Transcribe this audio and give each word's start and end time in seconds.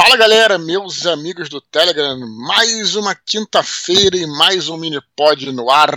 Fala 0.00 0.16
galera, 0.16 0.58
meus 0.58 1.06
amigos 1.06 1.48
do 1.48 1.60
Telegram, 1.60 2.16
mais 2.46 2.94
uma 2.94 3.16
quinta-feira 3.16 4.16
e 4.16 4.28
mais 4.28 4.68
um 4.68 4.76
mini 4.76 5.00
pod 5.16 5.50
no 5.50 5.68
ar. 5.68 5.90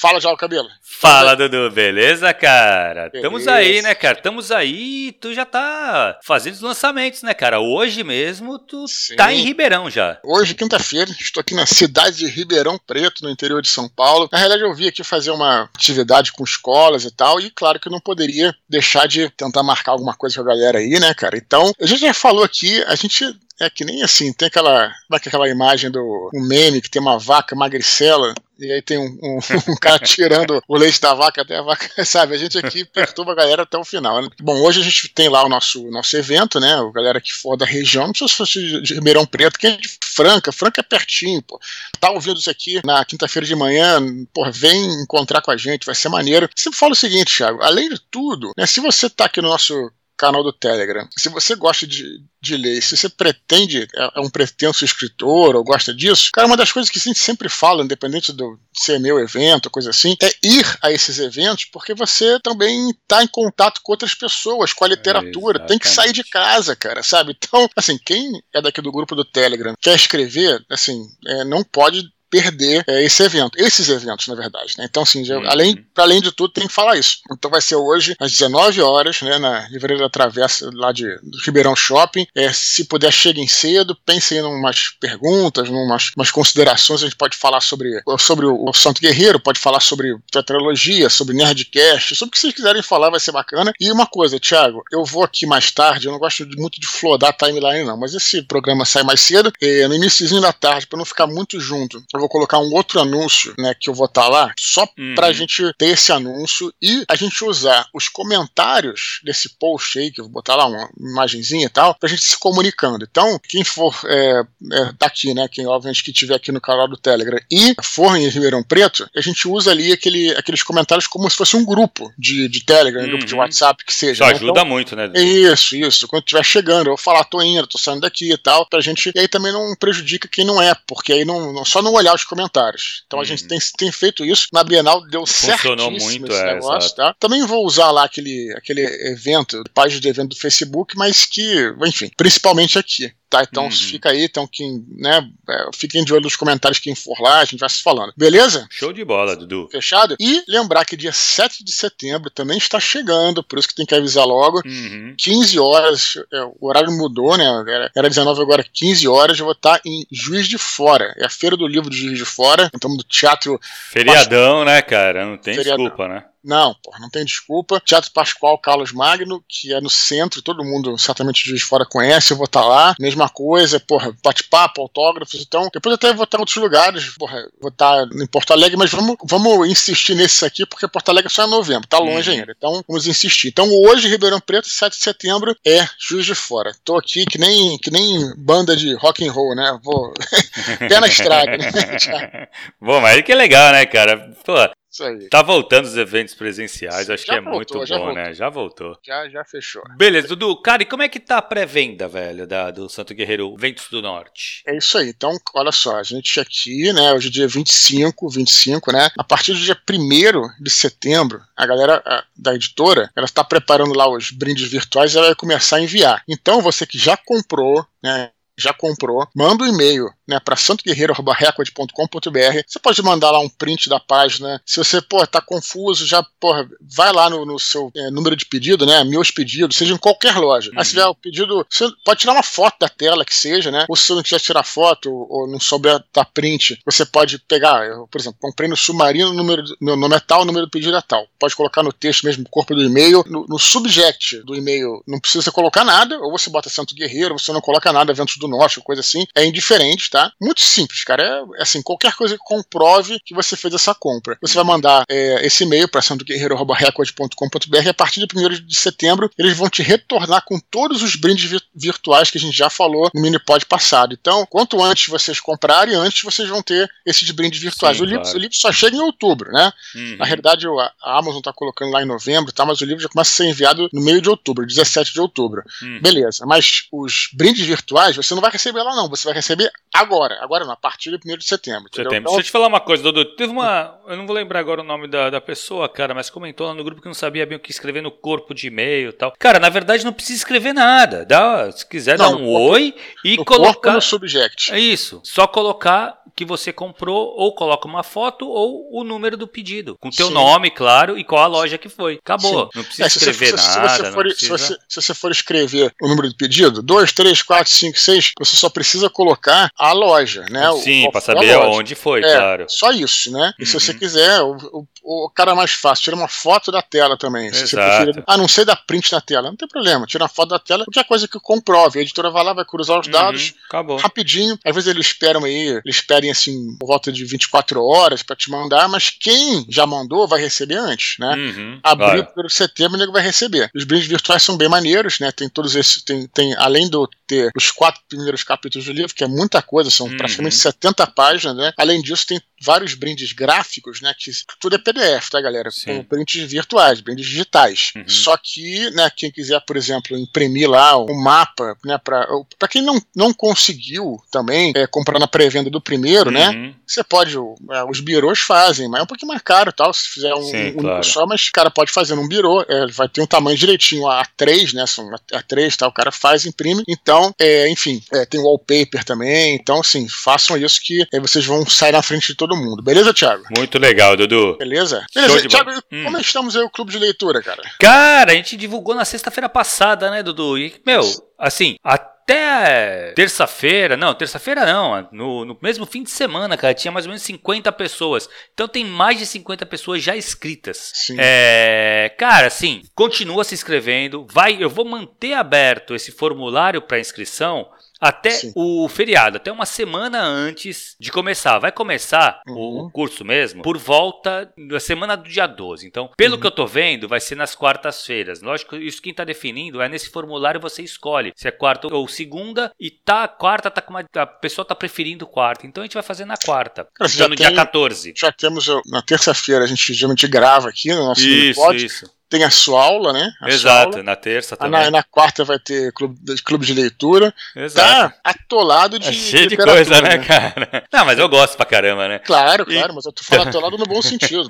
Fala, 0.00 0.20
João 0.20 0.36
Cabelo. 0.36 0.68
Fala, 0.82 1.36
Dudu, 1.36 1.70
beleza, 1.70 2.34
cara? 2.34 3.08
Beleza. 3.08 3.30
Tamo 3.30 3.50
aí, 3.50 3.80
né, 3.80 3.94
cara? 3.94 4.16
Tamo 4.16 4.40
aí, 4.52 5.12
tu 5.20 5.32
já 5.32 5.44
tá 5.44 6.18
fazendo 6.24 6.54
os 6.54 6.60
lançamentos, 6.60 7.22
né, 7.22 7.32
cara? 7.32 7.60
Hoje 7.60 8.02
mesmo 8.02 8.58
tu 8.58 8.88
Sim. 8.88 9.14
tá 9.14 9.32
em 9.32 9.42
Ribeirão 9.42 9.88
já. 9.88 10.18
Hoje, 10.24 10.56
quinta-feira, 10.56 11.08
estou 11.12 11.40
aqui 11.40 11.54
na 11.54 11.64
cidade 11.64 12.16
de 12.16 12.26
Ribeirão 12.26 12.76
Preto, 12.76 13.22
no 13.22 13.30
interior 13.30 13.62
de 13.62 13.68
São 13.68 13.88
Paulo. 13.88 14.28
Na 14.32 14.38
realidade, 14.38 14.64
eu 14.68 14.74
vim 14.74 14.88
aqui 14.88 15.04
fazer 15.04 15.30
uma 15.30 15.70
atividade 15.74 16.32
com 16.32 16.42
escolas 16.42 17.04
e 17.04 17.10
tal, 17.12 17.40
e 17.40 17.50
claro 17.50 17.78
que 17.78 17.86
eu 17.86 17.92
não 17.92 18.00
poderia 18.00 18.52
deixar 18.68 19.06
de 19.06 19.30
tentar 19.30 19.62
marcar 19.62 19.92
alguma 19.92 20.14
coisa 20.14 20.34
com 20.34 20.42
a 20.42 20.52
galera 20.52 20.78
aí, 20.78 20.98
né, 20.98 21.14
cara? 21.14 21.36
Então, 21.36 21.72
a 21.80 21.86
gente 21.86 22.00
já 22.00 22.12
falou 22.12 22.42
aqui, 22.42 22.82
a 22.88 22.96
gente 22.96 23.11
é 23.60 23.70
que 23.70 23.84
nem 23.84 24.02
assim, 24.02 24.32
tem 24.32 24.48
aquela, 24.48 24.92
aquela 25.10 25.48
imagem 25.48 25.90
do 25.90 26.30
um 26.34 26.46
meme 26.46 26.80
que 26.80 26.90
tem 26.90 27.00
uma 27.00 27.18
vaca 27.18 27.54
magricela 27.54 28.34
e 28.58 28.70
aí 28.70 28.82
tem 28.82 28.98
um, 28.98 29.18
um, 29.22 29.38
um, 29.72 29.76
cara 29.76 29.98
tirando 29.98 30.62
o 30.68 30.76
leite 30.76 31.00
da 31.00 31.14
vaca 31.14 31.42
até 31.42 31.58
a 31.58 31.62
vaca, 31.62 31.88
sabe? 32.04 32.34
A 32.34 32.38
gente 32.38 32.58
aqui 32.58 32.84
perturba 32.84 33.32
a 33.32 33.34
galera 33.34 33.62
até 33.62 33.76
o 33.76 33.84
final. 33.84 34.22
Né? 34.22 34.28
Bom, 34.40 34.60
hoje 34.60 34.80
a 34.80 34.84
gente 34.84 35.08
tem 35.08 35.28
lá 35.28 35.44
o 35.44 35.48
nosso, 35.48 35.82
nosso 35.90 36.16
evento, 36.16 36.60
né? 36.60 36.76
O 36.76 36.92
galera 36.92 37.20
que 37.20 37.32
for 37.32 37.56
da 37.56 37.66
região, 37.66 38.04
não 38.04 38.12
precisa 38.12 38.32
fosse 38.32 38.82
de 38.82 38.94
Ribeirão 38.94 39.26
Preto, 39.26 39.58
quem 39.58 39.72
é 39.72 39.76
de 39.76 39.98
Franca, 40.04 40.52
Franca 40.52 40.80
é 40.80 40.84
pertinho, 40.84 41.42
pô. 41.42 41.58
Tá 41.98 42.10
ouvindo 42.10 42.38
isso 42.38 42.50
aqui 42.50 42.80
na 42.84 43.04
quinta-feira 43.04 43.46
de 43.46 43.54
manhã, 43.54 44.00
pô, 44.32 44.50
vem 44.50 45.02
encontrar 45.02 45.40
com 45.40 45.50
a 45.50 45.56
gente, 45.56 45.86
vai 45.86 45.94
ser 45.94 46.08
maneiro. 46.08 46.48
Sempre 46.54 46.78
falo 46.78 46.92
o 46.92 46.96
seguinte, 46.96 47.36
Thiago, 47.36 47.62
além 47.62 47.88
de 47.88 48.00
tudo, 48.10 48.52
né? 48.56 48.66
Se 48.66 48.80
você 48.80 49.08
tá 49.08 49.24
aqui 49.24 49.40
no 49.40 49.48
nosso 49.48 49.90
canal 50.16 50.42
do 50.42 50.52
Telegram. 50.52 51.08
Se 51.16 51.28
você 51.28 51.54
gosta 51.54 51.86
de, 51.86 52.22
de 52.40 52.56
ler, 52.56 52.82
se 52.82 52.96
você 52.96 53.08
pretende, 53.08 53.88
é, 53.94 54.10
é 54.16 54.20
um 54.20 54.30
pretenso 54.30 54.84
escritor 54.84 55.56
ou 55.56 55.64
gosta 55.64 55.92
disso, 55.94 56.30
cara, 56.32 56.46
uma 56.46 56.56
das 56.56 56.72
coisas 56.72 56.90
que 56.90 56.98
a 56.98 57.02
gente 57.02 57.18
sempre 57.18 57.48
fala, 57.48 57.82
independente 57.82 58.32
do 58.32 58.58
ser 58.72 58.98
meu 58.98 59.18
evento, 59.18 59.70
coisa 59.70 59.90
assim, 59.90 60.16
é 60.22 60.30
ir 60.42 60.78
a 60.82 60.90
esses 60.90 61.18
eventos 61.18 61.64
porque 61.66 61.94
você 61.94 62.38
também 62.40 62.90
está 62.90 63.22
em 63.22 63.28
contato 63.28 63.80
com 63.82 63.92
outras 63.92 64.14
pessoas, 64.14 64.72
com 64.72 64.84
a 64.84 64.88
literatura, 64.88 65.62
é, 65.62 65.66
tem 65.66 65.78
que 65.78 65.88
sair 65.88 66.12
de 66.12 66.24
casa, 66.24 66.76
cara, 66.76 67.02
sabe? 67.02 67.36
Então, 67.36 67.68
assim, 67.76 67.98
quem 67.98 68.42
é 68.54 68.60
daqui 68.60 68.80
do 68.80 68.92
grupo 68.92 69.14
do 69.14 69.24
Telegram 69.24 69.74
quer 69.80 69.94
escrever, 69.94 70.64
assim, 70.70 71.06
é, 71.26 71.44
não 71.44 71.64
pode 71.64 72.02
perder 72.32 72.82
é, 72.88 73.04
esse 73.04 73.22
evento, 73.22 73.58
esses 73.58 73.90
eventos, 73.90 74.26
na 74.26 74.34
verdade. 74.34 74.72
Né? 74.78 74.86
Então, 74.88 75.02
assim, 75.02 75.22
já, 75.22 75.36
uhum. 75.36 75.50
além, 75.50 75.86
além 75.94 76.22
de 76.22 76.32
tudo, 76.32 76.54
tem 76.54 76.66
que 76.66 76.72
falar 76.72 76.96
isso. 76.96 77.18
Então 77.30 77.50
vai 77.50 77.60
ser 77.60 77.76
hoje, 77.76 78.16
às 78.18 78.32
19 78.32 78.80
horas, 78.80 79.20
né, 79.20 79.38
na 79.38 79.68
Livraria 79.68 79.98
da 79.98 80.08
Travessa, 80.08 80.70
lá 80.72 80.92
de 80.92 81.04
Ribeirão 81.44 81.76
Shopping. 81.76 82.26
É, 82.34 82.50
se 82.50 82.84
puder, 82.84 83.12
cheguem 83.12 83.46
cedo, 83.46 83.94
pensem 84.06 84.38
em 84.38 84.42
umas 84.42 84.88
perguntas, 84.98 85.68
em 85.68 85.74
umas 85.74 86.30
considerações. 86.30 87.02
A 87.02 87.04
gente 87.04 87.16
pode 87.16 87.36
falar 87.36 87.60
sobre, 87.60 88.02
sobre 88.18 88.46
o 88.46 88.72
Santo 88.72 89.02
Guerreiro, 89.02 89.38
pode 89.38 89.60
falar 89.60 89.80
sobre 89.80 90.16
tetralogia, 90.30 91.10
sobre 91.10 91.34
Nerdcast, 91.34 92.16
sobre 92.16 92.30
o 92.30 92.32
que 92.32 92.38
vocês 92.38 92.54
quiserem 92.54 92.82
falar, 92.82 93.10
vai 93.10 93.20
ser 93.20 93.32
bacana. 93.32 93.74
E 93.78 93.92
uma 93.92 94.06
coisa, 94.06 94.40
Thiago, 94.40 94.82
eu 94.90 95.04
vou 95.04 95.22
aqui 95.22 95.44
mais 95.44 95.70
tarde, 95.70 96.06
eu 96.06 96.12
não 96.12 96.18
gosto 96.18 96.46
muito 96.56 96.80
de 96.80 96.86
flodar 96.86 97.30
a 97.30 97.32
timeline, 97.32 97.84
não, 97.84 97.98
mas 97.98 98.14
esse 98.14 98.40
programa 98.40 98.86
sai 98.86 99.02
mais 99.02 99.20
cedo, 99.20 99.52
é, 99.60 99.86
no 99.86 99.94
iníciozinho 99.94 100.40
da 100.40 100.52
tarde, 100.52 100.86
para 100.86 100.98
não 100.98 101.04
ficar 101.04 101.26
muito 101.26 101.60
junto. 101.60 102.02
Eu 102.14 102.21
vou 102.22 102.28
colocar 102.28 102.58
um 102.58 102.72
outro 102.72 103.00
anúncio, 103.00 103.54
né, 103.58 103.74
que 103.78 103.90
eu 103.90 103.94
vou 103.94 104.06
estar 104.06 104.22
tá 104.22 104.28
lá, 104.28 104.52
só 104.58 104.86
uhum. 104.98 105.14
pra 105.14 105.32
gente 105.32 105.72
ter 105.76 105.88
esse 105.88 106.12
anúncio 106.12 106.72
e 106.80 107.04
a 107.08 107.16
gente 107.16 107.44
usar 107.44 107.86
os 107.92 108.08
comentários 108.08 109.20
desse 109.24 109.48
post 109.58 109.98
aí, 109.98 110.10
que 110.10 110.20
eu 110.20 110.24
vou 110.24 110.32
botar 110.32 110.56
lá 110.56 110.66
uma 110.66 110.88
imagenzinha 110.98 111.66
e 111.66 111.68
tal, 111.68 111.94
pra 111.94 112.08
gente 112.08 112.24
se 112.24 112.38
comunicando. 112.38 113.06
Então, 113.10 113.40
quem 113.48 113.64
for 113.64 113.94
é, 114.06 114.42
é, 114.72 114.92
daqui, 114.98 115.34
né, 115.34 115.48
quem 115.48 115.66
obviamente 115.66 116.02
que 116.02 116.12
tiver 116.12 116.34
aqui 116.34 116.52
no 116.52 116.60
canal 116.60 116.88
do 116.88 116.96
Telegram 116.96 117.38
e 117.50 117.74
for 117.82 118.16
em 118.16 118.28
Ribeirão 118.28 118.62
Preto, 118.62 119.08
a 119.14 119.20
gente 119.20 119.48
usa 119.48 119.70
ali 119.70 119.92
aquele, 119.92 120.30
aqueles 120.32 120.62
comentários 120.62 121.06
como 121.06 121.28
se 121.28 121.36
fosse 121.36 121.56
um 121.56 121.64
grupo 121.64 122.12
de, 122.18 122.48
de 122.48 122.64
Telegram, 122.64 123.02
uhum. 123.02 123.08
grupo 123.08 123.24
de 123.24 123.34
uhum. 123.34 123.40
WhatsApp, 123.40 123.84
que 123.84 123.92
seja. 123.92 124.12
Isso 124.12 124.22
né? 124.24 124.30
ajuda 124.32 124.52
então, 124.52 124.64
muito, 124.64 124.96
né? 124.96 125.10
Isso, 125.14 125.76
isso. 125.76 126.08
Quando 126.08 126.22
estiver 126.22 126.44
chegando, 126.44 126.86
eu 126.86 126.92
vou 126.92 126.96
falar, 126.96 127.24
tô 127.24 127.42
indo, 127.42 127.66
tô 127.66 127.78
saindo 127.78 128.00
daqui 128.00 128.32
e 128.32 128.38
tal, 128.38 128.66
pra 128.66 128.80
gente. 128.80 129.12
E 129.14 129.18
aí 129.18 129.28
também 129.28 129.52
não 129.52 129.74
prejudica 129.76 130.28
quem 130.28 130.44
não 130.44 130.60
é, 130.60 130.74
porque 130.86 131.12
aí 131.12 131.24
não, 131.24 131.52
não 131.52 131.64
só 131.64 131.82
não 131.82 131.92
olhar 131.92 132.11
os 132.14 132.24
comentários. 132.24 133.02
Então 133.06 133.20
a 133.20 133.24
gente 133.24 133.42
uhum. 133.42 133.48
tem, 133.48 133.58
tem 133.78 133.92
feito 133.92 134.24
isso. 134.24 134.48
Na 134.52 134.64
Bienal 134.64 135.06
deu 135.08 135.26
Funcionou 135.26 135.90
muito 135.90 136.32
esse 136.32 136.40
é, 136.40 136.54
negócio, 136.54 136.94
tá? 136.94 137.14
Também 137.18 137.44
vou 137.46 137.64
usar 137.64 137.90
lá 137.90 138.04
aquele, 138.04 138.52
aquele 138.56 138.82
evento, 139.10 139.62
página 139.74 140.00
de 140.00 140.08
evento 140.08 140.30
do 140.30 140.40
Facebook, 140.40 140.96
mas 140.96 141.24
que, 141.24 141.74
enfim, 141.86 142.10
principalmente 142.16 142.78
aqui. 142.78 143.12
Tá, 143.32 143.42
então 143.50 143.64
uhum. 143.64 143.70
fica 143.70 144.10
aí, 144.10 144.24
então 144.24 144.46
quem, 144.46 144.84
né, 144.94 145.26
é, 145.48 145.70
fiquem 145.74 146.04
de 146.04 146.12
olho 146.12 146.24
nos 146.24 146.36
comentários 146.36 146.78
quem 146.78 146.94
for 146.94 147.18
lá, 147.18 147.38
a 147.38 147.44
gente 147.46 147.60
vai 147.60 147.70
se 147.70 147.82
falando. 147.82 148.12
Beleza? 148.14 148.66
Show 148.68 148.92
de 148.92 149.02
bola, 149.02 149.34
Dudu. 149.34 149.70
Fechado? 149.72 150.16
E 150.20 150.42
lembrar 150.46 150.84
que 150.84 150.98
dia 150.98 151.12
7 151.12 151.64
de 151.64 151.72
setembro 151.72 152.28
também 152.28 152.58
está 152.58 152.78
chegando, 152.78 153.42
por 153.42 153.58
isso 153.58 153.68
que 153.68 153.74
tem 153.74 153.86
que 153.86 153.94
avisar 153.94 154.26
logo. 154.26 154.60
Uhum. 154.66 155.14
15 155.16 155.58
horas, 155.58 156.12
é, 156.30 156.42
o 156.60 156.68
horário 156.68 156.92
mudou, 156.92 157.38
né? 157.38 157.46
Era, 157.66 157.90
era 157.96 158.08
19, 158.10 158.42
agora 158.42 158.66
15 158.70 159.08
horas, 159.08 159.38
eu 159.38 159.46
vou 159.46 159.54
estar 159.54 159.80
em 159.82 160.06
Juiz 160.12 160.46
de 160.46 160.58
Fora. 160.58 161.14
É 161.16 161.24
a 161.24 161.30
Feira 161.30 161.56
do 161.56 161.66
Livro 161.66 161.88
de 161.88 161.96
Juiz 161.96 162.18
de 162.18 162.26
Fora, 162.26 162.70
então 162.74 162.94
do 162.94 163.02
teatro. 163.02 163.58
Feriadão, 163.90 164.62
né, 164.62 164.82
cara? 164.82 165.24
Não 165.24 165.38
tem 165.38 165.54
Feriadão. 165.54 165.86
desculpa, 165.86 166.06
né? 166.06 166.24
Não, 166.44 166.74
porra, 166.82 166.98
não 166.98 167.08
tem 167.08 167.24
desculpa. 167.24 167.80
Teatro 167.84 168.10
Pascoal 168.10 168.58
Carlos 168.58 168.92
Magno, 168.92 169.42
que 169.48 169.72
é 169.72 169.80
no 169.80 169.90
centro, 169.90 170.42
todo 170.42 170.64
mundo 170.64 170.98
certamente 170.98 171.44
de 171.44 171.60
fora 171.60 171.86
conhece, 171.86 172.32
eu 172.32 172.36
vou 172.36 172.46
estar 172.46 172.62
tá 172.62 172.66
lá. 172.66 172.94
Mesma 172.98 173.28
coisa, 173.28 173.78
porra, 173.78 174.14
bate-papo, 174.22 174.80
autógrafos. 174.80 175.40
Então, 175.40 175.68
depois 175.72 175.94
até 175.94 176.12
vou 176.12 176.24
estar 176.24 176.38
em 176.38 176.40
outros 176.40 176.56
lugares, 176.56 177.10
porra, 177.16 177.48
vou 177.60 177.70
estar 177.70 178.06
em 178.20 178.26
Porto 178.26 178.52
Alegre, 178.52 178.76
mas 178.76 178.90
vamos, 178.90 179.16
vamos 179.24 179.68
insistir 179.68 180.14
nesse 180.14 180.44
aqui, 180.44 180.66
porque 180.66 180.88
Porto 180.88 181.08
Alegre 181.08 181.30
é 181.30 181.34
só 181.34 181.46
em 181.46 181.50
novembro, 181.50 181.86
tá 181.86 181.98
longe 181.98 182.30
uhum. 182.30 182.38
ainda. 182.38 182.54
Então, 182.56 182.84
vamos 182.86 183.06
insistir. 183.06 183.48
Então, 183.48 183.68
hoje, 183.70 184.08
Ribeirão 184.08 184.40
Preto, 184.40 184.68
7 184.68 184.92
de 184.92 185.02
setembro, 185.02 185.56
é 185.64 185.86
Juiz 185.98 186.26
de 186.26 186.34
Fora. 186.34 186.72
Tô 186.84 186.96
aqui 186.96 187.24
que 187.24 187.38
nem, 187.38 187.78
que 187.78 187.90
nem 187.90 188.34
banda 188.36 188.76
de 188.76 188.94
rock 188.94 189.26
and 189.26 189.32
roll, 189.32 189.54
né? 189.54 189.78
Vou. 189.82 190.12
Pé 190.88 191.00
na 191.00 191.06
estrada, 191.06 191.56
né? 191.56 191.70
Bom, 192.80 193.00
mas 193.00 193.22
que 193.22 193.32
é 193.32 193.34
legal, 193.34 193.72
né, 193.72 193.86
cara? 193.86 194.34
Pô, 194.44 194.54
isso 194.92 195.04
aí. 195.04 195.28
Tá 195.28 195.42
voltando 195.42 195.86
os 195.86 195.96
eventos 195.96 196.34
presenciais, 196.34 197.08
acho 197.08 197.26
já 197.26 197.32
que 197.32 197.38
é 197.38 197.42
voltou, 197.42 197.78
muito 197.78 197.94
bom, 197.94 198.12
né? 198.12 198.34
Já 198.34 198.48
voltou. 198.50 198.98
Já, 199.04 199.28
já 199.28 199.44
fechou. 199.44 199.82
Beleza, 199.96 200.28
Dudu. 200.28 200.60
Cara, 200.60 200.82
e 200.82 200.86
como 200.86 201.02
é 201.02 201.08
que 201.08 201.18
tá 201.18 201.38
a 201.38 201.42
pré-venda, 201.42 202.06
velho, 202.06 202.46
da, 202.46 202.70
do 202.70 202.88
Santo 202.88 203.14
Guerreiro 203.14 203.56
Ventos 203.56 203.88
do 203.90 204.02
Norte? 204.02 204.62
É 204.66 204.76
isso 204.76 204.98
aí. 204.98 205.08
Então, 205.08 205.36
olha 205.54 205.72
só, 205.72 205.96
a 205.96 206.02
gente 206.02 206.38
aqui, 206.38 206.92
né, 206.92 207.12
hoje 207.12 207.28
é 207.28 207.30
dia 207.30 207.48
25, 207.48 208.28
25, 208.28 208.92
né? 208.92 209.08
A 209.18 209.24
partir 209.24 209.52
do 209.52 209.58
dia 209.58 209.78
1 209.88 210.62
de 210.62 210.70
setembro, 210.70 211.40
a 211.56 211.66
galera 211.66 212.02
a, 212.04 212.24
da 212.36 212.54
editora, 212.54 213.10
ela 213.16 213.26
está 213.26 213.42
preparando 213.42 213.96
lá 213.96 214.08
os 214.08 214.30
brindes 214.30 214.68
virtuais 214.68 215.14
e 215.14 215.16
ela 215.16 215.28
vai 215.28 215.34
começar 215.34 215.76
a 215.76 215.82
enviar. 215.82 216.22
Então, 216.28 216.60
você 216.60 216.86
que 216.86 216.98
já 216.98 217.16
comprou, 217.16 217.86
né, 218.02 218.30
já 218.58 218.72
comprou, 218.72 219.26
manda 219.34 219.64
um 219.64 219.66
e-mail 219.66 220.10
né, 220.32 220.40
para 220.40 220.56
santoguerreiro.record.com.br. 220.56 222.62
Você 222.66 222.78
pode 222.78 223.02
mandar 223.02 223.30
lá 223.30 223.40
um 223.40 223.48
print 223.48 223.88
da 223.88 224.00
página. 224.00 224.60
Se 224.64 224.78
você 224.78 225.00
pô, 225.00 225.26
tá 225.26 225.40
confuso, 225.40 226.06
já 226.06 226.22
porra, 226.40 226.68
vai 226.80 227.12
lá 227.12 227.30
no, 227.30 227.44
no 227.44 227.58
seu 227.58 227.90
é, 227.94 228.10
número 228.10 228.36
de 228.36 228.46
pedido, 228.46 228.86
né? 228.86 229.04
Meus 229.04 229.30
pedidos, 229.30 229.76
seja 229.76 229.94
em 229.94 229.98
qualquer 229.98 230.36
loja. 230.36 230.70
Uhum. 230.70 230.78
Aí 230.78 230.84
se 230.84 230.90
tiver 230.90 231.06
o 231.06 231.14
pedido, 231.14 231.66
você 231.68 231.88
pode 232.04 232.20
tirar 232.20 232.32
uma 232.32 232.42
foto 232.42 232.76
da 232.80 232.88
tela 232.88 233.24
que 233.24 233.34
seja, 233.34 233.70
né? 233.70 233.86
Ou 233.88 233.96
se 233.96 234.06
você 234.06 234.14
não 234.14 234.22
quiser 234.22 234.40
tirar 234.40 234.62
foto 234.62 235.10
ou 235.10 235.48
não 235.48 235.60
souber 235.60 236.02
dar 236.12 236.24
print, 236.24 236.80
você 236.84 237.04
pode 237.04 237.38
pegar, 237.38 237.86
eu, 237.86 238.06
por 238.08 238.20
exemplo, 238.20 238.38
comprei 238.40 238.68
no 238.68 238.76
Submarino, 238.76 239.32
número, 239.32 239.62
meu 239.80 239.96
nome 239.96 240.16
é 240.16 240.20
tal, 240.20 240.42
o 240.42 240.44
número 240.44 240.66
do 240.66 240.70
pedido 240.70 240.96
é 240.96 241.02
tal. 241.02 241.26
Pode 241.38 241.56
colocar 241.56 241.82
no 241.82 241.92
texto 241.92 242.24
mesmo, 242.24 242.44
corpo 242.50 242.74
do 242.74 242.82
e-mail, 242.82 243.24
no, 243.26 243.46
no 243.46 243.58
subject 243.58 244.42
do 244.44 244.54
e-mail, 244.54 245.02
não 245.06 245.20
precisa 245.20 245.50
colocar 245.50 245.84
nada, 245.84 246.18
ou 246.18 246.30
você 246.30 246.50
bota 246.50 246.68
Santo 246.68 246.94
Guerreiro, 246.94 247.38
você 247.38 247.52
não 247.52 247.60
coloca 247.60 247.92
nada, 247.92 248.12
eventos 248.12 248.36
do 248.36 248.48
norte, 248.48 248.80
coisa 248.80 249.00
assim. 249.00 249.24
É 249.34 249.44
indiferente, 249.44 250.10
tá? 250.10 250.21
Muito 250.40 250.60
simples, 250.60 251.04
cara. 251.04 251.22
É, 251.22 251.62
assim, 251.62 251.82
qualquer 251.82 252.14
coisa 252.14 252.36
que 252.36 252.44
comprove 252.44 253.18
que 253.24 253.34
você 253.34 253.56
fez 253.56 253.74
essa 253.74 253.94
compra. 253.94 254.36
Você 254.40 254.54
vai 254.54 254.64
mandar 254.64 255.04
é, 255.08 255.46
esse 255.46 255.64
e-mail 255.64 255.88
para 255.88 256.02
santoguerreiro.record.com.br 256.02 257.84
e 257.84 257.88
a 257.88 257.94
partir 257.94 258.26
de 258.26 258.38
1 258.38 258.66
de 258.66 258.74
setembro 258.74 259.30
eles 259.38 259.56
vão 259.56 259.68
te 259.68 259.82
retornar 259.82 260.44
com 260.44 260.58
todos 260.58 261.02
os 261.02 261.16
brindes 261.16 261.60
virtuais 261.74 262.30
que 262.30 262.38
a 262.38 262.40
gente 262.40 262.56
já 262.56 262.68
falou 262.68 263.10
no 263.14 263.20
mini 263.20 263.38
pod 263.38 263.64
passado. 263.66 264.16
Então, 264.18 264.46
quanto 264.46 264.82
antes 264.82 265.08
vocês 265.08 265.40
comprarem, 265.40 265.94
antes 265.94 266.22
vocês 266.22 266.48
vão 266.48 266.62
ter 266.62 266.90
esses 267.06 267.30
brindes 267.30 267.60
virtuais. 267.60 267.96
Sim, 267.96 268.02
o, 268.02 268.06
livro, 268.06 268.22
claro. 268.22 268.36
o, 268.36 268.40
livro, 268.40 268.56
só 268.56 268.72
chega 268.72 268.96
em 268.96 269.00
outubro, 269.00 269.50
né? 269.52 269.72
Uhum. 269.94 270.16
Na 270.18 270.24
realidade, 270.24 270.66
a 270.66 271.18
Amazon 271.18 271.38
está 271.38 271.52
colocando 271.52 271.92
lá 271.92 272.02
em 272.02 272.06
novembro, 272.06 272.52
tá? 272.52 272.64
mas 272.64 272.80
o 272.80 272.84
livro 272.84 273.02
já 273.02 273.08
começa 273.08 273.30
a 273.30 273.34
ser 273.34 273.44
enviado 273.44 273.88
no 273.92 274.00
meio 274.00 274.20
de 274.20 274.28
outubro, 274.28 274.66
17 274.66 275.12
de 275.12 275.20
outubro. 275.20 275.62
Uhum. 275.82 276.00
Beleza, 276.00 276.44
mas 276.46 276.86
os 276.92 277.28
brindes 277.32 277.66
virtuais 277.66 278.16
você 278.16 278.34
não 278.34 278.40
vai 278.40 278.50
receber 278.50 278.82
lá, 278.82 278.94
não. 278.94 279.08
Você 279.08 279.24
vai 279.24 279.34
receber 279.34 279.70
Agora, 280.02 280.38
agora 280.40 280.64
não, 280.64 280.72
a 280.72 280.76
partir 280.76 281.10
do 281.10 281.16
1 281.16 281.38
de 281.38 281.44
setembro. 281.44 281.88
setembro. 281.90 282.16
Então, 282.16 282.22
Deixa 282.22 282.40
eu 282.40 282.42
te 282.44 282.50
falar 282.50 282.66
uma 282.66 282.80
coisa, 282.80 283.02
Dudu. 283.02 283.24
Teve 283.36 283.52
uma. 283.52 283.98
Eu 284.06 284.16
não 284.16 284.26
vou 284.26 284.34
lembrar 284.34 284.60
agora 284.60 284.80
o 284.80 284.84
nome 284.84 285.06
da, 285.06 285.30
da 285.30 285.40
pessoa, 285.40 285.88
cara, 285.88 286.14
mas 286.14 286.28
comentou 286.28 286.66
lá 286.66 286.74
no 286.74 286.84
grupo 286.84 287.00
que 287.00 287.06
não 287.06 287.14
sabia 287.14 287.46
bem 287.46 287.56
o 287.56 287.60
que 287.60 287.70
escrever 287.70 288.02
no 288.02 288.10
corpo 288.10 288.54
de 288.54 288.66
e-mail 288.66 289.10
e 289.10 289.12
tal. 289.12 289.32
Cara, 289.38 289.58
na 289.58 289.68
verdade 289.68 290.04
não 290.04 290.12
precisa 290.12 290.38
escrever 290.38 290.72
nada. 290.72 291.24
Dá, 291.24 291.70
se 291.70 291.86
quiser 291.86 292.18
não, 292.18 292.32
dar 292.32 292.36
um 292.36 292.44
corpo, 292.44 292.72
oi 292.72 292.94
e 293.24 293.36
no 293.36 293.44
colocar. 293.44 293.72
Corpo 293.72 293.90
no 293.92 294.02
subject. 294.02 294.72
É 294.72 294.78
isso. 294.78 295.20
Só 295.24 295.46
colocar 295.46 296.22
que 296.34 296.44
você 296.44 296.72
comprou, 296.72 297.34
ou 297.36 297.54
coloca 297.54 297.86
uma 297.86 298.02
foto 298.02 298.48
ou 298.48 298.88
o 298.92 299.04
número 299.04 299.36
do 299.36 299.46
pedido. 299.46 299.96
Com 300.00 300.10
teu 300.10 300.28
Sim. 300.28 300.34
nome, 300.34 300.70
claro, 300.70 301.18
e 301.18 301.24
qual 301.24 301.42
a 301.42 301.46
loja 301.46 301.76
que 301.76 301.88
foi. 301.88 302.14
Acabou. 302.14 302.70
Sim. 302.72 302.78
Não 302.78 302.84
precisa 302.84 303.04
é, 303.04 303.06
escrever 303.06 303.58
se, 303.58 303.68
nada. 303.68 303.88
Se 303.88 303.96
você, 303.98 304.12
for, 304.12 304.24
precisa... 304.24 304.58
se, 304.58 304.64
você, 304.64 304.78
se 304.88 305.02
você, 305.02 305.14
for, 305.14 305.30
escrever 305.30 305.92
o 306.00 306.08
número 306.08 306.28
do 306.28 306.36
pedido, 306.36 306.82
2, 306.82 307.12
3, 307.12 307.42
4, 307.42 307.72
5, 307.72 307.98
6, 307.98 308.32
você 308.38 308.56
só 308.56 308.68
precisa 308.68 309.10
colocar 309.10 309.70
a 309.78 309.91
loja, 309.92 310.44
né? 310.50 310.70
Sim, 310.82 311.10
para 311.10 311.20
saber 311.20 311.56
onde 311.56 311.94
foi, 311.94 312.20
é, 312.20 312.32
claro. 312.32 312.66
Só 312.68 312.90
isso, 312.90 313.30
né? 313.32 313.52
E 313.58 313.62
uhum. 313.62 313.66
se 313.66 313.72
você 313.74 313.92
uhum. 313.92 313.98
quiser, 313.98 314.40
o, 314.42 314.56
o, 314.72 314.86
o, 315.02 315.30
cara 315.30 315.54
mais 315.54 315.72
fácil, 315.72 316.04
tira 316.04 316.16
uma 316.16 316.28
foto 316.28 316.72
da 316.72 316.80
tela 316.80 317.16
também. 317.16 317.48
Exato. 317.48 318.22
Ah, 318.26 318.36
não 318.36 318.48
sei 318.48 318.64
dar 318.64 318.76
print 318.76 319.12
na 319.12 319.20
tela. 319.20 319.48
Não 319.48 319.56
tem 319.56 319.68
problema, 319.68 320.06
tira 320.06 320.24
uma 320.24 320.28
foto 320.28 320.50
da 320.50 320.58
tela, 320.58 320.84
qualquer 320.84 321.04
coisa 321.06 321.28
que 321.28 321.38
comprove. 321.38 321.98
A 321.98 322.02
editora 322.02 322.30
vai 322.30 322.44
lá, 322.44 322.52
vai 322.52 322.64
cruzar 322.64 322.98
os 322.98 323.06
uhum. 323.06 323.12
dados 323.12 323.54
Acabou. 323.68 323.96
rapidinho. 323.98 324.58
Às 324.64 324.74
vezes 324.74 324.88
eles 324.88 325.06
esperam 325.06 325.44
aí, 325.44 325.80
eles 325.84 326.00
pedem 326.00 326.30
assim, 326.30 326.76
volta 326.80 327.02
volta 327.02 327.10
de 327.10 327.24
24 327.24 327.84
horas 327.84 328.22
para 328.22 328.36
te 328.36 328.50
mandar, 328.50 328.88
mas 328.88 329.10
quem 329.10 329.66
já 329.68 329.84
mandou 329.84 330.28
vai 330.28 330.40
receber 330.40 330.76
antes, 330.76 331.16
né? 331.18 331.34
Uhum, 331.34 331.80
Abril 331.82 332.24
pelo 332.26 332.48
setembro, 332.48 332.96
o 332.96 332.98
nego 332.98 333.12
vai 333.12 333.22
receber. 333.22 333.70
Os 333.74 333.84
brindes 333.84 334.06
virtuais 334.06 334.42
são 334.42 334.56
bem 334.56 334.68
maneiros, 334.68 335.18
né? 335.18 335.32
Tem 335.32 335.48
todos 335.48 335.74
esses, 335.74 336.02
tem, 336.02 336.28
tem 336.28 336.54
além 336.56 336.88
do 336.88 337.08
ter 337.26 337.50
os 337.56 337.70
quatro 337.70 338.00
primeiros 338.08 338.44
capítulos 338.44 338.86
do 338.86 338.92
livro, 338.92 339.14
que 339.14 339.24
é 339.24 339.26
muita 339.26 339.60
coisa, 339.60 339.90
são 339.90 340.06
uhum. 340.06 340.16
praticamente 340.16 340.54
70 340.54 341.06
páginas, 341.08 341.56
né? 341.56 341.72
Além 341.76 342.00
disso, 342.00 342.26
tem 342.26 342.40
vários 342.62 342.94
brindes 342.94 343.32
gráficos, 343.32 344.00
né? 344.00 344.14
Que 344.18 344.30
tudo 344.60 344.76
é 344.76 344.78
PDF, 344.78 345.30
tá, 345.30 345.40
galera? 345.40 345.70
Sim. 345.70 346.02
Com 346.02 346.16
brindes 346.16 346.50
virtuais, 346.50 347.00
brindes 347.00 347.26
digitais. 347.26 347.92
Uhum. 347.96 348.08
Só 348.08 348.36
que, 348.36 348.90
né, 348.90 349.10
quem 349.14 349.30
quiser, 349.30 349.60
por 349.66 349.76
exemplo, 349.76 350.16
imprimir 350.16 350.68
lá 350.68 350.96
o 350.96 351.10
um 351.10 351.22
mapa, 351.22 351.76
né, 351.84 351.98
para 351.98 352.68
quem 352.68 352.82
não, 352.82 353.00
não 353.14 353.32
conseguiu 353.32 354.16
também 354.30 354.72
é, 354.76 354.86
comprar 354.86 355.18
na 355.18 355.26
pré-venda 355.26 355.70
do 355.70 355.80
primeiro, 355.80 356.30
né? 356.30 356.50
Uhum. 356.50 356.74
Você 356.86 357.02
pode, 357.02 357.36
é, 357.36 357.84
os 357.84 358.00
birôs 358.00 358.40
fazem, 358.40 358.88
mas 358.88 359.00
é 359.00 359.02
um 359.04 359.06
pouquinho 359.06 359.28
mais 359.28 359.42
caro 359.42 359.72
tal, 359.72 359.92
se 359.92 360.08
fizer 360.08 360.34
um, 360.34 360.42
Sim, 360.42 360.70
um 360.76 360.76
claro. 360.78 361.04
só, 361.04 361.26
mas 361.26 361.46
o 361.46 361.52
cara 361.52 361.70
pode 361.70 361.90
fazer 361.90 362.14
num 362.14 362.28
birô, 362.28 362.64
é, 362.68 362.86
vai 362.88 363.08
ter 363.08 363.20
um 363.20 363.26
tamanho 363.26 363.56
direitinho, 363.56 364.04
A3, 364.04 364.74
né? 364.74 364.86
São 364.86 365.10
A3, 365.32 365.76
tal, 365.76 365.88
o 365.88 365.92
cara 365.92 366.12
faz, 366.12 366.46
imprime. 366.46 366.82
Então, 366.88 367.34
é, 367.38 367.68
enfim, 367.70 368.02
é, 368.12 368.24
tem 368.24 368.40
wallpaper 368.40 369.04
também. 369.04 369.54
Então, 369.54 369.80
assim, 369.80 370.08
façam 370.08 370.56
isso 370.56 370.80
que 370.82 371.06
aí 371.12 371.20
vocês 371.20 371.44
vão 371.44 371.66
sair 371.66 371.92
na 371.92 372.02
frente 372.02 372.28
de 372.28 372.34
todo 372.34 372.51
mundo. 372.56 372.82
Beleza, 372.82 373.12
Thiago? 373.12 373.44
Muito 373.56 373.78
legal, 373.78 374.16
Dudu. 374.16 374.56
Beleza? 374.58 375.06
Beleza, 375.14 375.48
Thiago, 375.48 375.70
hum. 375.90 376.04
como 376.04 376.18
estamos 376.18 376.56
aí 376.56 376.62
o 376.62 376.70
clube 376.70 376.92
de 376.92 376.98
leitura, 376.98 377.42
cara? 377.42 377.62
Cara, 377.78 378.32
a 378.32 378.34
gente 378.34 378.56
divulgou 378.56 378.94
na 378.94 379.04
sexta-feira 379.04 379.48
passada, 379.48 380.10
né, 380.10 380.22
Dudu? 380.22 380.58
E, 380.58 380.74
meu, 380.86 381.02
assim, 381.38 381.76
até 381.82 382.12
até 382.22 383.12
terça-feira, 383.14 383.96
não, 383.96 384.14
terça-feira 384.14 384.64
não, 384.64 385.08
no, 385.12 385.44
no, 385.44 385.58
mesmo 385.60 385.84
fim 385.84 386.02
de 386.02 386.10
semana, 386.10 386.56
cara, 386.56 386.72
tinha 386.72 386.92
mais 386.92 387.04
ou 387.04 387.10
menos 387.10 387.22
50 387.22 387.70
pessoas. 387.72 388.28
Então 388.54 388.68
tem 388.68 388.84
mais 388.84 389.18
de 389.18 389.26
50 389.26 389.66
pessoas 389.66 390.02
já 390.02 390.16
inscritas. 390.16 390.92
Sim. 390.94 391.16
É, 391.18 392.14
cara, 392.18 392.46
assim, 392.46 392.82
continua 392.94 393.44
se 393.44 393.54
inscrevendo. 393.54 394.26
Vai, 394.30 394.62
eu 394.62 394.70
vou 394.70 394.84
manter 394.84 395.34
aberto 395.34 395.94
esse 395.94 396.12
formulário 396.12 396.80
para 396.80 397.00
inscrição 397.00 397.68
até 398.02 398.30
Sim. 398.30 398.52
o 398.56 398.88
feriado, 398.88 399.36
até 399.36 399.52
uma 399.52 399.64
semana 399.64 400.20
antes 400.20 400.96
de 400.98 401.12
começar. 401.12 401.60
Vai 401.60 401.70
começar 401.70 402.42
uhum. 402.48 402.86
o 402.86 402.90
curso 402.90 403.24
mesmo 403.24 403.62
por 403.62 403.78
volta 403.78 404.52
da 404.68 404.80
semana 404.80 405.16
do 405.16 405.28
dia 405.28 405.46
12. 405.46 405.86
Então, 405.86 406.10
pelo 406.16 406.34
uhum. 406.34 406.40
que 406.40 406.46
eu 406.48 406.50
tô 406.50 406.66
vendo, 406.66 407.06
vai 407.06 407.20
ser 407.20 407.36
nas 407.36 407.54
quartas-feiras. 407.54 408.42
Lógico, 408.42 408.74
isso 408.74 409.00
quem 409.00 409.14
tá 409.14 409.22
definindo 409.22 409.80
é 409.80 409.88
nesse 409.88 410.10
formulário 410.10 410.60
você 410.60 410.82
escolhe 410.82 411.32
se 411.36 411.46
é 411.46 411.52
quarta 411.52 411.94
ou 411.94 412.08
segunda 412.08 412.72
e 412.80 412.90
tá 412.90 413.28
quarta 413.28 413.70
tá 413.70 413.80
com 413.80 413.92
uma 413.92 414.04
a 414.16 414.26
pessoa 414.26 414.64
tá 414.64 414.74
preferindo 414.74 415.24
quarta. 415.24 415.64
Então 415.64 415.82
a 415.82 415.86
gente 415.86 415.94
vai 415.94 416.02
fazer 416.02 416.24
na 416.24 416.36
quarta, 416.36 416.88
Cara, 416.94 417.08
já 417.08 417.28
no 417.28 417.36
tem, 417.36 417.46
dia 417.46 417.54
14. 417.54 418.14
Já 418.16 418.32
temos 418.32 418.66
na 418.86 419.00
terça-feira 419.00 419.62
a 419.62 419.66
gente 419.66 419.94
geralmente 419.94 420.26
grava 420.26 420.68
aqui 420.68 420.88
no 420.92 421.06
nosso 421.06 421.20
Isso, 421.20 421.60
pod. 421.60 421.84
isso 421.84 422.21
tem 422.32 422.44
a 422.44 422.50
sua 422.50 422.82
aula, 422.82 423.12
né? 423.12 423.30
A 423.42 423.50
Exato, 423.50 423.98
aula. 423.98 424.02
na 424.02 424.16
terça 424.16 424.56
também. 424.56 424.70
Na, 424.70 424.90
na, 424.90 425.02
quarta 425.02 425.44
vai 425.44 425.58
ter 425.58 425.92
clube, 425.92 426.18
clube 426.42 426.64
de 426.64 426.72
leitura. 426.72 427.34
Exato. 427.54 428.14
Tá 428.14 428.20
atolado 428.24 428.98
de. 428.98 429.10
É 429.10 429.12
cheio 429.12 429.46
de 429.46 429.56
coisa, 429.58 430.00
né, 430.00 430.16
cara? 430.16 430.84
Não, 430.90 431.04
mas 431.04 431.18
eu 431.18 431.28
gosto 431.28 431.58
pra 431.58 431.66
caramba, 431.66 432.08
né? 432.08 432.18
Claro, 432.20 432.64
claro, 432.64 432.92
e... 432.92 432.94
mas 432.94 433.04
eu 433.04 433.12
tô 433.12 433.22
falando 433.22 433.48
atolado 433.48 433.76
no 433.76 433.84
bom 433.84 434.00
sentido. 434.00 434.46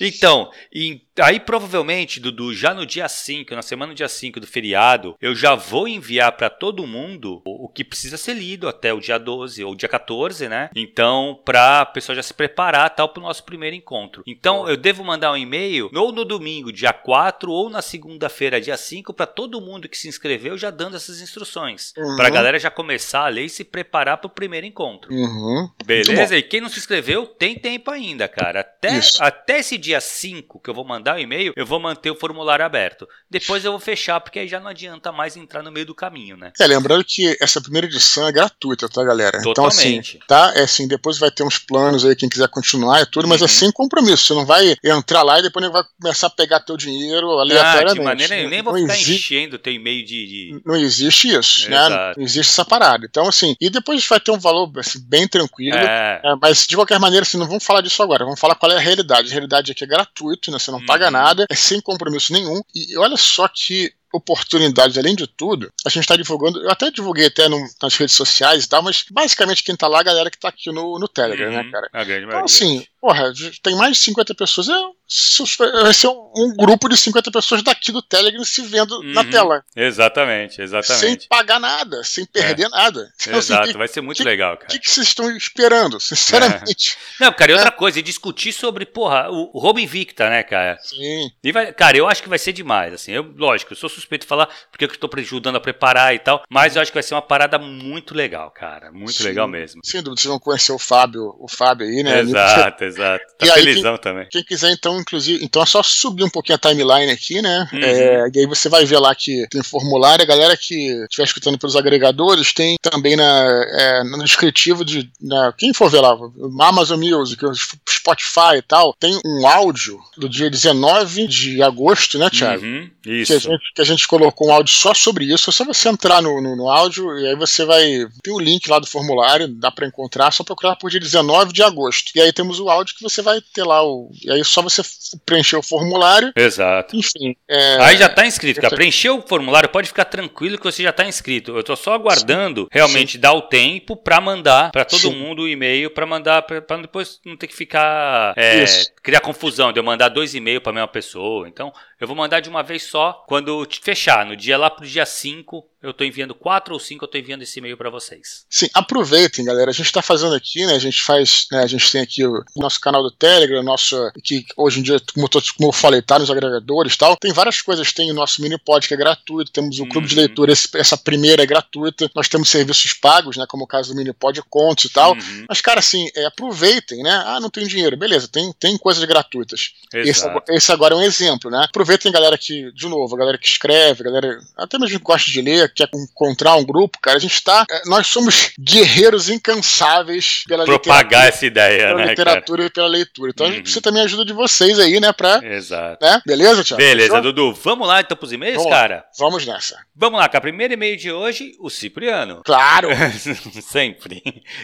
então, 0.00 0.48
e 0.72 1.02
aí 1.18 1.40
provavelmente, 1.40 2.20
Dudu, 2.20 2.54
já 2.54 2.72
no 2.72 2.86
dia 2.86 3.08
5, 3.08 3.52
na 3.52 3.62
semana 3.62 3.92
do 3.92 3.96
dia 3.96 4.08
5 4.08 4.38
do 4.38 4.46
feriado, 4.46 5.16
eu 5.20 5.34
já 5.34 5.56
vou 5.56 5.88
enviar 5.88 6.30
para 6.32 6.48
todo 6.48 6.86
mundo 6.86 7.42
o, 7.44 7.64
o 7.64 7.68
que 7.68 7.82
precisa 7.82 8.16
ser 8.16 8.34
lido 8.34 8.68
até 8.68 8.94
o 8.94 9.00
dia 9.00 9.18
12 9.18 9.64
ou 9.64 9.74
dia 9.74 9.88
14, 9.88 10.48
né? 10.48 10.70
Então, 10.76 11.40
pra 11.44 11.84
pessoa 11.84 12.14
já 12.14 12.22
se 12.22 12.32
preparar 12.32 12.90
tal 12.90 13.08
pro 13.08 13.20
nosso 13.20 13.42
primeiro 13.42 13.74
encontro. 13.74 14.22
Então, 14.24 14.68
eu 14.68 14.76
devo 14.76 15.02
mandar 15.02 15.32
um 15.32 15.36
e-mail 15.36 15.90
ou 15.92 16.12
no 16.12 16.24
domingo, 16.24 16.72
dia 16.72 16.92
4 16.92 17.23
4 17.24 17.50
ou 17.50 17.70
na 17.70 17.80
segunda-feira, 17.80 18.60
dia 18.60 18.76
5, 18.76 19.14
para 19.14 19.26
todo 19.26 19.60
mundo 19.60 19.88
que 19.88 19.96
se 19.96 20.08
inscreveu 20.08 20.58
já 20.58 20.70
dando 20.70 20.96
essas 20.96 21.22
instruções. 21.22 21.94
Uhum. 21.96 22.16
Para 22.16 22.26
a 22.26 22.30
galera 22.30 22.58
já 22.58 22.70
começar 22.70 23.24
a 23.24 23.28
ler 23.28 23.46
e 23.46 23.48
se 23.48 23.64
preparar 23.64 24.18
para 24.18 24.26
o 24.26 24.30
primeiro 24.30 24.66
encontro. 24.66 25.10
Uhum. 25.10 25.70
Beleza? 25.86 26.36
E 26.36 26.42
quem 26.42 26.60
não 26.60 26.68
se 26.68 26.78
inscreveu, 26.78 27.26
tem 27.26 27.58
tempo 27.58 27.90
ainda, 27.90 28.28
cara. 28.28 28.60
Até, 28.60 29.00
até 29.20 29.60
esse 29.60 29.78
dia 29.78 30.02
5 30.02 30.60
que 30.60 30.68
eu 30.68 30.74
vou 30.74 30.84
mandar 30.84 31.16
o 31.16 31.18
e-mail, 31.18 31.54
eu 31.56 31.64
vou 31.64 31.80
manter 31.80 32.10
o 32.10 32.14
formulário 32.14 32.64
aberto. 32.64 33.08
Depois 33.30 33.64
eu 33.64 33.70
vou 33.70 33.80
fechar, 33.80 34.20
porque 34.20 34.40
aí 34.40 34.48
já 34.48 34.60
não 34.60 34.68
adianta 34.68 35.10
mais 35.10 35.34
entrar 35.34 35.62
no 35.62 35.72
meio 35.72 35.86
do 35.86 35.94
caminho, 35.94 36.36
né? 36.36 36.52
É, 36.60 36.66
lembrando 36.66 37.04
que 37.04 37.38
essa 37.40 37.58
primeira 37.58 37.86
edição 37.86 38.28
é 38.28 38.32
gratuita, 38.32 38.86
tá, 38.86 39.02
galera? 39.02 39.40
Totalmente. 39.40 40.18
Então, 40.22 40.42
assim, 40.42 40.52
tá? 40.52 40.60
É 40.60 40.64
assim, 40.64 40.86
depois 40.86 41.18
vai 41.18 41.30
ter 41.30 41.42
uns 41.42 41.58
planos 41.58 42.04
aí, 42.04 42.14
quem 42.14 42.28
quiser 42.28 42.48
continuar 42.48 43.00
e 43.00 43.06
tudo, 43.06 43.26
mas 43.26 43.40
uhum. 43.40 43.46
é 43.46 43.48
sem 43.48 43.72
compromisso. 43.72 44.24
Você 44.24 44.34
não 44.34 44.44
vai 44.44 44.76
entrar 44.84 45.22
lá 45.22 45.38
e 45.38 45.42
depois 45.42 45.64
vai 45.72 45.82
começar 45.98 46.26
a 46.26 46.30
pegar 46.30 46.60
teu 46.60 46.76
dinheiro 46.76 47.13
dinheiro 47.14 47.38
aleatoriamente. 47.38 47.90
Ah, 47.90 47.94
de 47.94 48.00
maneira 48.00 48.36
nenhuma, 48.36 48.50
nem 48.50 48.62
vou 48.62 48.74
ficar 48.74 48.94
existe, 48.94 49.34
enchendo 49.34 49.58
teu 49.58 49.72
e-mail 49.72 50.04
de, 50.04 50.26
de, 50.26 50.62
Não 50.64 50.76
existe 50.76 51.28
isso, 51.28 51.70
né? 51.70 52.14
Não 52.16 52.22
existe 52.22 52.50
essa 52.50 52.64
parada. 52.64 53.06
Então, 53.06 53.26
assim, 53.28 53.54
e 53.60 53.70
depois 53.70 54.06
vai 54.06 54.20
ter 54.20 54.30
um 54.30 54.38
valor 54.38 54.70
assim, 54.78 55.00
bem 55.06 55.26
tranquilo. 55.28 55.76
É. 55.76 56.20
É, 56.24 56.34
mas, 56.40 56.66
de 56.66 56.74
qualquer 56.74 56.98
maneira, 56.98 57.24
assim, 57.24 57.38
não 57.38 57.46
vamos 57.46 57.64
falar 57.64 57.80
disso 57.80 58.02
agora. 58.02 58.24
Vamos 58.24 58.40
falar 58.40 58.54
qual 58.54 58.72
é 58.72 58.76
a 58.76 58.80
realidade. 58.80 59.28
A 59.28 59.32
realidade 59.32 59.70
é 59.70 59.74
que 59.74 59.84
é 59.84 59.86
gratuito, 59.86 60.50
né? 60.50 60.58
Você 60.58 60.70
não 60.70 60.84
paga 60.84 61.06
uhum. 61.06 61.12
nada, 61.12 61.46
é 61.48 61.54
sem 61.54 61.80
compromisso 61.80 62.32
nenhum. 62.32 62.60
E 62.74 62.96
olha 62.98 63.16
só 63.16 63.48
que 63.48 63.92
oportunidades, 64.14 64.96
além 64.96 65.16
de 65.16 65.26
tudo, 65.26 65.72
a 65.84 65.88
gente 65.88 66.02
está 66.02 66.14
divulgando, 66.14 66.62
eu 66.62 66.70
até 66.70 66.88
divulguei 66.88 67.26
até 67.26 67.48
no, 67.48 67.58
nas 67.82 67.96
redes 67.96 68.14
sociais 68.14 68.64
e 68.64 68.68
tal, 68.68 68.80
mas 68.80 69.04
basicamente 69.10 69.64
quem 69.64 69.74
está 69.74 69.88
lá 69.88 69.98
é 69.98 70.00
a 70.00 70.04
galera 70.04 70.30
que 70.30 70.36
está 70.36 70.48
aqui 70.48 70.70
no, 70.70 71.00
no 71.00 71.08
Telegram, 71.08 71.50
né, 71.50 71.58
uhum, 71.58 71.64
né, 71.64 71.70
cara? 71.72 71.90
Então, 72.22 72.44
assim, 72.44 72.86
porra, 73.04 73.30
tem 73.62 73.76
mais 73.76 73.98
de 73.98 74.02
50 74.04 74.34
pessoas, 74.34 74.66
é, 74.66 75.82
vai 75.82 75.92
ser 75.92 76.08
um, 76.08 76.32
um, 76.34 76.56
grupo 76.56 76.88
de 76.88 76.96
50 76.96 77.30
pessoas 77.30 77.62
daqui 77.62 77.92
do 77.92 78.00
Telegram 78.00 78.42
se 78.42 78.62
vendo 78.62 78.98
uhum, 78.98 79.12
na 79.12 79.22
tela. 79.24 79.62
Exatamente, 79.76 80.62
exatamente. 80.62 81.00
Sem 81.00 81.28
pagar 81.28 81.60
nada, 81.60 82.02
sem 82.02 82.24
perder 82.24 82.64
é. 82.64 82.68
nada. 82.70 83.12
Então, 83.24 83.38
assim, 83.38 83.52
Exato, 83.52 83.70
assim, 83.70 83.78
vai 83.78 83.88
ser 83.88 84.00
muito 84.00 84.18
que, 84.18 84.24
legal, 84.24 84.56
cara. 84.56 84.68
O 84.68 84.72
que, 84.72 84.78
que, 84.78 84.90
vocês 84.90 85.06
estão 85.08 85.34
esperando, 85.34 85.98
sinceramente? 85.98 86.96
É. 87.20 87.24
Não, 87.24 87.32
cara, 87.32 87.52
e 87.52 87.54
outra 87.54 87.68
é. 87.68 87.72
coisa, 87.72 87.98
e 87.98 88.02
discutir 88.02 88.52
sobre, 88.52 88.84
porra, 88.84 89.30
o, 89.30 89.50
o 89.54 89.58
Robin 89.58 89.86
Victa, 89.86 90.28
né, 90.28 90.42
cara? 90.42 90.78
Sim. 90.82 91.30
E 91.42 91.52
vai, 91.52 91.72
cara, 91.72 91.96
eu 91.96 92.06
acho 92.06 92.22
que 92.22 92.28
vai 92.28 92.38
ser 92.38 92.52
demais, 92.52 92.92
assim, 92.92 93.12
eu, 93.12 93.34
lógico, 93.36 93.72
eu 93.72 93.76
sou 93.76 93.88
suspeito 93.88 94.24
de 94.24 94.28
falar, 94.28 94.48
porque 94.70 94.84
eu 94.84 94.88
estou 94.88 95.10
ajudando 95.16 95.56
a 95.56 95.60
preparar 95.60 96.14
e 96.14 96.18
tal, 96.18 96.42
mas 96.50 96.76
eu 96.76 96.82
acho 96.82 96.90
que 96.90 96.96
vai 96.96 97.02
ser 97.02 97.14
uma 97.14 97.22
parada 97.22 97.58
muito 97.58 98.14
legal, 98.14 98.50
cara, 98.50 98.92
muito 98.92 99.14
Sim. 99.14 99.24
legal 99.24 99.48
mesmo. 99.48 99.80
Sem 99.84 100.02
dúvida, 100.02 100.20
vocês 100.20 100.30
vão 100.30 100.40
conhecer 100.40 100.72
o 100.72 100.78
Fábio, 100.78 101.34
o 101.38 101.48
Fábio 101.48 101.86
aí, 101.86 102.02
né? 102.02 102.20
Exato, 102.20 102.84
exato. 102.84 102.93
Tá 102.94 103.46
e 103.46 103.50
felizão 103.50 103.92
aí, 103.92 103.98
quem, 103.98 104.12
também. 104.12 104.28
Quem 104.30 104.44
quiser, 104.44 104.70
então, 104.70 104.98
inclusive, 105.00 105.44
então 105.44 105.62
é 105.62 105.66
só 105.66 105.82
subir 105.82 106.24
um 106.24 106.30
pouquinho 106.30 106.56
a 106.56 106.58
timeline 106.58 107.10
aqui, 107.10 107.40
né? 107.42 107.68
Uhum. 107.72 107.80
É, 107.82 108.30
e 108.34 108.40
aí 108.40 108.46
você 108.46 108.68
vai 108.68 108.84
ver 108.84 108.98
lá 108.98 109.14
que 109.14 109.46
tem 109.48 109.62
formulário. 109.62 110.22
A 110.22 110.26
galera 110.26 110.56
que 110.56 110.74
estiver 111.04 111.24
escutando 111.24 111.58
pelos 111.58 111.76
agregadores 111.76 112.52
tem 112.52 112.76
também 112.80 113.16
na, 113.16 113.64
é, 113.78 114.04
no 114.04 114.22
descritivo 114.22 114.84
de. 114.84 115.10
Na, 115.20 115.52
quem 115.52 115.72
for 115.72 115.90
ver 115.90 116.00
lá, 116.00 116.16
Amazon 116.60 117.00
Music, 117.00 117.42
Spotify 117.88 118.56
e 118.58 118.62
tal, 118.62 118.94
tem 118.98 119.18
um 119.24 119.46
áudio 119.46 119.98
do 120.16 120.28
dia 120.28 120.50
19 120.50 121.26
de 121.26 121.62
agosto, 121.62 122.18
né, 122.18 122.28
Thiago? 122.30 122.64
Uhum. 122.64 122.90
Isso. 123.06 123.26
Que 123.26 123.32
a, 123.32 123.38
gente, 123.38 123.72
que 123.74 123.82
a 123.82 123.84
gente 123.84 124.08
colocou 124.08 124.48
um 124.48 124.52
áudio 124.52 124.74
só 124.74 124.94
sobre 124.94 125.24
isso. 125.24 125.50
É 125.50 125.52
só 125.52 125.64
você 125.64 125.88
entrar 125.88 126.22
no, 126.22 126.40
no, 126.40 126.56
no 126.56 126.68
áudio 126.68 127.18
e 127.18 127.26
aí 127.26 127.36
você 127.36 127.64
vai. 127.64 127.84
Tem 128.22 128.32
o 128.32 128.38
link 128.38 128.68
lá 128.68 128.78
do 128.78 128.86
formulário, 128.86 129.48
dá 129.48 129.70
para 129.70 129.86
encontrar, 129.86 130.30
só 130.32 130.44
procurar 130.44 130.76
por 130.76 130.90
dia 130.90 131.00
19 131.00 131.52
de 131.52 131.62
agosto. 131.62 132.12
E 132.14 132.20
aí 132.20 132.32
temos 132.32 132.60
o 132.60 132.68
áudio 132.68 132.83
áudio 132.84 132.94
que 132.94 133.02
você 133.02 133.22
vai 133.22 133.40
ter 133.40 133.64
lá 133.64 133.82
o. 133.82 134.10
E 134.22 134.30
aí 134.30 134.40
é 134.40 134.44
só 134.44 134.60
você 134.62 134.82
preencher 135.24 135.56
o 135.56 135.62
formulário. 135.62 136.32
Exato. 136.36 136.94
Enfim. 136.94 137.34
É... 137.48 137.80
Aí 137.80 137.96
já 137.96 138.06
está 138.06 138.26
inscrito, 138.26 138.60
cara. 138.60 138.76
Preencheu 138.76 139.18
o 139.18 139.26
formulário, 139.26 139.68
pode 139.68 139.88
ficar 139.88 140.04
tranquilo 140.04 140.58
que 140.58 140.64
você 140.64 140.82
já 140.82 140.90
está 140.90 141.04
inscrito. 141.06 141.52
Eu 141.52 141.60
estou 141.60 141.76
só 141.76 141.94
aguardando 141.94 142.62
Sim. 142.62 142.68
realmente 142.70 143.12
Sim. 143.12 143.20
dar 143.20 143.32
o 143.32 143.42
tempo 143.42 143.96
para 143.96 144.20
mandar 144.20 144.70
para 144.70 144.84
todo 144.84 145.00
Sim. 145.00 145.16
mundo 145.16 145.42
o 145.42 145.48
e-mail 145.48 145.90
para 145.90 146.06
mandar 146.06 146.42
para 146.42 146.76
depois 146.76 147.20
não 147.24 147.36
ter 147.36 147.46
que 147.46 147.54
ficar 147.56 148.34
é, 148.36 148.64
criar 149.02 149.20
confusão 149.20 149.72
de 149.72 149.78
eu 149.78 149.84
mandar 149.84 150.08
dois 150.08 150.34
e-mails 150.34 150.62
para 150.62 150.70
a 150.70 150.74
mesma 150.74 150.88
pessoa. 150.88 151.48
Então, 151.48 151.72
eu 152.00 152.06
vou 152.06 152.16
mandar 152.16 152.40
de 152.40 152.48
uma 152.48 152.62
vez 152.62 152.82
só 152.84 153.24
quando 153.26 153.66
fechar, 153.82 154.26
no 154.26 154.36
dia 154.36 154.58
lá 154.58 154.68
pro 154.68 154.86
dia 154.86 155.06
5, 155.06 155.64
eu 155.84 155.90
estou 155.90 156.06
enviando 156.06 156.34
quatro 156.34 156.72
ou 156.72 156.80
cinco, 156.80 157.04
eu 157.04 157.06
estou 157.06 157.20
enviando 157.20 157.42
esse 157.42 157.58
e-mail 157.58 157.76
para 157.76 157.90
vocês. 157.90 158.46
Sim, 158.48 158.68
aproveitem, 158.72 159.44
galera. 159.44 159.70
A 159.70 159.74
gente 159.74 159.86
está 159.86 160.00
fazendo 160.00 160.34
aqui, 160.34 160.64
né? 160.64 160.74
A 160.74 160.78
gente 160.78 161.02
faz, 161.02 161.46
né? 161.52 161.62
A 161.62 161.66
gente 161.66 161.92
tem 161.92 162.00
aqui 162.00 162.26
o 162.26 162.42
nosso 162.56 162.80
canal 162.80 163.02
do 163.02 163.10
Telegram, 163.10 163.62
nosso 163.62 163.96
que 164.22 164.46
hoje 164.56 164.80
em 164.80 164.82
dia, 164.82 164.96
como, 165.12 165.28
tô, 165.28 165.42
como 165.56 165.68
eu 165.68 165.72
falei, 165.72 166.00
tá 166.00 166.18
nos 166.18 166.30
agregadores, 166.30 166.96
tal. 166.96 167.16
Tem 167.16 167.32
várias 167.32 167.60
coisas. 167.60 167.92
Tem 167.92 168.10
o 168.10 168.14
nosso 168.14 168.40
mini 168.40 168.58
pod 168.58 168.88
que 168.88 168.94
é 168.94 168.96
gratuito. 168.96 169.52
Temos 169.52 169.78
o 169.78 169.82
uhum. 169.82 169.88
clube 169.90 170.06
de 170.06 170.14
uhum. 170.14 170.20
leitura. 170.20 170.52
Esse, 170.52 170.68
essa 170.74 170.96
primeira 170.96 171.42
é 171.42 171.46
gratuita. 171.46 172.10
Nós 172.14 172.28
temos 172.28 172.48
serviços 172.48 172.94
pagos, 172.94 173.36
né? 173.36 173.44
Como 173.46 173.64
o 173.64 173.68
caso 173.68 173.92
do 173.92 173.96
mini 173.96 174.12
pod 174.12 174.40
contos 174.48 174.86
e 174.86 174.88
tal. 174.90 175.12
Uhum. 175.12 175.44
Mas 175.48 175.60
cara, 175.60 175.80
assim, 175.80 176.08
é, 176.16 176.24
aproveitem, 176.24 177.02
né? 177.02 177.22
Ah, 177.26 177.38
não 177.40 177.50
tem 177.50 177.66
dinheiro, 177.66 177.96
beleza? 177.96 178.26
Tem 178.26 178.52
tem 178.58 178.78
coisas 178.78 179.04
gratuitas. 179.04 179.72
Esse, 179.92 180.26
esse, 180.48 180.72
agora 180.72 180.94
é 180.94 180.96
um 180.96 181.02
exemplo, 181.02 181.50
né? 181.50 181.64
Aproveitem, 181.64 182.10
galera 182.10 182.38
que 182.38 182.72
de 182.72 182.88
novo, 182.88 183.14
a 183.14 183.18
galera 183.18 183.38
que 183.38 183.46
escreve, 183.46 184.00
a 184.00 184.04
galera 184.04 184.40
até 184.56 184.78
mesmo 184.78 184.98
que 184.98 185.04
gosta 185.04 185.30
de 185.30 185.42
ler 185.42 185.73
quer 185.74 185.88
encontrar 185.94 186.56
um 186.56 186.64
grupo, 186.64 186.98
cara, 187.00 187.16
a 187.16 187.20
gente 187.20 187.42
tá. 187.42 187.66
É, 187.70 187.82
nós 187.86 188.06
somos 188.06 188.52
guerreiros 188.58 189.28
incansáveis 189.28 190.44
pela 190.46 190.64
Propagar 190.64 191.26
essa 191.26 191.44
ideia, 191.44 191.88
pela 191.88 191.96
né? 191.96 192.06
literatura 192.06 192.58
cara? 192.62 192.68
e 192.68 192.72
pela 192.72 192.88
leitura. 192.88 193.30
Então 193.30 193.46
uhum. 193.46 193.52
a 193.52 193.54
gente 193.54 193.62
precisa 193.64 193.82
também 193.82 194.02
ajuda 194.02 194.24
de 194.24 194.32
vocês 194.32 194.78
aí, 194.78 195.00
né? 195.00 195.12
Pra, 195.12 195.40
Exato. 195.44 196.04
Né? 196.04 196.22
Beleza, 196.26 196.64
Tiago? 196.64 196.82
Beleza, 196.82 197.20
Dudu. 197.20 197.52
Vamos 197.54 197.86
lá 197.86 198.00
então 198.00 198.16
pros 198.16 198.32
e-mails, 198.32 198.56
Vamos 198.56 198.70
cara? 198.70 198.96
Lá. 198.96 199.04
Vamos 199.18 199.46
nessa. 199.46 199.78
Vamos 199.94 200.18
lá, 200.18 200.28
cara. 200.28 200.42
Primeiro 200.42 200.74
e-mail 200.74 200.96
de 200.96 201.12
hoje, 201.12 201.52
o 201.60 201.70
Cipriano. 201.70 202.42
Claro! 202.44 202.88
Sempre. 203.62 204.22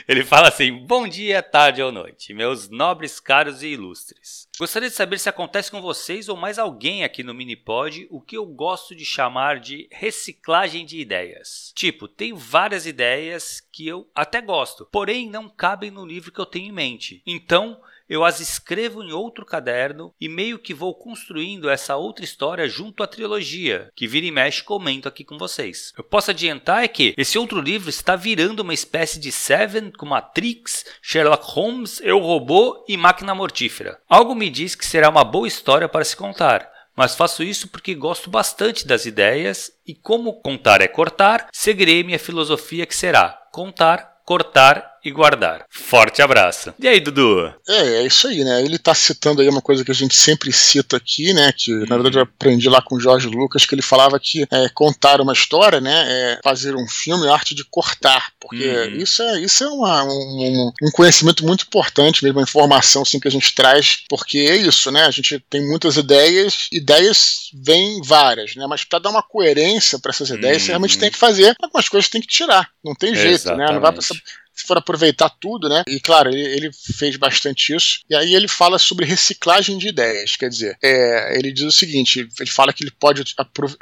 Ele 0.08 0.24
fala 0.24 0.48
assim: 0.48 0.72
bom 0.86 1.06
dia, 1.06 1.42
tarde 1.42 1.82
ou 1.82 1.92
noite, 1.92 2.34
meus 2.34 2.68
nobres, 2.68 3.20
caros 3.20 3.62
e 3.62 3.68
ilustres. 3.68 4.49
Gostaria 4.60 4.90
de 4.90 4.94
saber 4.94 5.18
se 5.18 5.26
acontece 5.26 5.70
com 5.70 5.80
vocês 5.80 6.28
ou 6.28 6.36
mais 6.36 6.58
alguém 6.58 7.02
aqui 7.02 7.22
no 7.22 7.32
Minipod 7.32 8.06
o 8.10 8.20
que 8.20 8.36
eu 8.36 8.44
gosto 8.44 8.94
de 8.94 9.06
chamar 9.06 9.58
de 9.58 9.88
reciclagem 9.90 10.84
de 10.84 11.00
ideias. 11.00 11.72
Tipo, 11.74 12.06
tenho 12.06 12.36
várias 12.36 12.84
ideias 12.84 13.58
que 13.72 13.86
eu 13.86 14.08
até 14.14 14.40
gosto, 14.40 14.88
porém 14.90 15.28
não 15.28 15.48
cabem 15.48 15.90
no 15.90 16.06
livro 16.06 16.32
que 16.32 16.40
eu 16.40 16.46
tenho 16.46 16.66
em 16.66 16.72
mente. 16.72 17.22
Então, 17.26 17.80
eu 18.10 18.24
as 18.24 18.40
escrevo 18.40 19.04
em 19.04 19.12
outro 19.12 19.46
caderno 19.46 20.12
e 20.20 20.28
meio 20.28 20.58
que 20.58 20.74
vou 20.74 20.92
construindo 20.92 21.70
essa 21.70 21.94
outra 21.94 22.24
história 22.24 22.68
junto 22.68 23.04
à 23.04 23.06
trilogia, 23.06 23.88
que 23.94 24.08
vira 24.08 24.26
e 24.26 24.32
mexe 24.32 24.64
comento 24.64 25.06
aqui 25.06 25.22
com 25.22 25.38
vocês. 25.38 25.92
Eu 25.96 26.02
posso 26.02 26.32
adiantar 26.32 26.82
é 26.82 26.88
que 26.88 27.14
esse 27.16 27.38
outro 27.38 27.60
livro 27.60 27.88
está 27.88 28.16
virando 28.16 28.60
uma 28.60 28.74
espécie 28.74 29.20
de 29.20 29.30
Seven 29.30 29.92
com 29.92 30.06
Matrix, 30.06 30.84
Sherlock 31.00 31.44
Holmes, 31.52 32.00
Eu 32.02 32.18
Robô 32.18 32.84
e 32.88 32.96
Máquina 32.96 33.32
Mortífera. 33.32 34.00
Algo 34.08 34.34
me 34.34 34.50
diz 34.50 34.74
que 34.74 34.84
será 34.84 35.08
uma 35.08 35.22
boa 35.22 35.46
história 35.46 35.88
para 35.88 36.04
se 36.04 36.16
contar 36.16 36.68
mas 36.96 37.14
faço 37.14 37.42
isso 37.42 37.68
porque 37.68 37.94
gosto 37.94 38.28
bastante 38.28 38.86
das 38.86 39.06
ideias 39.06 39.72
e 39.86 39.94
como 39.94 40.34
contar 40.42 40.82
é 40.82 40.88
cortar, 40.88 41.48
seguirei 41.50 42.02
minha 42.02 42.18
filosofia 42.18 42.84
que 42.84 42.94
será 42.94 43.39
contar, 43.50 44.20
cortar 44.24 44.89
e 45.04 45.10
guardar. 45.10 45.64
Forte 45.70 46.22
abraço. 46.22 46.74
E 46.78 46.86
aí, 46.86 47.00
Dudu? 47.00 47.52
É, 47.68 48.02
é 48.02 48.06
isso 48.06 48.28
aí, 48.28 48.44
né? 48.44 48.62
Ele 48.62 48.78
tá 48.78 48.94
citando 48.94 49.40
aí 49.40 49.48
uma 49.48 49.62
coisa 49.62 49.84
que 49.84 49.90
a 49.90 49.94
gente 49.94 50.14
sempre 50.14 50.52
cita 50.52 50.96
aqui, 50.96 51.32
né? 51.32 51.52
Que 51.56 51.72
na 51.86 51.96
verdade 51.96 52.18
eu 52.18 52.22
aprendi 52.22 52.68
lá 52.68 52.82
com 52.82 52.96
o 52.96 53.00
Jorge 53.00 53.26
Lucas, 53.26 53.64
que 53.64 53.74
ele 53.74 53.82
falava 53.82 54.18
que 54.20 54.46
é, 54.50 54.68
contar 54.74 55.20
uma 55.20 55.32
história, 55.32 55.80
né? 55.80 56.04
É 56.08 56.40
fazer 56.42 56.74
um 56.74 56.86
filme 56.88 57.26
é 57.26 57.30
arte 57.30 57.54
de 57.54 57.64
cortar. 57.64 58.32
Porque 58.40 58.66
uhum. 58.66 58.96
isso 58.96 59.22
é, 59.22 59.40
isso 59.40 59.64
é 59.64 59.68
uma, 59.68 60.04
um, 60.04 60.72
um, 60.82 60.90
conhecimento 60.92 61.44
muito 61.46 61.64
importante, 61.64 62.22
mesmo 62.22 62.38
uma 62.38 62.44
informação 62.44 63.02
assim, 63.02 63.20
que 63.20 63.28
a 63.28 63.30
gente 63.30 63.54
traz, 63.54 64.04
porque 64.08 64.38
é 64.38 64.56
isso, 64.56 64.90
né? 64.90 65.04
A 65.04 65.10
gente 65.10 65.38
tem 65.48 65.66
muitas 65.66 65.96
ideias, 65.96 66.68
ideias 66.72 67.50
vêm 67.54 68.00
várias, 68.02 68.54
né? 68.54 68.66
Mas 68.66 68.84
para 68.84 68.98
dar 68.98 69.10
uma 69.10 69.22
coerência 69.22 69.98
para 69.98 70.10
essas 70.10 70.30
ideias, 70.30 70.58
uhum. 70.58 70.66
você 70.66 70.72
realmente 70.72 70.98
tem 70.98 71.10
que 71.10 71.18
fazer, 71.18 71.56
algumas 71.62 71.88
coisas 71.88 72.08
tem 72.08 72.20
que 72.20 72.26
tirar. 72.26 72.68
Não 72.84 72.94
tem 72.94 73.14
jeito, 73.14 73.28
Exatamente. 73.28 73.68
né? 73.68 73.74
Não 73.74 73.80
vai 73.80 73.92
passar 73.92 74.16
se 74.60 74.66
for 74.66 74.78
aproveitar 74.78 75.30
tudo, 75.30 75.68
né? 75.68 75.82
E 75.86 75.98
claro, 76.00 76.30
ele, 76.30 76.42
ele, 76.42 76.70
fez 76.72 77.16
bastante 77.16 77.74
isso. 77.74 78.00
E 78.08 78.14
aí 78.14 78.34
ele 78.34 78.48
fala 78.48 78.78
sobre 78.78 79.06
reciclagem 79.06 79.78
de 79.78 79.88
ideias. 79.88 80.36
Quer 80.36 80.48
dizer, 80.48 80.78
é, 80.82 81.36
ele 81.36 81.52
diz 81.52 81.64
o 81.64 81.72
seguinte: 81.72 82.28
ele 82.38 82.50
fala 82.50 82.72
que 82.72 82.84
ele 82.84 82.90
pode 82.90 83.24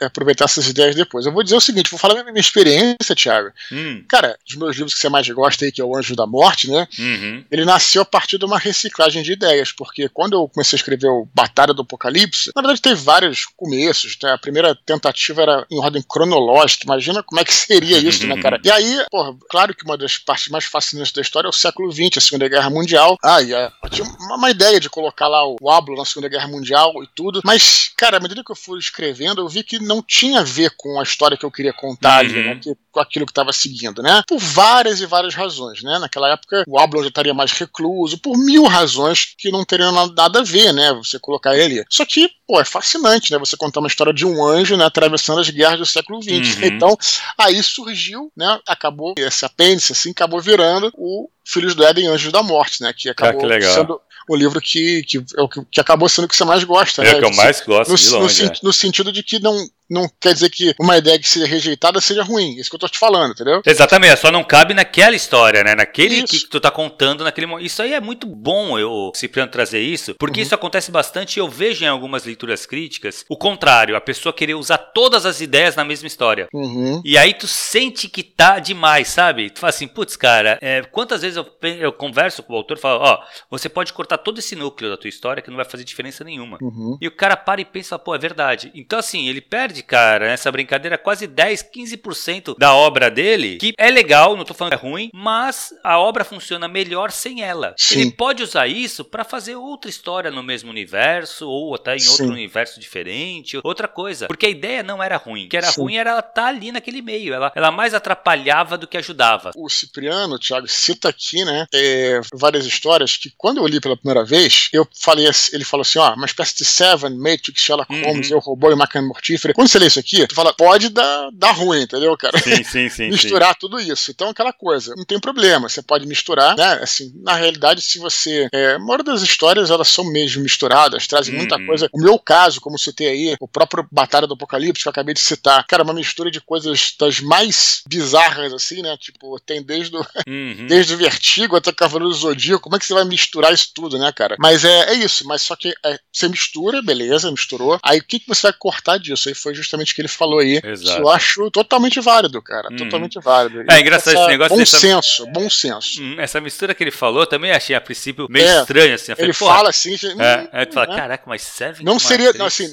aproveitar 0.00 0.44
essas 0.44 0.68
ideias 0.68 0.94
depois. 0.94 1.26
Eu 1.26 1.32
vou 1.32 1.42
dizer 1.42 1.56
o 1.56 1.61
seguinte: 1.61 1.90
vou 1.90 1.99
falar 1.99 2.20
a 2.20 2.25
minha 2.25 2.40
experiência, 2.40 3.14
Thiago. 3.14 3.50
Hum. 3.73 4.04
Cara, 4.08 4.38
os 4.49 4.54
meus 4.54 4.76
livros 4.76 4.94
que 4.94 5.00
você 5.00 5.08
mais 5.08 5.28
gosta 5.28 5.64
aí, 5.64 5.73
que 5.73 5.80
é 5.80 5.85
O 5.85 5.97
Anjo 5.97 6.14
da 6.14 6.26
Morte, 6.26 6.70
né? 6.70 6.87
Uhum. 6.99 7.44
Ele 7.50 7.64
nasceu 7.64 8.02
a 8.02 8.06
partir 8.06 8.38
de 8.38 8.44
uma 8.44 8.58
reciclagem 8.58 9.23
de 9.23 9.32
ideias, 9.32 9.73
porque 9.73 10.08
quando 10.08 10.35
eu 10.35 10.49
comecei 10.49 10.76
a 10.76 10.80
escrever 10.80 11.08
o 11.08 11.28
Batalha 11.35 11.75
do 11.75 11.82
Apocalipse, 11.82 12.50
na 12.54 12.62
verdade 12.62 12.80
teve 12.80 13.00
vários 13.00 13.44
começos. 13.56 14.16
Né? 14.23 14.32
A 14.32 14.38
primeira 14.38 14.75
tentativa 14.75 15.42
era 15.42 15.66
em 15.70 15.78
ordem 15.78 16.02
cronológica. 16.02 16.85
Imagina 16.85 17.23
como 17.23 17.40
é 17.40 17.44
que 17.44 17.54
seria 17.54 17.99
isso, 17.99 18.26
né, 18.26 18.40
cara? 18.40 18.61
E 18.64 18.70
aí, 18.70 19.04
porra, 19.11 19.35
claro 19.50 19.75
que 19.75 19.85
uma 19.85 19.97
das 19.97 20.18
partes 20.18 20.49
mais 20.49 20.64
fascinante 20.68 21.12
da 21.12 21.20
história 21.20 21.46
é 21.46 21.50
o 21.50 21.52
século 21.52 21.90
XX, 21.90 22.16
a 22.16 22.20
Segunda 22.20 22.48
Guerra 22.48 22.70
Mundial. 22.70 23.16
Ah, 23.22 23.42
e 23.42 23.54
a, 23.54 23.72
eu 23.82 23.90
tinha 23.90 24.06
uma, 24.06 24.37
uma, 24.37 24.50
ideia 24.50 24.80
de 24.80 24.88
colocar 24.88 25.28
lá 25.28 25.42
o 25.60 25.70
Ablo 25.70 25.96
na 25.96 26.04
Segunda 26.04 26.28
Guerra 26.28 26.48
Mundial 26.48 26.92
e 27.02 27.08
tudo, 27.14 27.40
mas, 27.44 27.90
cara, 27.96 28.16
à 28.16 28.20
medida 28.20 28.42
que 28.44 28.50
eu 28.50 28.56
fui 28.56 28.78
escrevendo, 28.78 29.40
eu 29.40 29.48
vi 29.48 29.62
que 29.62 29.78
não 29.78 30.02
tinha 30.02 30.40
a 30.40 30.44
ver 30.44 30.72
com 30.76 30.98
a 30.98 31.02
história 31.02 31.37
que 31.37 31.44
eu 31.44 31.50
queria 31.50 31.72
contar 31.72 32.25
uhum. 32.25 32.30
ali, 32.30 32.44
né, 32.44 32.60
que, 32.62 32.76
com 32.90 33.00
aquilo 33.00 33.26
que 33.26 33.32
estava 33.32 33.52
seguindo, 33.52 34.02
né? 34.02 34.22
Por 34.26 34.38
várias 34.38 35.00
e 35.00 35.06
várias 35.06 35.34
razões, 35.34 35.82
né? 35.82 35.98
Naquela 35.98 36.32
época, 36.32 36.64
o 36.66 36.78
Ablo 36.78 37.02
já 37.02 37.08
estaria 37.08 37.32
mais 37.32 37.52
recluso, 37.52 38.18
por 38.18 38.37
mil 38.37 38.64
razões 38.64 39.34
que 39.38 39.50
não 39.50 39.64
teriam 39.64 39.92
nada 39.92 40.40
a 40.40 40.42
ver, 40.42 40.72
né? 40.72 40.92
Você 40.94 41.18
colocar 41.18 41.56
ele. 41.56 41.84
Só 41.88 42.04
que, 42.04 42.28
pô, 42.46 42.60
é 42.60 42.64
fascinante, 42.64 43.30
né? 43.30 43.38
Você 43.38 43.56
contar 43.56 43.80
uma 43.80 43.88
história 43.88 44.12
de 44.12 44.26
um 44.26 44.44
anjo, 44.44 44.76
né? 44.76 44.84
Atravessando 44.84 45.40
as 45.40 45.48
guerras 45.48 45.78
do 45.78 45.87
século 45.87 46.20
XX. 46.22 46.56
Uhum. 46.56 46.64
Então, 46.64 46.98
aí 47.37 47.62
surgiu, 47.62 48.32
né? 48.37 48.58
Acabou 48.66 49.14
esse 49.16 49.44
apêndice, 49.44 49.92
assim, 49.92 50.10
acabou 50.10 50.40
virando 50.40 50.57
o 50.96 51.30
Filhos 51.50 51.75
do 51.75 51.83
Éden 51.83 52.09
Anjos 52.09 52.31
da 52.31 52.43
Morte, 52.43 52.83
né? 52.83 52.93
Que 52.95 53.09
acabou 53.09 53.50
ah, 53.50 53.59
que 53.59 53.64
sendo 53.64 54.00
o 54.28 54.37
livro 54.37 54.61
que, 54.61 55.02
que, 55.05 55.17
é 55.17 55.21
que, 55.23 55.64
que, 55.71 55.81
acabou 55.81 56.09
sendo 56.09 56.26
o 56.26 56.28
que 56.28 56.37
você 56.37 56.45
mais 56.45 56.62
gosta. 56.62 57.02
É 57.02 57.05
né? 57.07 57.14
o 57.14 57.19
que 57.19 57.25
eu 57.25 57.35
mais 57.35 57.61
gosto, 57.61 57.90
no, 57.90 57.97
de 57.97 58.11
longe, 58.11 58.45
no, 58.45 58.50
é. 58.50 58.55
no 58.62 58.73
sentido 58.73 59.11
de 59.11 59.23
que 59.23 59.40
não, 59.40 59.57
não 59.90 60.09
quer 60.21 60.35
dizer 60.35 60.50
que 60.50 60.75
uma 60.78 60.99
ideia 60.99 61.19
que 61.19 61.28
seja 61.28 61.47
rejeitada 61.47 62.00
seja 62.00 62.23
ruim. 62.23 62.55
Isso 62.57 62.69
que 62.69 62.76
eu 62.76 62.81
tô 62.81 62.88
te 62.88 62.99
falando, 62.99 63.33
entendeu? 63.33 63.62
Exatamente, 63.64 64.19
só 64.19 64.31
não 64.31 64.45
cabe 64.45 64.75
naquela 64.75 65.17
história, 65.17 65.64
né? 65.64 65.75
Naquele 65.75 66.23
que, 66.25 66.40
que 66.40 66.49
tu 66.49 66.61
tá 66.61 66.71
contando 66.71 67.25
naquele 67.25 67.47
momento. 67.47 67.64
Isso 67.64 67.81
aí 67.81 67.95
é 67.95 68.00
muito 68.00 68.26
bom 68.26 68.78
eu, 68.78 69.11
Cipriano, 69.14 69.50
trazer 69.50 69.81
isso, 69.81 70.14
porque 70.19 70.40
uhum. 70.40 70.47
isso 70.47 70.55
acontece 70.55 70.90
bastante 70.90 71.37
e 71.37 71.40
eu 71.40 71.49
vejo 71.49 71.85
em 71.85 71.88
algumas 71.88 72.25
leituras 72.25 72.67
críticas 72.67 73.25
o 73.28 73.37
contrário, 73.37 73.97
a 73.97 74.00
pessoa 74.00 74.33
querer 74.33 74.55
usar 74.55 74.78
todas 74.78 75.25
as 75.25 75.40
ideias 75.40 75.75
na 75.75 75.85
mesma 75.85 76.07
história. 76.07 76.49
Uhum. 76.52 77.00
E 77.05 77.17
aí 77.17 77.33
tu 77.33 77.47
sente 77.47 78.09
que 78.09 78.23
tá 78.23 78.59
demais, 78.59 79.09
sabe? 79.09 79.49
Tu 79.49 79.59
fala 79.59 79.71
assim, 79.71 79.88
putz, 79.88 80.17
cara, 80.17 80.59
é, 80.61 80.83
quantas 80.83 81.23
vezes 81.23 81.38
eu, 81.38 81.71
eu 81.80 81.92
converso 81.92 82.42
com 82.42 82.52
o 82.52 82.57
autor 82.57 82.76
e 82.76 82.80
falo, 82.80 83.00
ó, 83.02 83.25
você 83.50 83.68
pode 83.68 83.92
cortar 83.92 84.18
todo 84.18 84.38
esse 84.38 84.54
núcleo 84.54 84.90
da 84.90 84.97
tua 84.97 85.09
história 85.09 85.42
que 85.42 85.50
não 85.50 85.57
vai 85.57 85.64
fazer 85.64 85.85
diferença 85.85 86.25
nenhuma. 86.25 86.59
Uhum. 86.61 86.99
E 87.00 87.07
o 87.07 87.11
cara 87.11 87.37
para 87.37 87.61
e 87.61 87.64
pensa, 87.64 87.99
pô, 87.99 88.14
é 88.14 88.18
verdade. 88.18 88.71
Então, 88.75 88.99
assim, 88.99 89.28
ele 89.28 89.40
perde, 89.40 89.83
cara, 89.83 90.26
nessa 90.26 90.50
brincadeira 90.50 90.99
quase 90.99 91.26
10, 91.26 91.71
15% 91.75 92.57
da 92.59 92.75
obra 92.75 93.11
dele, 93.11 93.57
que 93.59 93.75
é 93.78 93.90
legal, 93.90 94.37
não 94.37 94.45
tô 94.45 94.54
falando 94.54 94.78
que 94.78 94.85
é 94.85 94.88
ruim, 94.88 95.11
mas 95.12 95.73
a 95.83 95.99
obra 95.99 96.25
funciona 96.25 96.68
melhor 96.68 97.11
sem 97.11 97.42
ela. 97.42 97.75
Sim. 97.76 98.00
Ele 98.00 98.12
pode 98.12 98.42
usar 98.42 98.66
isso 98.66 99.04
para 99.04 99.25
fazer 99.25 99.57
outra 99.57 99.90
história 99.90 100.30
no 100.30 100.42
mesmo 100.42 100.71
universo, 100.71 101.49
ou 101.49 101.75
até 101.75 101.97
em 101.97 102.07
outro 102.09 102.26
Sim. 102.26 102.33
universo 102.33 102.80
diferente, 102.80 103.59
outra 103.62 103.88
coisa. 103.88 104.26
Porque 104.26 104.47
a 104.47 104.50
ideia 104.50 104.83
não 104.83 105.02
era 105.02 105.16
ruim. 105.16 105.47
O 105.47 105.49
que 105.49 105.57
era 105.57 105.71
Sim. 105.71 105.80
ruim 105.83 105.97
era 105.97 106.11
ela 106.11 106.21
estar 106.21 106.33
tá 106.33 106.47
ali 106.47 106.73
naquele 106.73 107.02
meio. 107.02 107.35
Ela, 107.35 107.52
ela 107.54 107.71
mais 107.71 107.95
atrapalhava 107.95 108.76
do 108.78 108.87
que 108.87 108.97
ajudava. 108.97 109.50
O 109.57 109.68
Cipriano, 109.68 110.38
Thiago, 110.38 110.68
cita 110.68 111.09
aqui, 111.09 111.27
né, 111.37 111.66
é, 111.73 112.20
várias 112.35 112.64
histórias 112.66 113.16
que 113.16 113.32
quando 113.37 113.58
eu 113.58 113.66
li 113.66 113.80
pela 113.80 113.97
primeira 113.97 114.25
vez, 114.25 114.68
eu 114.73 114.87
falei, 115.00 115.26
ele 115.52 115.64
falou 115.64 115.82
assim, 115.82 115.99
ó, 115.99 116.14
uma 116.14 116.26
espécie 116.26 116.56
de 116.56 116.64
Seven, 116.64 117.16
Matrix, 117.16 117.61
Sherlock 117.61 117.92
uhum. 117.92 118.02
Holmes, 118.02 118.30
Eu 118.30 118.38
Robô 118.38 118.70
e 118.70 118.76
Máquina 118.76 119.02
Mortífera. 119.02 119.54
Quando 119.54 119.68
você 119.68 119.78
lê 119.78 119.87
isso 119.87 119.99
aqui, 119.99 120.26
tu 120.26 120.35
fala, 120.35 120.52
pode 120.52 120.88
dar, 120.88 121.30
dar 121.32 121.52
ruim, 121.52 121.82
entendeu, 121.82 122.16
cara? 122.16 122.38
Sim, 122.38 122.64
sim, 122.64 122.88
sim. 122.88 123.08
misturar 123.11 123.50
sim. 123.50 123.58
tudo 123.61 123.80
isso. 123.80 124.11
Então, 124.11 124.28
aquela 124.30 124.52
coisa, 124.52 124.94
não 124.97 125.04
tem 125.04 125.18
problema, 125.18 125.68
você 125.68 125.82
pode 125.82 126.06
misturar, 126.06 126.56
né? 126.56 126.80
Assim, 126.82 127.12
na 127.23 127.35
realidade, 127.35 127.82
se 127.82 127.99
você. 127.99 128.49
É, 128.52 128.75
a 128.75 128.78
maioria 128.78 129.04
das 129.04 129.23
histórias, 129.23 129.70
elas 129.70 129.88
são 129.88 130.04
mesmo 130.04 130.42
misturadas, 130.42 131.06
trazem 131.06 131.35
muita 131.35 131.56
uhum. 131.56 131.66
coisa. 131.66 131.88
O 131.92 132.00
meu 132.00 132.18
caso, 132.18 132.61
como 132.61 132.78
citei 132.78 133.08
aí, 133.08 133.37
o 133.40 133.49
próprio 133.49 133.87
Batalha 133.90 134.26
do 134.26 134.35
Apocalipse, 134.35 134.82
que 134.82 134.88
eu 134.88 134.90
acabei 134.90 135.14
de 135.14 135.20
citar, 135.20 135.66
cara, 135.66 135.82
uma 135.82 135.94
mistura 135.94 136.30
de 136.30 136.40
coisas 136.40 136.94
das 136.99 137.20
mais 137.20 137.82
bizarras, 137.87 138.52
assim, 138.52 138.82
né? 138.82 138.97
Tipo, 138.99 139.38
tem 139.40 139.62
desde 139.62 139.97
o, 139.97 140.00
uhum. 140.26 140.66
desde 140.68 140.94
o 140.94 140.99
Vertigo 141.18 141.56
até 141.56 141.72
Cavaleiro 141.72 142.10
do 142.10 142.14
Zodíaco, 142.14 142.62
como 142.62 142.76
é 142.76 142.78
que 142.78 142.87
você 142.87 142.94
vai 142.94 143.04
misturar 143.04 143.52
isso 143.52 143.70
tudo, 143.75 143.98
né, 143.98 144.12
cara? 144.12 144.37
Mas 144.38 144.64
é, 144.64 144.90
é 144.90 144.94
isso, 144.94 145.26
mas 145.26 145.42
só 145.42 145.56
que 145.56 145.75
é, 145.84 145.98
você 146.12 146.28
mistura, 146.28 146.80
beleza, 146.80 147.30
misturou. 147.30 147.78
Aí 147.82 147.98
o 147.98 148.04
que, 148.04 148.20
que 148.20 148.28
você 148.28 148.42
vai 148.42 148.52
cortar 148.52 148.98
disso? 148.98 149.28
Aí 149.28 149.34
foi 149.34 149.52
justamente 149.52 149.92
o 149.92 149.94
que 149.96 150.00
ele 150.00 150.08
falou 150.08 150.38
aí. 150.38 150.60
Exato. 150.62 150.96
Que 150.96 151.02
eu 151.02 151.08
acho 151.08 151.50
totalmente 151.50 152.00
válido, 152.00 152.40
cara. 152.40 152.68
Uhum. 152.70 152.76
Totalmente 152.76 153.18
válido. 153.20 153.64
É 153.68 153.80
engraçado 153.80 154.16
esse 154.16 154.28
negócio. 154.28 154.54
Bom 154.54 154.60
dessa... 154.60 154.78
senso, 154.78 155.26
bom 155.26 155.50
senso. 155.50 156.02
Hum, 156.02 156.20
essa 156.20 156.40
mistura 156.40 156.72
que 156.72 156.84
ele 156.84 156.92
falou 156.92 157.26
também 157.26 157.50
achei 157.50 157.75
a 157.75 157.80
princípio 157.80 158.28
meio 158.30 158.46
é, 158.46 158.60
estranho, 158.60 158.94
assim. 158.94 159.12
Falei, 159.14 159.26
ele 159.26 159.32
fala 159.32 159.68
assim. 159.70 159.96
É, 160.18 160.48
aí 160.52 160.66
tu 160.66 160.75
fala, 160.75 160.87
né? 160.87 160.96
caraca, 160.96 161.25
mas 161.26 161.42
serve 161.42 161.82
Não 161.82 161.98
seria, 161.98 162.30
assim, 162.44 162.68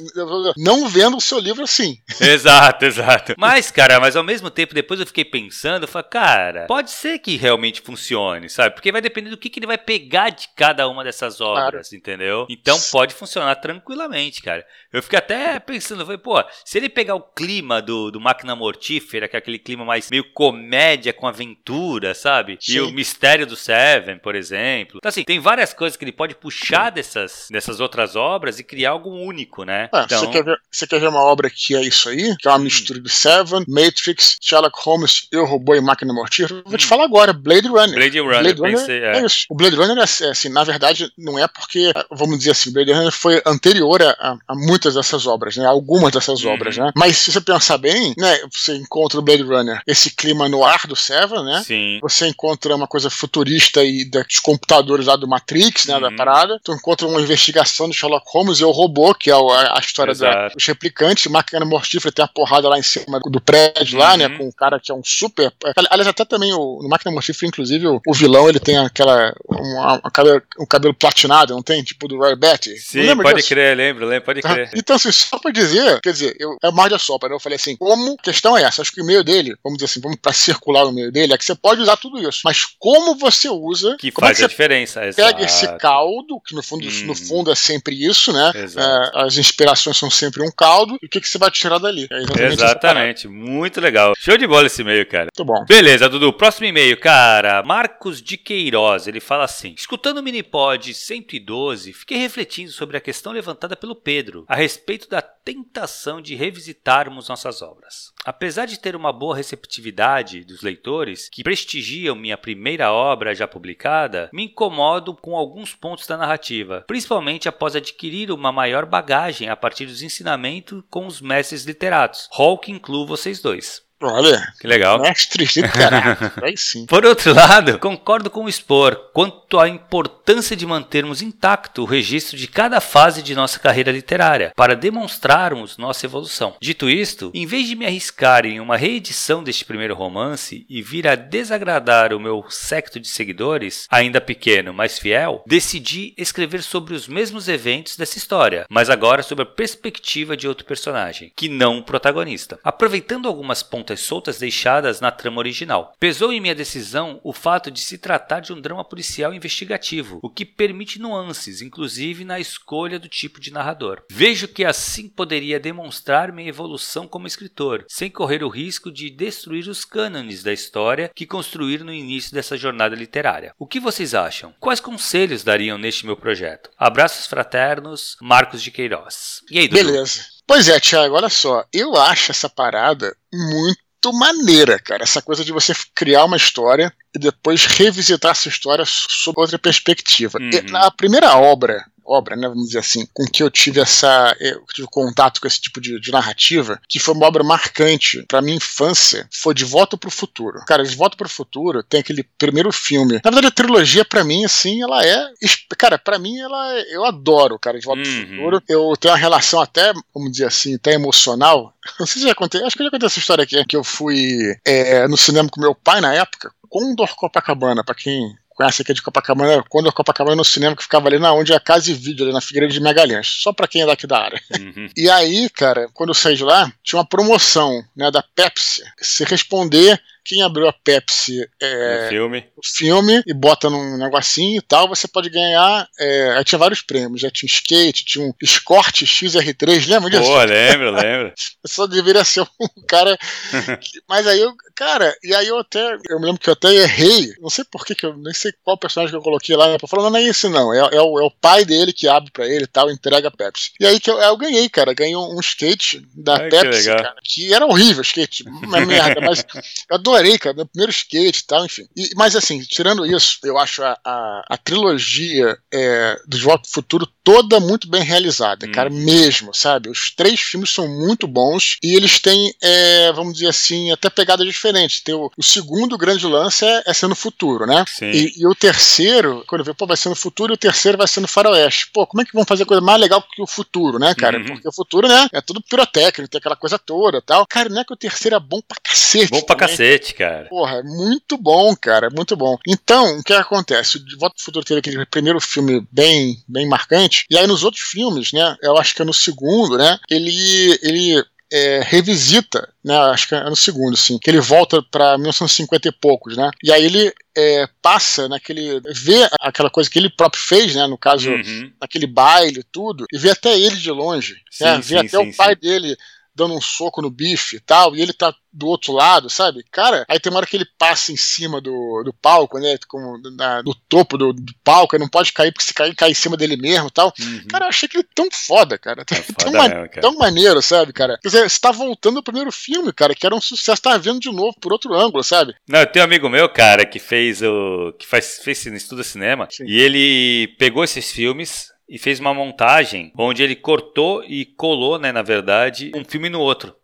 não 0.57 0.87
vendo 0.87 1.17
o 1.17 1.21
seu 1.21 1.39
livro 1.39 1.63
assim. 1.63 1.97
Exato, 2.21 2.85
exato. 2.85 3.33
Mas, 3.37 3.71
cara, 3.71 3.99
mas 3.99 4.15
ao 4.15 4.23
mesmo 4.23 4.51
tempo, 4.51 4.75
depois 4.75 4.99
eu 4.99 5.07
fiquei 5.07 5.25
pensando, 5.25 5.83
eu 5.83 5.87
falei, 5.87 6.07
cara, 6.09 6.65
pode 6.67 6.91
ser 6.91 7.17
que 7.19 7.37
realmente 7.37 7.81
funcione, 7.81 8.25
sabe? 8.50 8.75
Porque 8.75 8.91
vai 8.91 9.01
depender 9.01 9.29
do 9.29 9.38
que, 9.38 9.50
que 9.50 9.60
ele 9.60 9.67
vai 9.67 9.77
pegar 9.77 10.29
de 10.29 10.50
cada 10.55 10.88
uma 10.88 11.03
dessas 11.03 11.41
obras, 11.41 11.89
claro. 11.89 11.98
entendeu? 11.98 12.48
Então 12.50 12.79
pode 12.91 13.13
funcionar 13.13 13.55
tranquilamente, 13.55 14.41
cara. 14.41 14.65
Eu 14.91 15.03
fiquei 15.03 15.20
até 15.20 15.60
pensando, 15.60 16.01
eu 16.01 16.05
falei, 16.05 16.17
pô, 16.17 16.44
se 16.63 16.77
ele 16.77 16.89
pegar 16.89 17.15
o 17.15 17.22
clima 17.22 17.82
do, 17.82 18.12
do 18.12 18.20
Máquina 18.20 18.55
Mortífera, 18.55 19.27
que 19.27 19.36
é 19.36 19.39
aquele 19.39 19.60
clima 19.60 19.84
mais 19.84 20.10
meio 20.10 20.24
comédia 20.34 21.13
com 21.13 21.27
aventura, 21.27 22.13
sabe? 22.13 22.58
Sim. 22.60 22.74
E 22.74 22.79
o 22.82 22.91
mistério 22.91 23.46
do 23.46 23.55
Seven, 23.55 24.17
por 24.20 24.36
exemplo. 24.36 24.98
Então, 24.98 25.10
assim, 25.10 25.24
tem 25.24 25.39
várias 25.39 25.74
coisas 25.74 25.98
que 25.98 26.05
ele 26.05 26.12
pode 26.12 26.36
puxar 26.36 26.89
dessas, 26.89 27.48
dessas 27.51 27.79
outras 27.79 28.15
obras 28.15 28.60
e 28.60 28.63
criar 28.63 28.91
algo 28.91 29.10
único, 29.10 29.63
né? 29.63 29.89
Ah, 29.91 30.03
então... 30.05 30.20
você, 30.20 30.27
quer 30.27 30.44
ver, 30.44 30.58
você 30.72 30.88
quer 30.88 31.00
ver 31.00 31.08
uma 31.08 31.24
obra 31.24 31.50
que 31.50 31.75
é 31.75 31.82
isso 31.82 32.10
aí? 32.10 32.36
Que 32.38 32.48
é 32.48 32.51
uma 32.51 32.58
hum. 32.58 32.63
mistura 32.63 33.00
do 33.00 33.10
Seven, 33.10 33.65
Matrix, 33.67 34.38
Sherlock 34.41 34.77
Holmes, 34.82 35.27
Eu, 35.32 35.46
Robô 35.46 35.75
e 35.75 35.82
Máquina 35.82 36.13
Mortífera? 36.13 36.63
Vou 36.65 36.77
te 36.77 36.86
falar 36.86 37.05
agora, 37.05 37.34
Blade 37.34 37.67
Runner. 37.67 37.96
Blade 37.96 38.14
Runner, 38.19 38.41
Blade 38.41 38.60
Runner 38.60 38.77
pensei, 38.79 39.03
é. 39.03 39.17
é. 39.17 39.25
isso. 39.25 39.45
O 39.50 39.55
Blade 39.55 39.75
Runner, 39.75 39.98
é, 39.98 40.29
assim, 40.29 40.50
na 40.50 40.63
verdade, 40.63 41.12
não 41.17 41.38
é 41.38 41.48
porque, 41.48 41.91
vamos 42.12 42.39
dizer 42.39 42.51
assim, 42.51 42.72
Blade 42.72 42.91
Runner 42.91 43.12
foi 43.12 43.41
anterior 43.45 44.01
a, 44.01 44.38
a 44.48 44.55
muitas 44.55 44.95
dessas 44.95 45.25
obras, 45.27 45.57
né? 45.57 45.65
Algumas 45.65 46.12
dessas 46.12 46.43
uhum. 46.43 46.53
obras, 46.53 46.77
né? 46.77 46.91
Mas 46.95 47.17
se 47.17 47.31
você 47.31 47.41
pensar 47.41 47.77
bem, 47.77 48.13
né? 48.17 48.39
Você 48.51 48.75
encontra 48.75 49.19
o 49.19 49.22
Blade 49.22 49.43
Runner, 49.43 49.81
esse 49.88 50.15
clima 50.15 50.48
no 50.50 50.63
ar 50.63 50.81
do 50.88 50.95
Seven, 50.95 51.43
né? 51.43 51.63
Sim. 51.65 52.00
Você 52.01 52.27
encontra 52.27 52.75
uma 52.75 52.88
coisa 52.88 53.10
futurista 53.10 53.84
e 53.84 54.05
dos 54.05 54.39
computadores 54.39 55.07
lá 55.07 55.15
do 55.15 55.27
Matrix, 55.27 55.86
né? 55.86 55.95
Uhum. 55.95 56.01
Da 56.01 56.12
parada. 56.12 56.60
Tu 56.63 56.72
encontra 56.74 57.07
uma 57.07 57.22
investigação 57.22 57.88
do 57.88 57.93
Sherlock 57.93 58.25
Holmes 58.27 58.60
e 58.60 58.63
o 58.63 58.72
robô, 58.72 59.13
que 59.13 59.29
é 59.29 59.34
a, 59.34 59.77
a 59.77 59.79
história 59.79 60.13
da, 60.13 60.50
dos 60.50 60.65
replicantes. 60.65 61.31
Máquina 61.31 61.65
Mortífera 61.65 62.12
tem 62.12 62.25
a 62.25 62.27
porrada 62.27 62.67
lá 62.67 62.77
em 62.77 62.84
cima 62.84 63.19
do 63.25 63.41
prédio 63.41 63.98
uhum. 63.98 64.03
lá, 64.03 64.17
né? 64.17 64.29
Com 64.29 64.48
um 64.48 64.51
cara 64.51 64.79
que 64.79 64.91
é 64.91 64.95
um 64.95 65.03
super. 65.03 65.51
Aliás, 65.89 66.07
até 66.07 66.25
também 66.25 66.53
o, 66.53 66.79
no 66.81 66.89
Máquina 66.89 67.12
Mortífera, 67.12 67.48
inclusive, 67.48 67.88
o, 67.88 68.01
o 68.05 68.13
vilão 68.13 68.50
ele 68.50 68.59
tem 68.59 68.77
aquela. 68.77 69.33
Um, 69.50 70.09
cabelo, 70.12 70.41
um 70.59 70.65
cabelo 70.65 70.93
platinado, 70.93 71.53
não 71.53 71.62
tem? 71.62 71.83
Tipo 71.83 72.07
do 72.07 72.17
Roy 72.17 72.35
Betty. 72.35 72.77
Sim, 72.77 73.15
pode 73.17 73.38
disso? 73.38 73.50
crer, 73.50 73.75
lembro, 73.75 74.05
lembro, 74.05 74.25
pode 74.25 74.41
crer. 74.41 74.69
Então, 74.75 74.95
assim, 74.95 75.12
só 75.12 75.39
pra 75.39 75.51
dizer, 75.51 76.00
quer 76.01 76.12
dizer, 76.12 76.35
eu, 76.39 76.57
é 76.63 76.71
mais 76.71 76.91
de 76.91 77.00
sopa, 77.00 77.27
né? 77.27 77.35
Eu 77.35 77.39
falei 77.39 77.55
assim, 77.55 77.75
como, 77.75 78.13
a 78.13 78.24
questão 78.24 78.57
é 78.57 78.63
essa, 78.63 78.81
acho 78.81 78.91
que 78.91 79.01
o 79.01 79.05
meio 79.05 79.24
dele, 79.24 79.55
vamos 79.63 79.77
dizer 79.77 79.85
assim, 79.85 80.01
vamos 80.01 80.17
pra 80.21 80.33
circular 80.33 80.85
o 80.85 80.91
meio 80.91 81.12
dele, 81.12 81.33
é 81.33 81.38
que 81.38 81.45
você 81.45 81.55
pode 81.55 81.81
usar 81.81 81.97
tudo 81.97 82.17
isso, 82.27 82.41
mas 82.43 82.65
como 82.79 83.15
você 83.15 83.50
usa... 83.50 83.95
Que 83.97 84.09
é 84.09 84.12
faz 84.12 84.39
é 84.39 84.45
a 84.45 84.47
diferença, 84.47 85.01
Pega 85.15 85.43
esse 85.43 85.67
caldo, 85.77 86.39
que 86.45 86.55
no 86.55 86.62
fundo, 86.62 86.88
hum. 86.88 87.05
no 87.05 87.15
fundo 87.15 87.51
é 87.51 87.55
sempre 87.55 87.95
isso, 87.95 88.31
né? 88.31 88.51
É, 88.55 89.25
as 89.25 89.38
inspirações 89.38 89.97
são 89.97 90.09
sempre 90.09 90.43
um 90.43 90.51
caldo, 90.51 90.97
e 91.01 91.05
o 91.05 91.09
que, 91.09 91.21
que 91.21 91.27
você 91.27 91.38
vai 91.38 91.51
tirar 91.51 91.79
dali? 91.79 92.07
É 92.12 92.17
exatamente, 92.17 92.53
exatamente. 92.53 93.27
muito 93.27 93.81
legal. 93.81 94.13
Show 94.17 94.38
de 94.38 94.47
bola 94.47 94.67
esse 94.67 94.81
e-mail, 94.81 95.05
cara. 95.07 95.29
Muito 95.38 95.45
bom. 95.45 95.65
Beleza, 95.65 96.09
Dudu, 96.09 96.33
próximo 96.33 96.67
e-mail, 96.67 97.00
cara, 97.00 97.63
Marcos 97.95 98.21
de 98.21 98.37
Queiroz, 98.37 99.07
ele 99.07 99.21
fala 99.21 99.45
assim, 99.45 99.73
escutando 99.73 100.17
o 100.17 100.21
Minipod 100.21 100.93
112, 100.93 101.93
fiquei 101.93 102.17
refletindo 102.17 102.69
sobre 102.69 102.97
a 102.97 103.01
questão 103.01 103.31
levantada 103.31 103.73
pelo 103.73 103.95
Pedro, 103.95 104.43
a 104.49 104.55
respeito 104.55 105.09
da 105.09 105.21
tentação 105.21 106.19
de 106.19 106.35
revisitarmos 106.35 107.29
nossas 107.29 107.61
obras. 107.61 108.11
Apesar 108.25 108.65
de 108.65 108.77
ter 108.77 108.97
uma 108.97 109.13
boa 109.13 109.37
receptividade 109.37 110.43
dos 110.43 110.61
leitores, 110.61 111.29
que 111.29 111.41
prestigiam 111.41 112.17
minha 112.17 112.37
primeira 112.37 112.91
obra 112.91 113.33
já 113.33 113.47
publicada, 113.47 114.29
me 114.33 114.43
incomodo 114.43 115.15
com 115.15 115.33
alguns 115.33 115.73
pontos 115.73 116.05
da 116.05 116.17
narrativa, 116.17 116.83
principalmente 116.85 117.47
após 117.47 117.77
adquirir 117.77 118.29
uma 118.29 118.51
maior 118.51 118.85
bagagem 118.85 119.47
a 119.47 119.55
partir 119.55 119.85
dos 119.85 120.01
ensinamentos 120.01 120.83
com 120.89 121.07
os 121.07 121.21
mestres 121.21 121.63
literatos, 121.63 122.27
que 122.61 122.71
incluo 122.73 123.07
vocês 123.07 123.41
dois. 123.41 123.84
Olha. 124.01 124.53
Que 124.59 124.67
legal. 124.67 124.99
Mestre 124.99 125.45
caralho. 125.63 126.31
Aí 126.43 126.57
sim. 126.57 126.85
Por 126.85 127.05
outro 127.05 127.33
lado, 127.33 127.79
concordo 127.79 128.29
com 128.29 128.45
o 128.45 128.51
Spor 128.51 128.95
quanto 129.13 129.59
à 129.59 129.69
importância 129.69 130.55
de 130.55 130.65
mantermos 130.65 131.22
intacto 131.22 131.81
o 131.81 131.85
registro 131.85 132.37
de 132.37 132.48
cada 132.48 132.81
fase 132.81 133.22
de 133.22 133.33
nossa 133.33 133.59
carreira 133.59 133.91
literária, 133.91 134.51
para 134.55 134.75
demonstrarmos 134.75 135.77
nossa 135.77 136.05
evolução. 136.05 136.55
Dito 136.61 136.89
isto, 136.89 137.31
em 137.33 137.46
vez 137.46 137.67
de 137.67 137.75
me 137.75 137.85
arriscar 137.85 138.46
em 138.46 138.59
uma 138.59 138.75
reedição 138.75 139.43
deste 139.43 139.63
primeiro 139.63 139.96
romance 139.96 140.65
e 140.70 140.81
vir 140.81 141.07
a 141.07 141.15
desagradar 141.15 142.13
o 142.13 142.20
meu 142.20 142.43
secto 142.50 143.00
de 143.00 143.07
seguidores, 143.07 143.87
ainda 143.89 144.20
pequeno, 144.20 144.74
mas 144.74 145.00
fiel, 145.00 145.43
decidi 145.48 146.13
escrever 146.17 146.61
sobre 146.61 146.93
os 146.93 147.07
mesmos 147.07 147.48
eventos 147.48 147.96
dessa 147.96 148.17
história, 148.17 148.65
mas 148.70 148.89
agora 148.89 149.24
sob 149.24 149.41
a 149.41 149.46
perspectiva 149.46 150.35
de 150.35 150.48
outro 150.48 150.65
personagem, 150.65 151.31
que 151.35 151.48
não 151.48 151.79
o 151.79 151.83
protagonista. 151.83 152.59
Aproveitando 152.63 153.27
algumas 153.27 153.63
pontas 153.63 153.84
pontas 153.85 154.00
soltas 154.00 154.39
deixadas 154.39 155.00
na 155.00 155.11
trama 155.11 155.37
original. 155.37 155.93
Pesou 156.00 156.33
em 156.33 156.41
minha 156.41 156.55
decisão 156.55 157.21
o 157.24 157.31
fato 157.31 157.69
de 157.69 157.79
se 157.79 158.00
tratar 158.00 158.39
de 158.39 158.51
um 158.51 158.59
drama 158.59 158.83
policial 158.83 159.31
investigativo, 159.31 160.19
o 160.24 160.29
que 160.29 160.43
permite 160.43 160.98
nuances, 160.98 161.61
inclusive 161.61 162.25
na 162.25 162.39
escolha 162.39 162.98
do 162.98 163.07
tipo 163.07 163.39
de 163.39 163.53
narrador. 163.53 164.01
Vejo 164.09 164.48
que 164.48 164.65
assim 164.65 165.07
poderia 165.07 165.59
demonstrar 165.59 166.31
minha 166.31 166.50
evolução 166.50 167.07
como 167.07 167.27
escritor, 167.27 167.85
sem 167.87 168.09
correr 168.09 168.43
o 168.43 168.50
risco 168.50 168.91
de 168.91 169.11
destruir 169.11 169.67
os 169.67 169.85
cânones 169.85 170.41
da 170.41 170.51
história 170.51 171.11
que 171.13 171.27
construí 171.27 171.77
no 171.77 171.93
início 171.93 172.33
dessa 172.33 172.57
jornada 172.57 172.95
literária. 172.95 173.53
O 173.59 173.67
que 173.67 173.79
vocês 173.79 174.15
acham? 174.15 174.51
Quais 174.59 174.79
conselhos 174.79 175.43
dariam 175.43 175.77
neste 175.77 176.07
meu 176.07 176.17
projeto? 176.17 176.71
Abraços 176.75 177.27
fraternos, 177.27 178.17
Marcos 178.19 178.63
de 178.63 178.71
Queiroz. 178.71 179.41
E 179.51 179.59
aí, 179.59 179.67
Dudu? 179.67 179.83
Beleza. 179.83 180.34
Pois 180.48 180.70
é, 180.70 180.79
Thiago, 180.79 181.16
olha 181.16 181.29
só. 181.29 181.66
Eu 181.74 181.96
acho 181.96 182.31
essa 182.31 182.50
parada 182.50 183.16
muito 183.34 184.14
maneira, 184.14 184.79
cara. 184.79 185.03
Essa 185.03 185.22
coisa 185.22 185.44
de 185.44 185.51
você 185.51 185.74
criar 185.96 186.25
uma 186.25 186.38
história 186.38 186.94
e 187.16 187.20
depois 187.20 187.66
revisitar 187.66 188.31
essa 188.31 188.50
história 188.50 188.86
sob 188.86 189.40
outra 189.40 189.58
perspectiva. 189.58 190.38
Uhum. 190.40 190.77
A 190.77 190.92
primeira 190.92 191.36
obra 191.36 191.84
obra, 192.05 192.35
né, 192.35 192.48
vamos 192.48 192.68
dizer 192.68 192.79
assim, 192.79 193.07
com 193.13 193.25
que 193.25 193.44
eu 193.44 193.50
tive 193.50 193.79
essa 193.79 194.35
eu 194.39 194.63
tive 194.74 194.87
contato 194.89 195.41
com 195.41 195.48
esse 195.48 195.59
tipo 195.59 195.81
de, 195.81 196.00
de 196.00 196.11
narrativa, 196.11 196.79
que 196.87 197.00
foi 197.00 197.13
uma 197.13 197.25
obra 197.25 197.44
marcante 197.44 198.24
para 198.27 198.41
minha 198.41 198.57
infância, 198.57 199.27
foi 199.31 199.53
De 199.53 199.65
Volta 199.65 199.98
para 199.98 200.07
o 200.07 200.11
Futuro. 200.11 200.59
Cara, 200.68 200.83
De 200.83 200.96
Volta 200.96 201.18
para 201.18 201.27
o 201.27 201.29
Futuro 201.29 201.83
tem 201.83 202.00
aquele 202.00 202.24
primeiro 202.37 202.72
filme. 202.72 203.20
Na 203.24 203.31
verdade, 203.31 203.48
a 203.48 203.51
trilogia 203.51 204.05
para 204.05 204.24
mim 204.24 204.46
assim, 204.46 204.81
ela 204.81 205.05
é, 205.05 205.29
cara, 205.77 205.98
para 205.98 206.20
mim 206.20 206.37
ela 206.37 206.74
é, 206.74 206.96
eu 206.96 207.05
adoro, 207.05 207.59
cara, 207.59 207.79
De 207.79 207.85
Volta 207.85 208.01
uhum. 208.01 208.15
para 208.15 208.24
o 208.24 208.27
Futuro. 208.27 208.63
Eu 208.68 208.98
tenho 208.98 209.13
uma 209.13 209.20
relação 209.20 209.61
até, 209.61 209.94
vamos 210.13 210.31
dizer 210.31 210.46
assim, 210.46 210.75
até 210.75 210.94
emocional. 210.94 211.74
Não 212.00 212.05
sei 212.05 212.22
se 212.22 212.27
já 212.27 212.35
contei, 212.35 212.63
acho 212.63 212.75
que 212.75 212.81
eu 212.81 212.85
já 212.85 212.91
contei 212.91 213.07
essa 213.07 213.20
história 213.20 213.44
aqui, 213.44 213.63
que 213.65 213.75
eu 213.75 213.83
fui 213.83 214.55
é, 214.65 215.07
no 215.07 215.18
cinema 215.18 215.50
com 215.50 215.61
meu 215.61 215.75
pai 215.75 216.01
na 216.01 216.13
época, 216.13 216.51
Condor 216.70 217.15
Copacabana, 217.15 217.83
para 217.83 217.96
quem 217.96 218.35
conhece 218.55 218.81
aqui 218.81 218.94
de 218.94 219.01
Copacabana, 219.01 219.63
quando 219.70 219.89
a 219.89 219.91
Copacabana 219.91 220.37
no 220.37 220.46
cinema 220.46 220.75
que 220.75 220.83
ficava 220.83 221.07
ali 221.07 221.20
na 221.20 221.33
onde 221.33 221.51
é 221.51 221.55
a 221.55 221.59
Casa 221.59 221.91
e 221.91 221.94
Vídeo, 221.94 222.24
ali 222.24 222.33
na 222.33 222.41
Figueiredo 222.41 222.74
de 222.74 222.79
Megalhães, 222.79 223.27
só 223.27 223.51
para 223.51 223.68
quem 223.68 223.81
é 223.81 223.85
daqui 223.85 224.07
da 224.07 224.18
área. 224.18 224.41
Uhum. 224.57 224.89
E 224.96 225.09
aí, 225.09 225.50
cara, 225.50 225.89
quando 225.94 226.09
eu 226.09 226.13
saí 226.15 226.35
de 226.35 226.44
lá, 226.44 226.72
tinha 226.81 226.98
uma 226.98 227.07
promoção, 227.07 227.83
né, 227.96 228.09
da 228.09 228.24
Pepsi, 228.24 228.81
se 228.98 229.24
responder 229.25 230.01
quem 230.25 230.42
abriu 230.42 230.68
a 230.68 230.74
Pepsi 230.74 231.48
é, 231.61 232.07
filme. 232.09 232.44
o 232.57 232.61
filme 232.66 233.22
e 233.27 233.33
bota 233.33 233.70
num 233.70 233.98
negocinho 233.98 234.57
e 234.57 234.61
tal, 234.61 234.88
você 234.88 235.07
pode 235.07 235.29
ganhar. 235.29 235.88
É, 236.00 236.38
aí 236.38 236.44
tinha 236.44 236.59
vários 236.59 236.81
prêmios, 236.81 237.22
já 237.22 237.29
tinha 237.29 237.48
skate, 237.48 238.03
tinha 238.05 238.25
um 238.25 238.33
Escort 238.42 239.03
XR3, 239.03 239.88
lembra 239.88 240.09
disso? 240.09 240.24
Pô, 240.24 240.44
lembro, 240.44 240.92
lembro. 240.92 241.33
Só 241.66 241.85
deveria 241.88 242.24
ser 242.24 242.42
um 242.42 242.68
cara. 242.88 243.18
que- 243.81 244.01
mas 244.09 244.25
aí 244.27 244.40
eu, 244.40 244.53
cara, 244.75 245.16
e 245.24 245.33
aí 245.33 245.48
eu 245.48 245.59
até. 245.59 245.98
Eu 246.09 246.20
me 246.20 246.25
lembro 246.25 246.42
que 246.42 246.50
eu 246.50 246.53
até 246.53 246.74
errei. 246.74 247.31
Não 247.40 247.50
sei 247.50 247.64
por 247.64 247.85
que, 247.85 247.94
que 247.94 248.05
eu 248.05 248.18
nem 248.18 248.33
sei 248.33 248.51
qual 248.64 248.77
personagem 248.77 249.11
que 249.11 249.18
eu 249.18 249.24
coloquei 249.24 249.55
lá. 249.55 249.68
Eu 249.70 249.88
falei, 249.88 250.05
não, 250.05 250.11
não 250.11 250.20
é 250.20 250.24
esse 250.24 250.50
não. 250.50 250.74
É, 250.74 250.79
é 250.96 251.01
o, 251.01 251.20
é 251.20 251.24
o 251.24 251.31
pai 251.31 251.64
dele 251.66 251.94
que 251.94 252.07
abre 252.07 252.31
pra 252.31 252.48
ele 252.48 252.64
e 252.64 252.68
tal, 252.68 252.90
entrega 252.90 253.27
a 253.27 253.31
Pepsi. 253.31 253.72
E 253.79 253.85
aí 253.85 254.00
que 254.00 254.09
eu, 254.09 254.18
eu 254.20 254.38
ganhei, 254.38 254.68
cara. 254.70 254.94
Ganhei 254.94 255.16
um, 255.16 255.35
um 255.38 255.40
skate 255.40 256.05
da 256.16 256.33
Ai, 256.38 256.50
que 256.50 256.50
Pepsi, 256.50 256.90
legal. 256.90 257.03
cara. 257.03 257.16
Que 257.24 257.53
era 257.53 257.66
horrível 257.66 258.00
o 258.00 258.05
skate. 258.05 258.44
Uma 258.48 258.81
merda, 258.85 259.22
mas 259.22 259.46
eu 259.90 259.96
adorei, 259.96 260.14
cara. 260.39 260.55
Meu 260.55 260.65
primeiro 260.65 260.91
skate 260.91 261.41
e 261.41 261.45
tal, 261.45 261.65
enfim. 261.65 261.87
E- 261.95 262.09
mas 262.15 262.35
assim, 262.35 262.59
tirando 262.61 263.05
isso, 263.05 263.39
eu 263.43 263.57
acho 263.57 263.83
a, 263.83 263.97
a, 264.03 264.45
a 264.49 264.57
trilogia 264.57 265.57
é, 265.73 266.15
do 266.27 266.37
pro 266.57 266.69
Futuro 266.71 267.07
toda 267.25 267.59
muito 267.59 267.90
bem 267.90 268.03
realizada, 268.03 268.68
Hum. 268.68 268.72
cara, 268.72 268.90
mesmo, 268.90 269.53
sabe? 269.53 269.90
Os 269.90 270.11
três 270.11 270.40
filmes 270.40 270.70
são 270.70 270.88
muito 270.88 271.27
bons 271.27 271.77
e 271.83 271.96
eles 271.96 272.20
têm, 272.20 272.53
é, 272.61 273.11
vamos 273.11 273.33
dizer 273.33 273.48
assim, 273.48 273.92
até 273.92 274.09
pegadas 274.09 274.46
diferentes. 274.46 275.01
Tem 275.01 275.14
o, 275.16 275.29
o 275.35 275.44
segundo 275.44 275.98
grande 275.98 276.25
lance 276.27 276.64
é, 276.64 276.83
é 276.85 276.94
ser 276.94 277.07
no 277.07 277.16
futuro, 277.16 277.66
né? 277.66 277.83
Sim. 277.88 278.11
E, 278.11 278.33
e 278.38 278.48
o 278.48 278.53
terceiro, 278.53 279.44
quando 279.48 279.61
eu 279.61 279.66
vi, 279.66 279.74
pô, 279.74 279.88
vai 279.88 279.98
ser 279.98 280.09
no 280.09 280.16
futuro 280.16 280.53
e 280.53 280.55
o 280.55 280.57
terceiro 280.57 280.98
vai 280.98 281.07
ser 281.07 281.20
no 281.20 281.27
faroeste. 281.27 281.88
Pô, 281.92 282.05
como 282.05 282.22
é 282.22 282.25
que 282.25 282.33
vão 282.33 282.46
fazer 282.46 282.64
coisa 282.66 282.81
mais 282.81 283.00
legal 283.01 283.22
que 283.33 283.42
o 283.42 283.48
futuro, 283.48 283.98
né, 283.98 284.14
cara? 284.14 284.38
Uhum. 284.38 284.46
Porque 284.46 284.68
o 284.70 284.72
futuro, 284.72 285.07
né, 285.07 285.27
é 285.33 285.42
tudo 285.42 285.61
pirotécnico, 285.61 286.29
tem 286.29 286.38
aquela 286.38 286.55
coisa 286.55 286.77
toda 286.77 287.22
tal. 287.22 287.46
Cara, 287.48 287.70
não 287.70 287.81
é 287.81 287.83
que 287.83 287.94
o 287.94 287.98
terceiro 287.98 288.35
é 288.35 288.40
bom 288.40 288.61
pra 288.68 288.77
cacete. 288.83 289.31
Bom 289.31 289.42
pra 289.42 289.55
também. 289.55 289.70
cacete, 289.70 290.14
cara. 290.14 290.46
Porra, 290.48 290.75
é 290.77 290.83
muito 290.83 291.38
bom, 291.38 291.75
cara, 291.75 292.09
muito 292.16 292.35
bom. 292.35 292.57
Então, 292.68 293.18
o 293.18 293.24
que 293.24 293.33
acontece? 293.33 293.98
O 293.98 294.05
De 294.05 294.16
Volta 294.16 294.35
pro 294.35 294.44
Futuro 294.44 294.66
teve 294.66 294.79
aquele 294.79 295.05
primeiro 295.05 295.40
filme 295.42 295.85
bem, 295.92 296.38
bem 296.48 296.68
marcante, 296.68 297.14
e 297.29 297.37
aí 297.37 297.47
nos 297.47 297.63
outros 297.63 297.83
filmes, 297.83 298.31
né, 298.33 298.55
eu 298.61 298.77
acho 298.77 298.93
que 298.95 299.01
é 299.01 299.05
no 299.05 299.13
segundo, 299.13 299.77
né, 299.77 299.97
ele, 300.09 300.79
ele 300.81 301.23
é, 301.51 301.79
revisita, 301.83 302.67
né, 302.83 302.97
acho 302.97 303.27
que 303.27 303.35
é 303.35 303.43
no 303.43 303.55
segundo, 303.55 303.95
sim, 303.95 304.17
que 304.19 304.29
ele 304.29 304.39
volta 304.39 304.81
pra 304.91 305.17
1950 305.17 305.87
e 305.87 305.91
poucos, 305.91 306.35
né, 306.35 306.49
e 306.63 306.71
aí 306.71 306.83
ele 306.83 307.13
é, 307.37 307.67
passa 307.81 308.27
naquele, 308.27 308.81
vê 308.93 309.27
aquela 309.41 309.69
coisa 309.69 309.89
que 309.89 309.99
ele 309.99 310.09
próprio 310.09 310.41
fez, 310.41 310.73
né, 310.75 310.87
no 310.87 310.97
caso, 310.97 311.29
Uhum. 311.29 311.71
naquele 311.81 312.07
baile 312.07 312.59
e 312.59 312.63
tudo, 312.71 313.05
e 313.13 313.17
vê 313.17 313.29
até 313.31 313.57
ele 313.57 313.75
de 313.77 313.91
longe, 313.91 314.35
Sim, 314.49 314.63
né, 314.63 314.81
sim, 314.81 314.89
vê 314.89 314.97
até 314.97 315.17
sim, 315.17 315.29
o 315.29 315.35
pai 315.35 315.55
dele 315.55 315.95
dando 316.35 316.53
um 316.53 316.61
soco 316.61 317.01
no 317.01 317.09
bife 317.09 317.55
e 317.55 317.59
tal, 317.59 317.95
e 317.95 318.01
ele 318.01 318.13
tá 318.13 318.33
do 318.51 318.67
outro 318.67 318.93
lado, 318.93 319.29
sabe? 319.29 319.63
Cara, 319.69 320.05
aí 320.07 320.19
tem 320.19 320.31
uma 320.31 320.37
hora 320.37 320.48
que 320.48 320.55
ele 320.55 320.67
passa 320.77 321.11
em 321.11 321.17
cima 321.17 321.59
do, 321.59 322.03
do 322.03 322.13
palco, 322.13 322.57
né? 322.57 322.77
Como 322.87 323.17
na- 323.35 323.61
do 323.61 323.75
topo 323.89 324.17
do, 324.17 324.31
do 324.31 324.53
palco, 324.63 324.95
ele 324.95 325.03
não 325.03 325.09
pode 325.09 325.33
cair, 325.33 325.51
porque 325.51 325.65
se 325.65 325.74
cair, 325.74 325.93
cai 325.93 326.11
em 326.11 326.15
cima 326.15 326.37
dele 326.37 326.55
mesmo 326.55 326.87
e 326.87 326.91
tal. 326.91 327.13
Uhum. 327.19 327.48
Cara, 327.50 327.65
eu 327.65 327.69
achei 327.69 327.87
que 327.89 327.98
ele 327.98 328.07
tão 328.15 328.29
foda, 328.31 328.77
cara. 328.77 329.01
É 329.01 329.05
tão, 329.05 329.17
foda 329.17 329.51
mesmo, 329.51 329.89
cara. 329.89 330.01
tão 330.01 330.15
maneiro, 330.15 330.61
sabe, 330.61 330.93
cara? 330.93 331.17
Quer 331.21 331.27
dizer, 331.27 331.50
você 331.50 331.59
tá 331.59 331.71
voltando 331.71 332.17
ao 332.17 332.24
primeiro 332.24 332.51
filme, 332.51 332.93
cara, 332.93 333.13
que 333.13 333.25
era 333.25 333.35
um 333.35 333.41
sucesso, 333.41 333.81
tá 333.81 333.98
vendo 333.98 334.19
de 334.21 334.31
novo 334.31 334.55
por 334.61 334.71
outro 334.71 334.93
ângulo, 334.93 335.24
sabe? 335.24 335.53
Não, 335.67 335.79
eu 335.79 335.87
tenho 335.87 336.03
um 336.05 336.07
amigo 336.07 336.29
meu, 336.29 336.48
cara, 336.48 336.85
que 336.85 337.00
fez 337.00 337.41
o. 337.41 337.93
que 338.00 338.07
faz, 338.07 338.39
fez 338.41 338.65
estuda 338.65 339.03
cinema. 339.03 339.48
Sim. 339.51 339.65
E 339.67 339.79
ele 339.79 340.55
pegou 340.57 340.83
esses 340.83 341.11
filmes 341.11 341.75
e 341.87 341.98
fez 342.00 342.19
uma 342.19 342.33
montagem 342.33 343.11
onde 343.17 343.43
ele 343.43 343.55
cortou 343.55 344.24
e 344.24 344.45
colou, 344.45 344.98
né, 345.00 345.11
na 345.11 345.21
verdade, 345.21 345.91
um 345.95 346.03
filme 346.03 346.29
no 346.29 346.39
outro. 346.39 346.75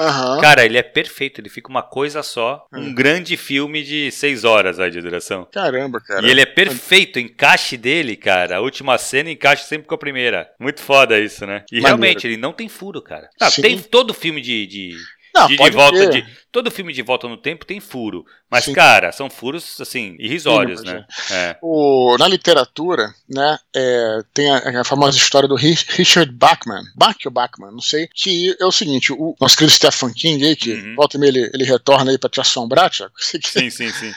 Aham. 0.00 0.40
Cara, 0.40 0.64
ele 0.64 0.78
é 0.78 0.82
perfeito, 0.82 1.40
ele 1.40 1.48
fica 1.48 1.68
uma 1.68 1.82
coisa 1.82 2.22
só. 2.22 2.64
Um 2.72 2.82
Hum. 2.90 2.94
grande 2.94 3.36
filme 3.36 3.82
de 3.82 4.12
seis 4.12 4.44
horas 4.44 4.78
aí 4.78 4.92
de 4.92 5.00
duração. 5.00 5.44
Caramba, 5.52 6.00
cara. 6.00 6.24
E 6.24 6.30
ele 6.30 6.40
é 6.40 6.46
perfeito, 6.46 7.16
o 7.16 7.20
encaixe 7.20 7.76
dele, 7.76 8.14
cara. 8.14 8.58
A 8.58 8.60
última 8.60 8.96
cena 8.96 9.28
encaixa 9.28 9.64
sempre 9.64 9.88
com 9.88 9.94
a 9.96 9.98
primeira. 9.98 10.48
Muito 10.60 10.80
foda 10.80 11.18
isso, 11.18 11.44
né? 11.44 11.64
E 11.72 11.80
Maneiro. 11.80 11.86
realmente, 11.86 12.26
ele 12.28 12.36
não 12.36 12.52
tem 12.52 12.68
furo, 12.68 13.02
cara. 13.02 13.28
Ah, 13.40 13.50
tem 13.50 13.76
todo 13.80 14.14
filme 14.14 14.40
de. 14.40 14.66
de... 14.68 14.92
Não, 15.34 15.46
de, 15.48 15.56
de 15.56 15.70
volta 15.70 15.98
ter. 15.98 16.22
de 16.22 16.26
todo 16.50 16.70
filme 16.70 16.92
de 16.92 17.02
volta 17.02 17.28
no 17.28 17.36
tempo 17.36 17.64
tem 17.66 17.80
furo 17.80 18.24
mas 18.50 18.64
Sim. 18.64 18.72
cara 18.72 19.12
são 19.12 19.28
furos 19.28 19.78
assim 19.80 20.16
irrisórios 20.18 20.80
Mínimos, 20.82 21.06
né 21.30 21.36
é. 21.36 21.56
O, 21.62 22.16
na 22.18 22.26
literatura, 22.26 23.12
né, 23.28 23.58
é, 23.76 24.20
tem 24.32 24.50
a, 24.50 24.80
a 24.80 24.84
famosa 24.84 25.16
história 25.18 25.46
do 25.48 25.54
Ri- 25.54 25.76
Richard 25.90 26.32
Bachman, 26.32 26.82
Bach 26.96 27.16
ou 27.26 27.30
Bachman, 27.30 27.70
não 27.72 27.80
sei, 27.80 28.08
que 28.14 28.56
é 28.58 28.64
o 28.64 28.72
seguinte, 28.72 29.12
o 29.12 29.34
nosso 29.40 29.56
querido 29.56 29.74
Stephen 29.74 30.12
King 30.14 30.44
aí, 30.46 30.56
que 30.56 30.72
Uhum. 30.72 30.94
volta 30.96 31.16
e 31.16 31.20
meia 31.20 31.28
ele, 31.30 31.50
ele 31.52 31.64
retorna 31.64 32.10
aí 32.10 32.18
pra 32.18 32.30
te 32.30 32.40
assombrar, 32.40 32.90
Thiago, 32.90 33.12
sim 33.20 33.68
sim 33.70 33.90
sim 33.90 34.12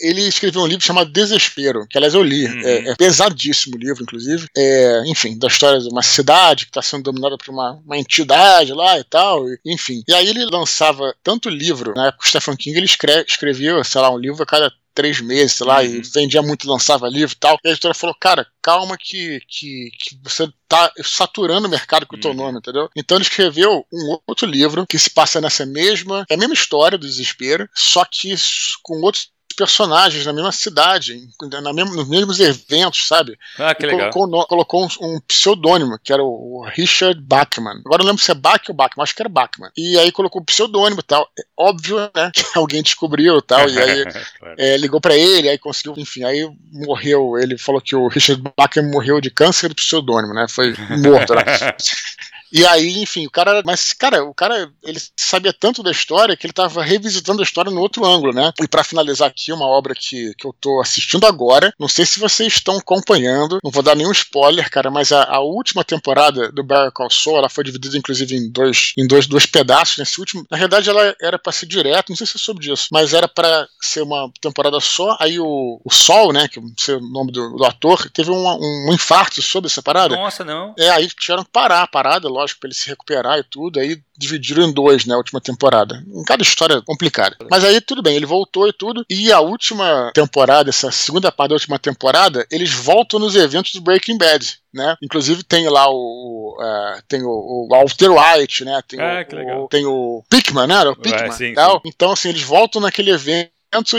ele 0.00 0.20
escreveu 0.22 0.62
um 0.62 0.66
livro 0.66 0.84
chamado 0.84 1.10
Desespero, 1.10 1.86
que 1.88 1.96
aliás 1.96 2.14
eu 2.14 2.22
li, 2.22 2.46
Uhum. 2.46 2.60
é, 2.64 2.90
é 2.90 2.94
pesadíssimo 2.94 3.74
o 3.76 3.78
livro, 3.78 4.02
inclusive, 4.02 4.46
é, 4.56 5.02
enfim, 5.06 5.36
da 5.38 5.48
história 5.48 5.80
de 5.80 5.88
uma 5.88 6.02
cidade 6.02 6.66
que 6.66 6.70
está 6.70 6.82
sendo 6.82 7.02
dominada 7.04 7.36
por 7.36 7.50
uma, 7.50 7.72
uma 7.84 7.98
entidade 7.98 8.72
lá 8.72 8.98
e 8.98 9.04
tal, 9.04 9.48
e- 9.48 9.58
enfim. 9.66 10.02
E 10.06 10.14
aí 10.14 10.28
ele 10.28 10.44
lançava 10.44 11.14
tanto 11.22 11.48
livro, 11.48 11.71
na 11.94 12.08
época 12.08 12.24
o 12.24 12.28
Stephen 12.28 12.56
King 12.56 12.76
ele 12.78 12.86
escre- 12.86 13.24
escrevia, 13.26 13.82
sei 13.84 14.00
lá, 14.00 14.10
um 14.10 14.18
livro 14.18 14.42
a 14.42 14.46
cada 14.46 14.72
três 14.94 15.20
meses, 15.22 15.52
sei 15.56 15.66
lá, 15.66 15.78
Uhum. 15.80 15.84
e 15.86 16.02
vendia 16.02 16.42
muito, 16.42 16.68
lançava 16.68 17.08
livro 17.08 17.34
e 17.34 17.38
tal. 17.38 17.58
E 17.64 17.68
a 17.68 17.70
editora 17.70 17.94
falou, 17.94 18.14
cara, 18.20 18.46
calma 18.60 18.94
que, 18.98 19.40
que, 19.48 19.90
que 19.98 20.18
você 20.22 20.46
tá 20.68 20.92
saturando 21.02 21.66
o 21.66 21.70
mercado 21.70 22.06
com 22.06 22.14
o 22.14 22.20
teu 22.20 22.30
Uhum. 22.32 22.36
nome, 22.36 22.58
entendeu? 22.58 22.90
Então 22.94 23.16
ele 23.16 23.24
escreveu 23.24 23.86
um 23.90 24.18
outro 24.26 24.46
livro 24.46 24.86
que 24.86 24.98
se 24.98 25.08
passa 25.08 25.40
nessa 25.40 25.64
mesma, 25.64 26.26
é 26.28 26.34
a 26.34 26.36
mesma 26.36 26.52
história 26.54 26.98
do 26.98 27.06
desespero, 27.06 27.66
só 27.74 28.04
que 28.04 28.34
com 28.82 29.00
outros 29.00 29.30
personagens 29.52 30.24
na 30.26 30.32
mesma 30.32 30.52
cidade, 30.52 31.20
na 31.62 31.72
mesma- 31.72 31.94
nos 31.94 32.08
mesmos 32.08 32.40
eventos, 32.40 33.06
sabe? 33.06 33.38
ah 33.58 33.74
que 33.74 33.84
E 33.84 33.86
legal 33.86 34.10
Colocou, 34.10 34.46
colocou 34.46 34.84
um, 34.84 35.14
um 35.14 35.20
pseudônimo, 35.20 35.98
que 36.02 36.12
era 36.12 36.22
o, 36.22 36.64
Richard 36.74 37.20
Bachman. 37.20 37.80
Agora 37.84 38.02
eu 38.02 38.04
não 38.04 38.12
lembro 38.12 38.22
se 38.22 38.30
é 38.30 38.34
Bach 38.34 38.62
ou 38.68 38.74
Bachman, 38.74 39.02
acho 39.02 39.14
que 39.14 39.22
era 39.22 39.28
Bachman. 39.28 39.70
E 39.76 39.98
aí 39.98 40.10
colocou 40.12 40.40
o 40.40 40.44
pseudônimo 40.44 41.00
e 41.00 41.04
tal. 41.04 41.28
É 41.38 41.42
óbvio, 41.56 41.98
né, 41.98 42.30
que 42.34 42.42
alguém 42.58 42.82
descobriu 42.82 43.38
e 43.38 43.42
tal, 43.42 43.68
e 43.68 43.78
aí 43.78 44.02
Claro. 44.38 44.54
é, 44.58 44.76
ligou 44.76 45.00
pra 45.00 45.16
ele, 45.16 45.48
aí 45.48 45.58
conseguiu, 45.58 45.94
enfim, 45.96 46.24
aí 46.24 46.48
morreu. 46.72 47.38
Ele 47.38 47.56
falou 47.58 47.80
que 47.80 47.94
o 47.94 48.08
Richard 48.08 48.42
Bachman 48.56 48.90
morreu 48.90 49.20
de 49.20 49.30
câncer 49.30 49.68
do 49.68 49.74
pseudônimo, 49.74 50.34
né? 50.34 50.46
Foi 50.48 50.74
morto, 50.98 51.34
né? 51.34 51.42
E 52.52 52.66
aí, 52.66 53.02
enfim, 53.02 53.26
o 53.26 53.30
cara. 53.30 53.62
Mas, 53.64 53.92
cara, 53.92 54.24
o 54.24 54.34
cara, 54.34 54.70
ele 54.82 55.00
sabia 55.16 55.52
tanto 55.52 55.82
da 55.82 55.90
história 55.90 56.36
que 56.36 56.46
ele 56.46 56.52
tava 56.52 56.82
revisitando 56.82 57.40
a 57.40 57.44
história 57.44 57.70
no 57.70 57.80
outro 57.80 58.04
ângulo, 58.04 58.32
né? 58.32 58.52
E 58.60 58.68
pra 58.68 58.84
finalizar 58.84 59.28
aqui, 59.28 59.52
uma 59.52 59.66
obra 59.66 59.94
que, 59.94 60.34
que 60.36 60.46
eu 60.46 60.54
tô 60.60 60.80
assistindo 60.80 61.26
agora. 61.26 61.72
Não 61.78 61.88
sei 61.88 62.04
se 62.04 62.20
vocês 62.20 62.54
estão 62.54 62.76
acompanhando, 62.76 63.58
não 63.62 63.70
vou 63.70 63.82
dar 63.82 63.96
nenhum 63.96 64.12
spoiler, 64.12 64.70
cara, 64.70 64.90
mas 64.90 65.12
a, 65.12 65.24
a 65.24 65.40
última 65.40 65.84
temporada 65.84 66.50
do 66.52 66.62
Better 66.62 66.92
Call 66.92 67.10
Saul, 67.10 67.38
ela 67.38 67.48
foi 67.48 67.64
dividida, 67.64 67.96
inclusive, 67.96 68.36
em 68.36 68.50
dois, 68.50 68.92
em 68.98 69.06
dois, 69.06 69.26
dois 69.26 69.46
pedaços. 69.46 69.98
Nesse 69.98 70.20
último, 70.20 70.44
na 70.50 70.56
realidade, 70.56 70.90
ela 70.90 71.14
era 71.20 71.38
pra 71.38 71.52
ser 71.52 71.66
direto, 71.66 72.10
não 72.10 72.16
sei 72.16 72.26
se 72.26 72.32
você 72.32 72.38
soube 72.38 72.60
disso, 72.60 72.88
mas 72.92 73.14
era 73.14 73.28
pra 73.28 73.66
ser 73.80 74.02
uma 74.02 74.30
temporada 74.40 74.78
só. 74.80 75.16
Aí 75.20 75.38
o, 75.38 75.80
o 75.84 75.90
Sol, 75.90 76.32
né, 76.32 76.48
que 76.48 76.58
é 76.58 76.62
o 76.94 77.00
nome 77.00 77.32
do, 77.32 77.56
do 77.56 77.64
ator, 77.64 78.10
teve 78.10 78.30
um, 78.30 78.88
um 78.88 78.92
infarto 78.92 79.40
sobre 79.40 79.68
essa 79.68 79.82
parada. 79.82 80.14
nossa 80.16 80.44
não 80.44 80.74
É, 80.78 80.90
aí 80.90 81.08
tiveram 81.08 81.44
que 81.44 81.50
parar 81.50 81.82
a 81.82 81.86
parada, 81.86 82.28
lógico, 82.28 82.41
pra 82.58 82.66
ele 82.68 82.74
se 82.74 82.88
recuperar 82.88 83.38
e 83.38 83.44
tudo. 83.44 83.78
Aí 83.78 84.00
dividiram 84.18 84.62
em 84.64 84.72
dois, 84.72 85.04
né, 85.06 85.14
a 85.14 85.18
última 85.18 85.40
temporada. 85.40 86.02
Em 86.06 86.24
cada 86.24 86.42
história 86.42 86.80
complicada. 86.82 87.36
Mas 87.50 87.64
aí 87.64 87.80
tudo 87.80 88.02
bem, 88.02 88.16
ele 88.16 88.26
voltou 88.26 88.66
e 88.68 88.72
tudo. 88.72 89.04
E 89.08 89.30
a 89.32 89.40
última 89.40 90.10
temporada, 90.14 90.70
essa 90.70 90.90
segunda 90.90 91.30
parte 91.30 91.50
da 91.50 91.54
última 91.56 91.78
temporada, 91.78 92.46
eles 92.50 92.70
voltam 92.72 93.20
nos 93.20 93.36
eventos 93.36 93.72
do 93.72 93.80
Breaking 93.80 94.18
Bad. 94.18 94.60
Né? 94.72 94.96
Inclusive 95.02 95.42
tem 95.42 95.68
lá 95.68 95.86
o, 95.90 96.56
é, 96.58 97.02
tem 97.06 97.22
o, 97.22 97.28
o 97.28 97.68
Walter 97.70 98.08
White, 98.10 98.64
né? 98.64 98.80
Tem, 98.88 98.98
Ah, 98.98 99.20
o, 99.20 99.24
que 99.28 99.34
legal. 99.36 99.64
o- 99.64 99.68
tem 99.68 99.84
o 99.84 100.24
Pickman, 100.30 100.66
né? 100.66 100.82
O 100.88 100.96
Pickman, 100.96 101.30
sim, 101.32 101.52
tal. 101.52 101.82
Então 101.84 102.10
assim 102.12 102.30
eles 102.30 102.42
voltam 102.42 102.80
naquele 102.80 103.10
evento 103.10 103.50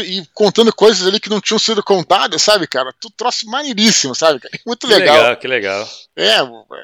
e 0.05 0.25
contando 0.33 0.73
coisas 0.73 1.05
ali 1.07 1.19
que 1.19 1.29
não 1.29 1.41
tinham 1.41 1.59
sido 1.59 1.83
contadas, 1.83 2.41
sabe, 2.41 2.67
cara? 2.67 2.93
Tu 2.99 3.09
troço 3.11 3.45
maneiríssimo, 3.47 4.13
sabe? 4.15 4.39
cara? 4.39 4.53
Muito 4.65 4.87
que 4.87 4.93
legal. 4.93 5.15
legal 5.15 5.37
que 5.37 5.47
legal 5.47 5.89
É, 6.15 6.35
é 6.37 6.43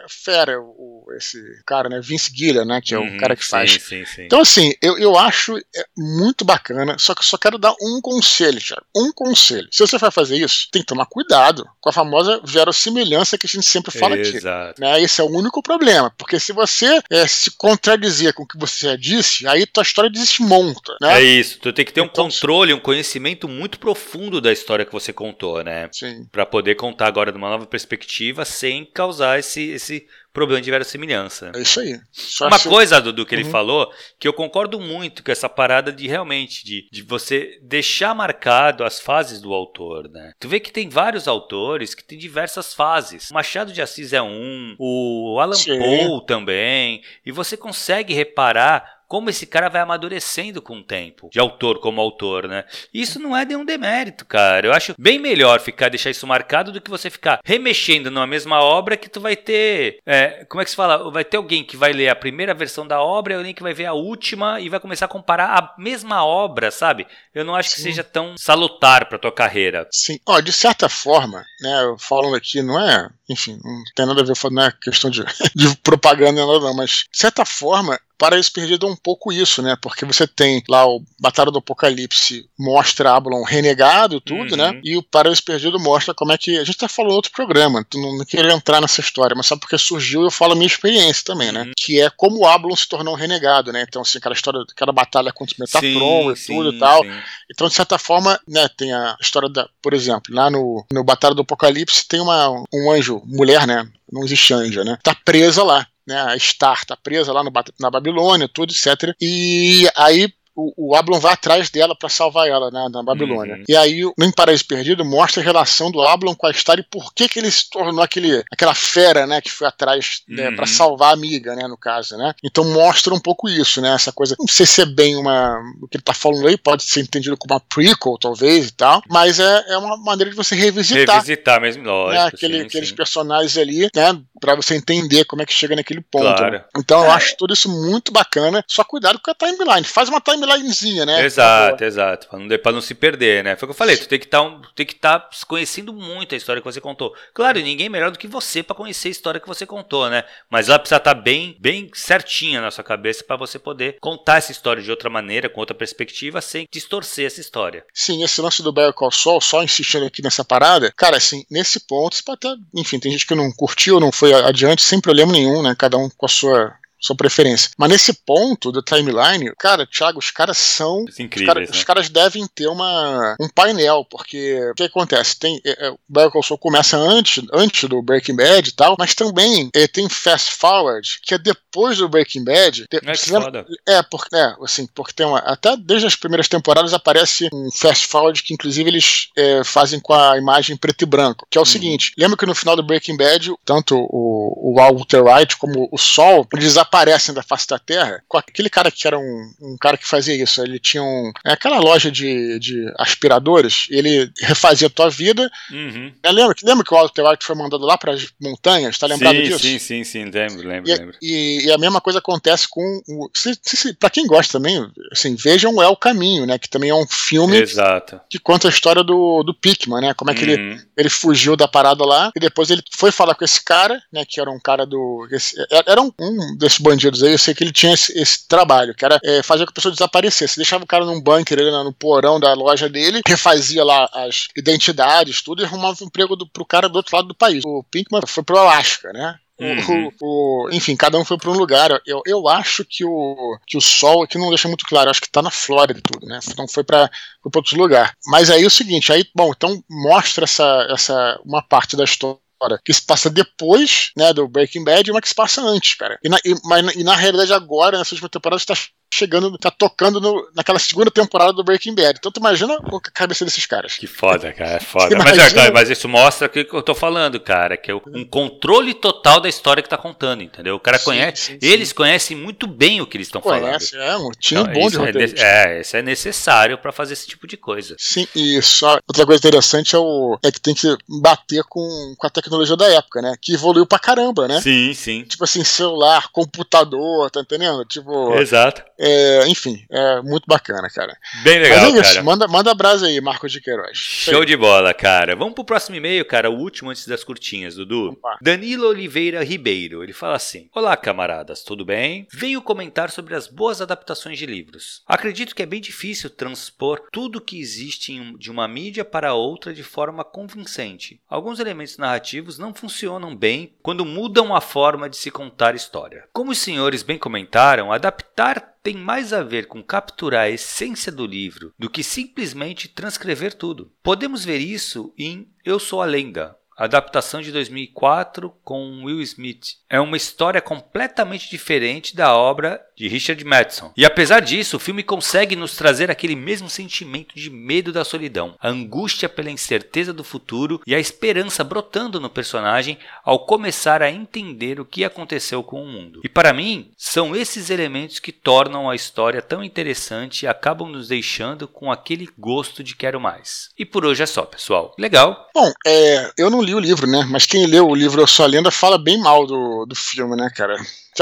fera, 0.09 0.59
o, 0.59 1.05
esse 1.17 1.37
cara, 1.65 1.89
né? 1.89 1.99
Vince 2.01 2.31
Gillian, 2.35 2.65
né? 2.65 2.81
Que 2.83 2.95
é 2.95 2.99
Uhum, 2.99 3.15
o 3.15 3.17
cara 3.17 3.35
que 3.35 3.43
sim, 3.43 3.49
faz. 3.49 3.71
sim 3.81 4.05
sim 4.05 4.23
Então, 4.23 4.41
assim, 4.41 4.73
eu, 4.81 4.97
eu 4.97 5.17
acho 5.17 5.57
é, 5.57 5.85
muito 5.97 6.43
bacana, 6.43 6.97
só 6.97 7.13
que 7.13 7.21
eu 7.21 7.25
só 7.25 7.37
quero 7.37 7.57
dar 7.57 7.73
um 7.81 7.99
conselho, 8.01 8.59
Thiago. 8.59 8.85
Um 8.95 9.11
conselho. 9.13 9.67
Se 9.71 9.79
você 9.85 9.97
vai 9.97 10.11
fazer 10.11 10.37
isso, 10.37 10.67
tem 10.71 10.81
que 10.81 10.87
tomar 10.87 11.05
cuidado 11.05 11.67
com 11.79 11.89
a 11.89 11.93
famosa 11.93 12.41
verossimilhança 12.43 13.37
que 13.37 13.45
a 13.45 13.49
gente 13.49 13.65
sempre 13.67 13.91
fala 13.91 14.15
aqui. 14.15 14.35
exato 14.35 14.81
Né? 14.81 15.01
Esse 15.01 15.21
é 15.21 15.23
o 15.23 15.27
único 15.29 15.61
problema, 15.61 16.11
porque 16.17 16.39
se 16.39 16.51
você 16.53 17.01
é, 17.09 17.27
se 17.27 17.51
contradizer 17.57 18.33
com 18.33 18.43
o 18.43 18.47
que 18.47 18.57
você 18.57 18.87
já 18.87 18.95
disse, 18.95 19.47
aí 19.47 19.65
tua 19.65 19.83
história 19.83 20.09
desmonta, 20.09 20.95
né? 21.01 21.19
É 21.19 21.21
isso, 21.21 21.59
tu 21.59 21.71
tem 21.73 21.85
que 21.85 21.93
ter 21.93 22.01
um 22.01 22.05
Então, 22.05 22.25
controle, 22.25 22.73
um 22.73 22.78
um 22.79 22.81
conhecimento 22.81 23.47
muito 23.47 23.79
profundo 23.79 24.41
da 24.41 24.51
história 24.51 24.85
que 24.85 24.91
você 24.91 25.13
contou, 25.13 25.63
né? 25.63 25.89
Sim. 25.91 26.27
Para 26.31 26.45
poder 26.45 26.75
contar 26.75 27.07
agora 27.07 27.31
de 27.31 27.37
uma 27.37 27.49
nova 27.49 27.65
perspectiva 27.65 28.45
sem 28.45 28.85
causar 28.85 29.37
esse, 29.37 29.69
esse 29.69 30.07
problema 30.33 30.61
de 30.61 30.71
verossimilhança. 30.71 31.51
É 31.55 31.61
isso 31.61 31.79
aí. 31.79 31.99
Só 32.11 32.47
Uma 32.47 32.55
assim... 32.55 32.69
coisa, 32.69 33.01
do 33.01 33.25
que 33.25 33.35
uhum. 33.35 33.41
ele 33.41 33.49
falou, 33.49 33.91
que 34.17 34.27
eu 34.27 34.33
concordo 34.33 34.79
muito 34.79 35.23
com 35.23 35.31
essa 35.31 35.49
parada 35.49 35.91
de 35.91 36.07
realmente, 36.07 36.63
de, 36.63 36.87
de 36.91 37.01
você 37.01 37.59
deixar 37.61 38.15
marcado 38.15 38.83
as 38.83 38.99
fases 38.99 39.41
do 39.41 39.53
autor, 39.53 40.09
né? 40.09 40.31
Tu 40.39 40.47
vê 40.47 40.59
que 40.59 40.71
tem 40.71 40.87
vários 40.87 41.27
autores 41.27 41.93
que 41.93 42.03
tem 42.03 42.17
diversas 42.17 42.73
fases. 42.73 43.29
O 43.29 43.33
Machado 43.33 43.73
de 43.73 43.81
Assis 43.81 44.13
é 44.13 44.21
um, 44.21 44.75
o 44.79 45.39
Alan 45.39 45.55
Sim. 45.55 45.77
Poe 45.77 46.25
também, 46.25 47.01
e 47.25 47.31
você 47.31 47.57
consegue 47.57 48.13
reparar 48.13 48.98
como 49.09 49.29
esse 49.31 49.47
cara 49.47 49.69
vai 49.69 49.81
amadurecendo 49.81 50.61
com 50.61 50.77
o 50.77 50.83
tempo, 50.83 51.29
de 51.31 51.39
autor 51.39 51.79
como 51.79 51.99
autor, 51.99 52.47
né? 52.47 52.63
Isso 52.93 53.19
não 53.19 53.35
é 53.35 53.43
de 53.43 53.55
um 53.55 53.65
demérito, 53.65 54.23
cara. 54.23 54.67
Eu 54.67 54.71
acho 54.71 54.93
bem 54.99 55.17
melhor 55.17 55.59
ficar 55.59 55.89
deixar 55.89 56.11
isso 56.11 56.27
marcado 56.27 56.71
do 56.71 56.79
que 56.79 56.91
você 56.91 57.09
ficar 57.09 57.39
remexendo 57.43 58.11
numa 58.11 58.27
mesma 58.27 58.61
obra 58.61 58.95
que 58.95 59.09
tu 59.09 59.19
vai 59.19 59.35
ter, 59.35 59.97
é, 60.05 60.45
como 60.45 60.61
é 60.61 60.63
que 60.63 60.69
se 60.69 60.75
fala? 60.75 61.09
Vai 61.09 61.25
ter 61.25 61.37
alguém 61.37 61.63
que 61.63 61.75
vai 61.75 61.91
ler 61.91 62.09
a 62.09 62.15
primeira 62.15 62.53
versão 62.53 62.87
da 62.87 63.01
obra 63.01 63.33
e 63.33 63.37
alguém 63.37 63.53
que 63.53 63.63
vai 63.63 63.73
ver 63.73 63.87
a 63.87 63.93
última 63.93 64.59
e 64.59 64.69
vai 64.69 64.79
começar 64.79 65.05
a 65.05 65.09
comparar 65.09 65.57
a 65.57 65.73
mesma 65.81 66.23
obra, 66.23 66.69
sabe? 66.69 67.07
Eu 67.33 67.43
não 67.43 67.55
acho 67.55 67.69
Sim. 67.69 67.75
que 67.75 67.81
seja 67.81 68.03
tão 68.03 68.37
salutar 68.37 69.09
para 69.09 69.17
tua 69.17 69.31
carreira. 69.31 69.87
Sim, 69.91 70.19
ó, 70.27 70.39
de 70.39 70.53
certa 70.53 70.87
forma, 70.87 71.43
né, 71.61 71.95
falando 71.97 72.35
aqui, 72.35 72.61
não 72.61 72.79
é, 72.79 73.09
enfim, 73.29 73.59
não 73.63 73.83
tem 73.95 74.05
nada 74.05 74.21
a 74.21 74.23
ver, 74.23 74.33
não 74.51 74.63
é 74.63 74.71
questão 74.71 75.09
de, 75.09 75.23
de 75.55 75.77
propaganda, 75.77 76.45
não, 76.45 76.73
mas 76.73 77.05
de 77.11 77.17
certa 77.17 77.45
forma, 77.45 77.99
Paraíso 78.19 78.51
Perdido 78.51 78.85
é 78.85 78.89
um 78.89 78.97
pouco 78.97 79.31
isso, 79.31 79.61
né? 79.61 79.77
Porque 79.81 80.03
você 80.03 80.27
tem 80.27 80.61
lá 80.67 80.85
o 80.85 81.01
Batalha 81.17 81.49
do 81.49 81.59
Apocalipse 81.59 82.49
mostra 82.59 83.13
Ablon 83.15 83.43
renegado 83.43 84.19
tudo, 84.19 84.57
né? 84.57 84.67
uhum. 84.67 84.73
né? 84.73 84.81
E 84.83 84.97
o 84.97 85.01
Paraíso 85.01 85.41
Perdido 85.41 85.79
mostra 85.79 86.13
como 86.13 86.33
é 86.33 86.37
que. 86.37 86.57
A 86.57 86.65
gente 86.65 86.77
tá 86.77 86.89
falando 86.89 87.13
outro 87.13 87.31
programa, 87.31 87.85
tu 87.89 87.97
não, 87.97 88.17
não 88.17 88.25
queria 88.25 88.51
entrar 88.51 88.81
nessa 88.81 88.99
história, 88.99 89.33
mas 89.33 89.47
sabe 89.47 89.61
porque 89.61 89.77
surgiu 89.77 90.23
eu 90.23 90.31
falo 90.31 90.51
a 90.51 90.55
minha 90.55 90.67
experiência 90.67 91.23
também, 91.23 91.49
né? 91.53 91.63
uhum. 91.63 91.71
Que 91.77 92.01
é 92.01 92.09
como 92.09 92.39
o 92.39 92.45
Ablon 92.45 92.75
se 92.75 92.89
tornou 92.89 93.13
um 93.13 93.17
renegado, 93.17 93.71
né? 93.71 93.85
Então, 93.87 94.01
assim, 94.01 94.17
aquela 94.17 94.35
história, 94.35 94.59
aquela 94.69 94.91
batalha 94.91 95.31
contra 95.31 95.55
o 95.55 95.61
Metatron 95.61 96.35
sim, 96.35 96.41
e 96.41 96.55
tudo 96.55 96.71
sim, 96.71 96.75
e 96.75 96.79
tal. 96.79 97.01
Sim. 97.01 97.11
Então, 97.49 97.67
de 97.69 97.73
certa 97.73 97.97
forma, 97.97 98.37
né, 98.45 98.67
tem 98.67 98.91
a 98.93 99.15
história 99.21 99.47
da. 99.47 99.67
Por 99.81 99.93
exemplo, 99.93 100.35
lá 100.35 100.49
no, 100.49 100.85
no 100.91 101.05
Batalha 101.05 101.33
do 101.33 101.43
Apocalipse 101.43 102.05
tem 102.05 102.19
uma, 102.19 102.49
um 102.73 102.91
anjo, 102.91 103.18
mulher, 103.25 103.65
né? 103.67 103.87
Não 104.11 104.23
existe 104.23 104.53
anja, 104.53 104.83
né? 104.83 104.97
Tá 105.03 105.15
presa 105.23 105.63
lá 105.63 105.85
né, 106.09 106.19
a 106.19 106.39
Star 106.39 106.83
tá 106.85 106.97
presa 106.97 107.31
lá 107.31 107.43
no, 107.43 107.51
na 107.79 107.91
Babilônia, 107.91 108.49
tudo, 108.51 108.73
etc. 108.73 109.15
E 109.21 109.87
aí 109.95 110.33
o, 110.59 110.73
o 110.75 110.95
Ablon 110.95 111.19
vai 111.19 111.33
atrás 111.33 111.69
dela 111.69 111.95
para 111.95 112.09
salvar 112.09 112.47
ela 112.47 112.69
né, 112.69 112.87
na 112.91 113.01
Babilônia. 113.01 113.55
Uhum. 113.55 113.63
E 113.67 113.75
aí, 113.75 114.01
no 114.01 114.33
Paraíso 114.33 114.65
Perdido, 114.65 115.05
mostra 115.05 115.41
a 115.41 115.45
relação 115.45 115.89
do 115.89 116.01
Ablon 116.01 116.35
com 116.35 116.47
a 116.47 116.53
Star 116.53 116.79
e 116.79 116.83
por 116.83 117.13
que, 117.13 117.29
que 117.29 117.39
ele 117.39 117.49
se 117.49 117.69
tornou 117.69 118.03
aquele, 118.03 118.43
aquela 118.51 118.75
fera, 118.75 119.25
né, 119.25 119.41
que 119.41 119.49
foi 119.49 119.67
atrás 119.67 120.21
né, 120.27 120.49
uhum. 120.49 120.55
para 120.55 120.65
salvar 120.67 121.11
a 121.11 121.13
amiga, 121.13 121.55
né, 121.55 121.67
no 121.67 121.77
caso, 121.77 122.17
né. 122.17 122.33
Então 122.43 122.65
mostra 122.65 123.13
um 123.13 123.19
pouco 123.19 123.47
isso, 123.47 123.81
né, 123.81 123.93
essa 123.93 124.11
coisa. 124.11 124.35
Não 124.37 124.47
sei 124.47 124.65
se 124.65 124.81
é 124.81 124.85
bem 124.85 125.15
uma. 125.15 125.59
O 125.81 125.87
que 125.87 125.97
ele 125.97 126.03
tá 126.03 126.13
falando 126.13 126.47
aí 126.47 126.57
pode 126.57 126.83
ser 126.83 127.01
entendido 127.01 127.37
como 127.37 127.53
uma 127.53 127.59
prequel, 127.59 128.17
talvez 128.19 128.67
e 128.67 128.73
tal, 128.73 129.01
mas 129.09 129.39
é, 129.39 129.63
é 129.69 129.77
uma 129.77 129.97
maneira 129.97 130.29
de 130.29 130.35
você 130.35 130.55
revisitar. 130.55 131.15
Revisitar 131.15 131.61
mesmo, 131.61 131.83
lógico. 131.83 132.21
Né, 132.21 132.27
aquele, 132.27 132.59
sim, 132.59 132.65
aqueles 132.65 132.89
sim. 132.89 132.95
personagens 132.95 133.57
ali, 133.57 133.89
né, 133.95 134.19
para 134.39 134.55
você 134.55 134.75
entender 134.75 135.25
como 135.25 135.41
é 135.41 135.45
que 135.45 135.53
chega 135.53 135.75
naquele 135.75 136.01
ponto. 136.01 136.35
Claro. 136.35 136.63
Então 136.77 137.03
eu 137.03 137.11
é. 137.11 137.13
acho 137.13 137.35
tudo 137.37 137.53
isso 137.53 137.69
muito 137.69 138.11
bacana. 138.11 138.63
Só 138.67 138.83
cuidado 138.83 139.19
com 139.19 139.31
a 139.31 139.35
timeline. 139.35 139.83
Faz 139.83 140.09
uma 140.09 140.21
timelinezinha, 140.21 141.05
né? 141.05 141.23
Exato, 141.23 141.83
exato. 141.83 142.27
Pra 142.27 142.39
não, 142.39 142.57
pra 142.57 142.71
não 142.71 142.81
se 142.81 142.95
perder, 142.95 143.43
né? 143.43 143.55
Foi 143.55 143.67
o 143.67 143.69
que 143.69 143.73
eu 143.73 143.77
falei, 143.77 143.97
tu 143.97 144.07
tem 144.07 144.19
que 144.19 144.25
estar 144.25 144.43
tá, 144.43 144.61
tem 144.75 144.85
que 144.85 144.93
estar 144.93 145.19
tá 145.19 145.29
conhecendo 145.47 145.93
muito 145.93 146.33
a 146.33 146.37
história 146.37 146.61
que 146.61 146.71
você 146.71 146.81
contou. 146.81 147.13
Claro, 147.33 147.59
ninguém 147.59 147.89
melhor 147.89 148.11
do 148.11 148.19
que 148.19 148.27
você 148.27 148.63
para 148.63 148.75
conhecer 148.75 149.09
a 149.09 149.11
história 149.11 149.39
que 149.39 149.47
você 149.47 149.65
contou, 149.65 150.09
né? 150.09 150.23
Mas 150.49 150.69
ela 150.69 150.79
precisa 150.79 150.97
estar 150.97 151.15
tá 151.15 151.21
bem, 151.21 151.55
bem 151.59 151.89
certinha 151.93 152.61
na 152.61 152.71
sua 152.71 152.83
cabeça 152.83 153.23
para 153.23 153.35
você 153.35 153.59
poder 153.59 153.97
contar 153.99 154.37
essa 154.37 154.51
história 154.51 154.81
de 154.81 154.89
outra 154.89 155.09
maneira, 155.09 155.49
com 155.49 155.59
outra 155.59 155.75
perspectiva, 155.75 156.41
sem 156.41 156.67
distorcer 156.71 157.25
essa 157.25 157.41
história. 157.41 157.85
Sim, 157.93 158.23
esse 158.23 158.41
lance 158.41 158.63
do 158.63 158.73
Better 158.73 158.93
Call 158.93 159.11
Saul, 159.11 159.41
só 159.41 159.63
insistindo 159.63 160.05
aqui 160.05 160.21
nessa 160.21 160.43
parada, 160.43 160.91
cara, 160.95 161.17
assim, 161.17 161.43
nesse 161.49 161.79
ponto, 161.81 162.15
você 162.15 162.23
pode 162.23 162.39
até, 162.39 162.55
enfim, 162.73 162.99
tem 162.99 163.11
gente 163.11 163.27
que 163.27 163.35
não 163.35 163.51
curtiu, 163.51 163.99
não 163.99 164.11
foi 164.11 164.28
adiante, 164.33 164.81
sem 164.81 164.99
problema 164.99 165.31
nenhum, 165.31 165.61
né? 165.61 165.75
Cada 165.77 165.97
um 165.97 166.09
com 166.09 166.25
a 166.25 166.29
sua 166.29 166.75
sua 166.99 167.15
preferência. 167.15 167.71
Mas 167.77 167.89
nesse 167.89 168.13
ponto 168.13 168.71
do 168.71 168.81
timeline, 168.81 169.53
cara, 169.57 169.87
Thiago, 169.87 170.19
os 170.19 170.31
caras 170.31 170.57
são. 170.57 171.05
Incríveis, 171.17 171.41
os, 171.41 171.45
cara, 171.45 171.59
né? 171.61 171.67
os, 171.71 171.83
caras 171.83 172.09
devem 172.09 172.47
ter 172.47 172.67
uma, 172.67 173.35
um 173.39 173.47
painel, 173.47 174.05
porque 174.09 174.59
o 174.71 174.75
que 174.75 174.83
acontece? 174.83 175.39
Tem, 175.39 175.59
é, 175.65 175.87
é, 175.87 175.91
o 175.91 175.99
Better 176.07 176.43
Saul 176.43 176.57
começa 176.57 176.97
antes, 176.97 177.43
antes 177.53 177.87
do 177.87 178.01
Breaking 178.01 178.35
Bad 178.35 178.69
e 178.69 178.73
tal, 178.73 178.95
mas 178.99 179.15
também 179.15 179.69
é, 179.73 179.87
tem 179.87 180.09
Fast 180.09 180.51
Forward, 180.51 181.19
que 181.23 181.33
é 181.33 181.37
depois 181.37 181.97
do 181.97 182.09
Breaking 182.09 182.43
Bad. 182.43 182.85
É, 182.91 182.99
precisa, 182.99 183.39
é, 183.87 184.01
porque, 184.03 184.35
é, 184.35 184.55
assim, 184.63 184.87
porque 184.93 185.13
tem 185.13 185.25
uma. 185.25 185.39
Até 185.39 185.77
desde 185.77 186.07
as 186.07 186.15
primeiras 186.15 186.47
temporadas 186.47 186.93
aparece 186.93 187.49
um 187.53 187.69
Fast 187.71 188.07
Forward 188.07 188.43
que, 188.43 188.53
inclusive, 188.53 188.89
eles 188.89 189.29
é, 189.37 189.63
fazem 189.63 189.99
com 189.99 190.13
a 190.13 190.37
imagem 190.37 190.75
preto 190.75 191.03
e 191.03 191.05
branco. 191.05 191.47
Que 191.49 191.57
é 191.57 191.61
o 191.61 191.63
hum. 191.63 191.65
seguinte: 191.65 192.11
lembra 192.17 192.37
que 192.37 192.45
no 192.45 192.55
final 192.55 192.75
do 192.75 192.83
Breaking 192.83 193.17
Bad, 193.17 193.53
tanto 193.63 193.95
o, 193.97 194.71
o 194.71 194.75
Walter 194.75 195.23
White 195.23 195.57
como 195.57 195.87
o 195.91 195.97
Sol, 195.97 196.47
eles 196.53 196.77
desaparecem 196.89 197.33
da 197.33 197.43
face 197.43 197.67
da 197.67 197.77
Terra, 197.77 198.21
com 198.27 198.37
aquele 198.37 198.69
cara 198.69 198.91
que 198.91 199.07
era 199.07 199.17
um, 199.17 199.53
um 199.61 199.77
cara 199.79 199.97
que 199.97 200.07
fazia 200.07 200.35
isso, 200.35 200.61
ele 200.61 200.79
tinha 200.79 201.03
um, 201.03 201.31
é 201.45 201.51
aquela 201.51 201.79
loja 201.79 202.11
de, 202.11 202.59
de 202.59 202.91
aspiradores, 202.97 203.87
ele 203.89 204.31
refazia 204.41 204.87
a 204.87 204.89
tua 204.89 205.09
vida. 205.09 205.49
Uhum. 205.71 206.11
É, 206.23 206.31
lembra, 206.31 206.55
lembra 206.63 206.83
que 206.83 206.93
o 206.93 206.97
Walter 206.97 207.23
White 207.23 207.45
foi 207.45 207.55
mandado 207.55 207.85
lá 207.85 207.97
para 207.97 208.13
as 208.13 208.27
montanhas? 208.41 208.97
Tá 208.97 209.07
lembrado 209.07 209.35
sim, 209.35 209.43
disso? 209.43 209.59
Sim, 209.59 209.79
sim, 209.79 210.03
sim, 210.03 210.25
lembro, 210.25 210.67
lembro. 210.67 210.89
E, 210.89 210.95
lembro. 210.95 211.17
E, 211.21 211.65
e, 211.65 211.71
a 211.71 211.77
mesma 211.77 212.01
coisa 212.01 212.19
acontece 212.19 212.67
com. 212.69 213.01
O, 213.07 213.29
se, 213.33 213.57
se, 213.61 213.93
pra 213.93 214.09
quem 214.09 214.25
gosta 214.25 214.53
também, 214.53 214.89
assim, 215.11 215.35
vejam 215.35 215.81
É 215.81 215.87
o 215.87 215.95
Caminho, 215.95 216.45
né? 216.45 216.57
Que 216.57 216.69
também 216.69 216.89
é 216.89 216.95
um 216.95 217.07
filme 217.07 217.57
Exato. 217.57 218.19
que 218.29 218.39
conta 218.39 218.67
a 218.67 218.71
história 218.71 219.03
do, 219.03 219.43
do 219.43 219.53
Pikman, 219.53 220.01
né? 220.01 220.13
Como 220.13 220.31
é 220.31 220.33
que 220.33 220.43
uhum. 220.43 220.51
ele, 220.51 220.81
ele 220.97 221.09
fugiu 221.09 221.55
da 221.55 221.67
parada 221.67 222.05
lá 222.05 222.31
e 222.35 222.39
depois 222.39 222.69
ele 222.69 222.81
foi 222.95 223.11
falar 223.11 223.35
com 223.35 223.45
esse 223.45 223.63
cara, 223.63 224.01
né? 224.11 224.23
Que 224.27 224.39
era 224.39 224.49
um 224.49 224.59
cara 224.59 224.85
do. 224.85 225.27
Esse, 225.31 225.55
era 225.85 226.01
um, 226.01 226.11
um 226.19 226.57
desses 226.57 226.78
bandidos 226.79 227.23
aí, 227.23 227.31
eu 227.31 227.37
sei 227.37 227.53
que 227.53 227.63
ele 227.63 227.71
tinha 227.71 227.93
esse, 227.93 228.17
esse 228.17 228.47
trabalho, 228.47 228.93
que 228.95 229.05
era 229.05 229.19
é, 229.23 229.43
fazer 229.43 229.65
com 229.65 229.67
que 229.67 229.73
a 229.73 229.75
pessoa 229.75 229.91
desaparecesse. 229.91 230.57
Deixava 230.57 230.83
o 230.83 230.87
cara 230.87 231.05
num 231.05 231.21
bunker 231.21 231.59
ali 231.59 231.71
no 231.71 231.93
porão 231.93 232.39
da 232.39 232.53
loja 232.53 232.89
dele, 232.89 233.21
refazia 233.27 233.83
lá 233.83 234.09
as 234.13 234.47
identidades, 234.55 235.41
tudo, 235.41 235.61
e 235.61 235.65
arrumava 235.65 235.97
um 236.01 236.07
emprego 236.07 236.35
do, 236.35 236.47
pro 236.47 236.65
cara 236.65 236.89
do 236.89 236.95
outro 236.95 237.15
lado 237.15 237.27
do 237.27 237.35
país. 237.35 237.63
O 237.65 237.83
Pinkman 237.91 238.21
foi 238.25 238.43
pro 238.43 238.57
Alasca, 238.57 239.11
né? 239.13 239.37
Uhum. 239.59 240.09
O, 240.21 240.67
o, 240.67 240.69
enfim, 240.71 240.95
cada 240.95 241.17
um 241.17 241.25
foi 241.25 241.37
para 241.37 241.51
um 241.51 241.57
lugar. 241.57 242.01
Eu, 242.05 242.21
eu 242.25 242.47
acho 242.47 242.85
que 242.85 243.03
o, 243.03 243.57
que 243.67 243.77
o 243.77 243.81
Sol 243.81 244.23
aqui 244.23 244.37
não 244.37 244.47
deixa 244.47 244.69
muito 244.69 244.85
claro. 244.85 245.09
Acho 245.09 245.19
que 245.19 245.27
está 245.27 245.41
na 245.41 245.51
Flórida 245.51 245.99
tudo, 246.01 246.25
né? 246.25 246.39
Não 246.57 246.67
foi 246.67 246.83
para 246.83 247.11
outros 247.43 247.73
lugares. 247.73 248.13
Mas 248.27 248.49
aí 248.49 248.63
é 248.63 248.67
o 248.67 248.71
seguinte, 248.71 249.11
aí, 249.11 249.25
bom, 249.35 249.51
então 249.55 249.83
mostra 249.89 250.45
essa, 250.45 250.87
essa 250.89 251.39
uma 251.43 251.61
parte 251.61 251.97
da 251.97 252.05
história 252.05 252.39
que 252.83 252.93
se 252.93 253.01
passa 253.01 253.29
depois, 253.29 254.11
né, 254.17 254.33
do 254.33 254.47
Breaking 254.47 254.83
Bad 254.83 255.07
e 255.07 255.11
uma 255.11 255.21
que 255.21 255.29
se 255.29 255.35
passa 255.35 255.61
antes, 255.61 255.95
cara. 255.95 256.19
E 256.23 256.29
na, 256.29 256.37
e, 256.43 256.55
mas, 256.63 256.95
e 256.95 257.03
na 257.03 257.15
realidade 257.15 257.53
agora, 257.53 257.97
nessa 257.97 258.13
última 258.13 258.29
temporada, 258.29 258.61
está 258.61 258.75
chegando, 259.11 259.57
tá 259.57 259.71
tocando 259.71 260.21
no, 260.21 260.49
naquela 260.55 260.79
segunda 260.79 261.09
temporada 261.09 261.53
do 261.53 261.63
Breaking 261.63 261.95
Bad. 261.95 262.17
Então 262.19 262.31
tu 262.31 262.39
imagina 262.39 262.75
a 262.75 263.11
cabeça 263.11 263.43
desses 263.43 263.65
caras. 263.65 263.95
Que 263.97 264.07
foda, 264.07 264.53
cara, 264.53 264.77
é 264.77 264.79
foda. 264.79 265.17
Mas, 265.19 265.53
é, 265.53 265.71
mas, 265.71 265.89
isso 265.89 266.07
mostra 266.07 266.47
o 266.47 266.49
que 266.49 266.67
eu 266.71 266.81
tô 266.81 266.95
falando, 266.95 267.39
cara, 267.39 267.75
que 267.75 267.91
é 267.91 267.95
um 267.95 268.25
controle 268.25 268.93
total 268.93 269.39
da 269.39 269.49
história 269.49 269.83
que 269.83 269.89
tá 269.89 269.97
contando, 269.97 270.41
entendeu? 270.41 270.75
O 270.75 270.79
cara 270.79 270.97
sim, 270.97 271.05
conhece, 271.05 271.41
sim, 271.41 271.59
sim. 271.59 271.67
eles 271.67 271.91
conhecem 271.91 272.37
muito 272.37 272.67
bem 272.67 273.01
o 273.01 273.07
que 273.07 273.17
eles 273.17 273.27
estão 273.27 273.41
falando. 273.41 273.83
É, 273.93 274.17
um 274.17 274.31
time 274.31 274.61
então, 274.61 274.73
bom 274.73 274.89
de 274.89 274.95
é 274.95 274.99
roteiro. 274.99 275.39
É, 275.39 275.77
é, 275.77 275.81
isso 275.81 275.97
é 275.97 276.01
necessário 276.01 276.77
para 276.77 276.91
fazer 276.91 277.13
esse 277.13 277.27
tipo 277.27 277.47
de 277.47 277.57
coisa. 277.57 277.95
Sim, 277.97 278.27
e 278.35 278.61
só 278.61 278.99
outra 279.07 279.25
coisa 279.25 279.39
interessante 279.39 279.95
é 279.95 279.99
o 279.99 280.37
é 280.43 280.51
que 280.51 280.61
tem 280.61 280.73
que 280.73 280.95
bater 281.07 281.63
com, 281.63 282.15
com 282.17 282.27
a 282.27 282.29
tecnologia 282.29 282.77
da 282.77 282.89
época, 282.89 283.21
né? 283.21 283.35
Que 283.41 283.53
evoluiu 283.53 283.85
pra 283.85 283.99
caramba, 283.99 284.47
né? 284.47 284.61
Sim, 284.61 284.93
sim. 284.93 285.23
Tipo 285.23 285.43
assim, 285.43 285.63
celular, 285.63 286.29
computador, 286.31 287.29
tá 287.29 287.41
entendendo? 287.41 287.83
Tipo, 287.85 288.33
Exato. 288.35 288.83
É, 288.99 289.47
enfim, 289.47 289.85
é 289.89 290.21
muito 290.21 290.43
bacana, 290.45 290.89
cara. 290.89 291.17
Bem 291.41 291.59
legal, 291.59 291.79
Mas 291.79 291.95
é 291.95 292.01
isso, 292.01 292.13
cara. 292.15 292.23
Manda, 292.23 292.47
manda 292.47 292.73
brasa 292.73 293.07
aí, 293.07 293.21
Marcos 293.21 293.51
de 293.51 293.61
Queiroz. 293.61 293.97
Show 293.97 294.43
de 294.43 294.57
bola, 294.57 294.93
cara. 294.93 295.35
Vamos 295.37 295.53
pro 295.53 295.63
próximo 295.63 295.95
e-mail, 295.95 296.25
cara, 296.25 296.49
o 296.49 296.57
último 296.57 296.89
antes 296.89 297.07
das 297.07 297.23
curtinhas, 297.23 297.75
Dudu. 297.75 298.09
Opa. 298.09 298.37
Danilo 298.41 298.87
Oliveira 298.87 299.43
Ribeiro, 299.43 300.03
ele 300.03 300.11
fala 300.11 300.35
assim: 300.35 300.69
Olá, 300.75 300.97
camaradas, 300.97 301.63
tudo 301.63 301.85
bem? 301.85 302.27
Venho 302.33 302.61
comentar 302.61 303.09
sobre 303.09 303.35
as 303.35 303.47
boas 303.47 303.81
adaptações 303.81 304.37
de 304.37 304.45
livros. 304.45 305.01
Acredito 305.07 305.55
que 305.55 305.63
é 305.63 305.65
bem 305.65 305.79
difícil 305.79 306.29
transpor 306.29 307.01
tudo 307.11 307.39
que 307.39 307.59
existe 307.59 308.19
de 308.37 308.51
uma 308.51 308.67
mídia 308.67 309.05
para 309.05 309.33
outra 309.33 309.73
de 309.73 309.83
forma 309.83 310.25
convincente. 310.25 311.21
Alguns 311.29 311.59
elementos 311.59 311.97
narrativos 311.97 312.57
não 312.57 312.73
funcionam 312.73 313.35
bem 313.35 313.75
quando 313.81 314.05
mudam 314.05 314.53
a 314.53 314.59
forma 314.59 315.09
de 315.09 315.15
se 315.15 315.31
contar 315.31 315.75
história. 315.75 316.25
Como 316.33 316.51
os 316.51 316.57
senhores 316.57 317.03
bem 317.03 317.17
comentaram, 317.17 317.91
adaptar 317.91 318.78
tem 318.89 318.97
mais 318.97 319.33
a 319.33 319.43
ver 319.43 319.67
com 319.67 319.83
capturar 319.83 320.45
a 320.45 320.49
essência 320.49 321.11
do 321.11 321.23
livro 321.23 321.71
do 321.77 321.87
que 321.87 322.01
simplesmente 322.01 322.87
transcrever 322.87 323.53
tudo. 323.53 323.93
Podemos 324.01 324.43
ver 324.43 324.57
isso 324.57 325.13
em 325.15 325.53
Eu 325.63 325.79
Sou 325.79 326.01
a 326.01 326.05
Lenda, 326.05 326.57
adaptação 326.85 327.41
de 327.41 327.51
2004 327.51 328.53
com 328.63 329.03
Will 329.03 329.21
Smith. 329.21 329.77
É 329.89 329.99
uma 329.99 330.17
história 330.17 330.61
completamente 330.61 331.49
diferente 331.49 332.15
da 332.15 332.35
obra 332.35 332.81
de 332.95 333.07
Richard 333.07 333.43
Madison. 333.43 333.91
E 333.95 334.05
apesar 334.05 334.41
disso, 334.41 334.77
o 334.77 334.79
filme 334.79 335.03
consegue 335.03 335.55
nos 335.55 335.75
trazer 335.75 336.11
aquele 336.11 336.35
mesmo 336.35 336.69
sentimento 336.69 337.35
de 337.35 337.49
medo 337.49 337.91
da 337.91 338.03
solidão, 338.03 338.55
a 338.59 338.69
angústia 338.69 339.29
pela 339.29 339.49
incerteza 339.49 340.13
do 340.13 340.23
futuro 340.23 340.81
e 340.85 340.93
a 340.93 340.99
esperança 340.99 341.63
brotando 341.63 342.19
no 342.19 342.29
personagem 342.29 342.97
ao 343.23 343.45
começar 343.45 344.01
a 344.01 344.11
entender 344.11 344.79
o 344.79 344.85
que 344.85 345.03
aconteceu 345.03 345.63
com 345.63 345.81
o 345.81 345.87
mundo. 345.87 346.21
E 346.23 346.29
para 346.29 346.53
mim, 346.53 346.91
são 346.97 347.35
esses 347.35 347.69
elementos 347.69 348.19
que 348.19 348.31
tornam 348.31 348.89
a 348.89 348.95
história 348.95 349.41
tão 349.41 349.63
interessante 349.63 350.43
e 350.43 350.47
acabam 350.47 350.89
nos 350.89 351.07
deixando 351.07 351.67
com 351.67 351.91
aquele 351.91 352.29
gosto 352.37 352.83
de 352.83 352.95
quero 352.95 353.19
mais. 353.19 353.69
E 353.77 353.85
por 353.85 354.05
hoje 354.05 354.23
é 354.23 354.25
só, 354.25 354.43
pessoal. 354.43 354.93
Legal? 354.97 355.47
Bom, 355.53 355.71
é, 355.85 356.31
eu 356.37 356.49
não 356.49 356.61
li 356.61 356.68
o 356.73 356.79
livro, 356.79 357.07
né? 357.07 357.25
Mas 357.29 357.45
quem 357.45 357.65
leu 357.65 357.87
o 357.87 357.95
livro 357.95 358.23
a 358.23 358.45
Lenda 358.45 358.71
fala 358.71 358.97
bem 358.97 359.19
mal 359.19 359.45
do, 359.45 359.85
do 359.85 359.95
filme, 359.95 360.35
né, 360.35 360.49
cara? 360.55 360.75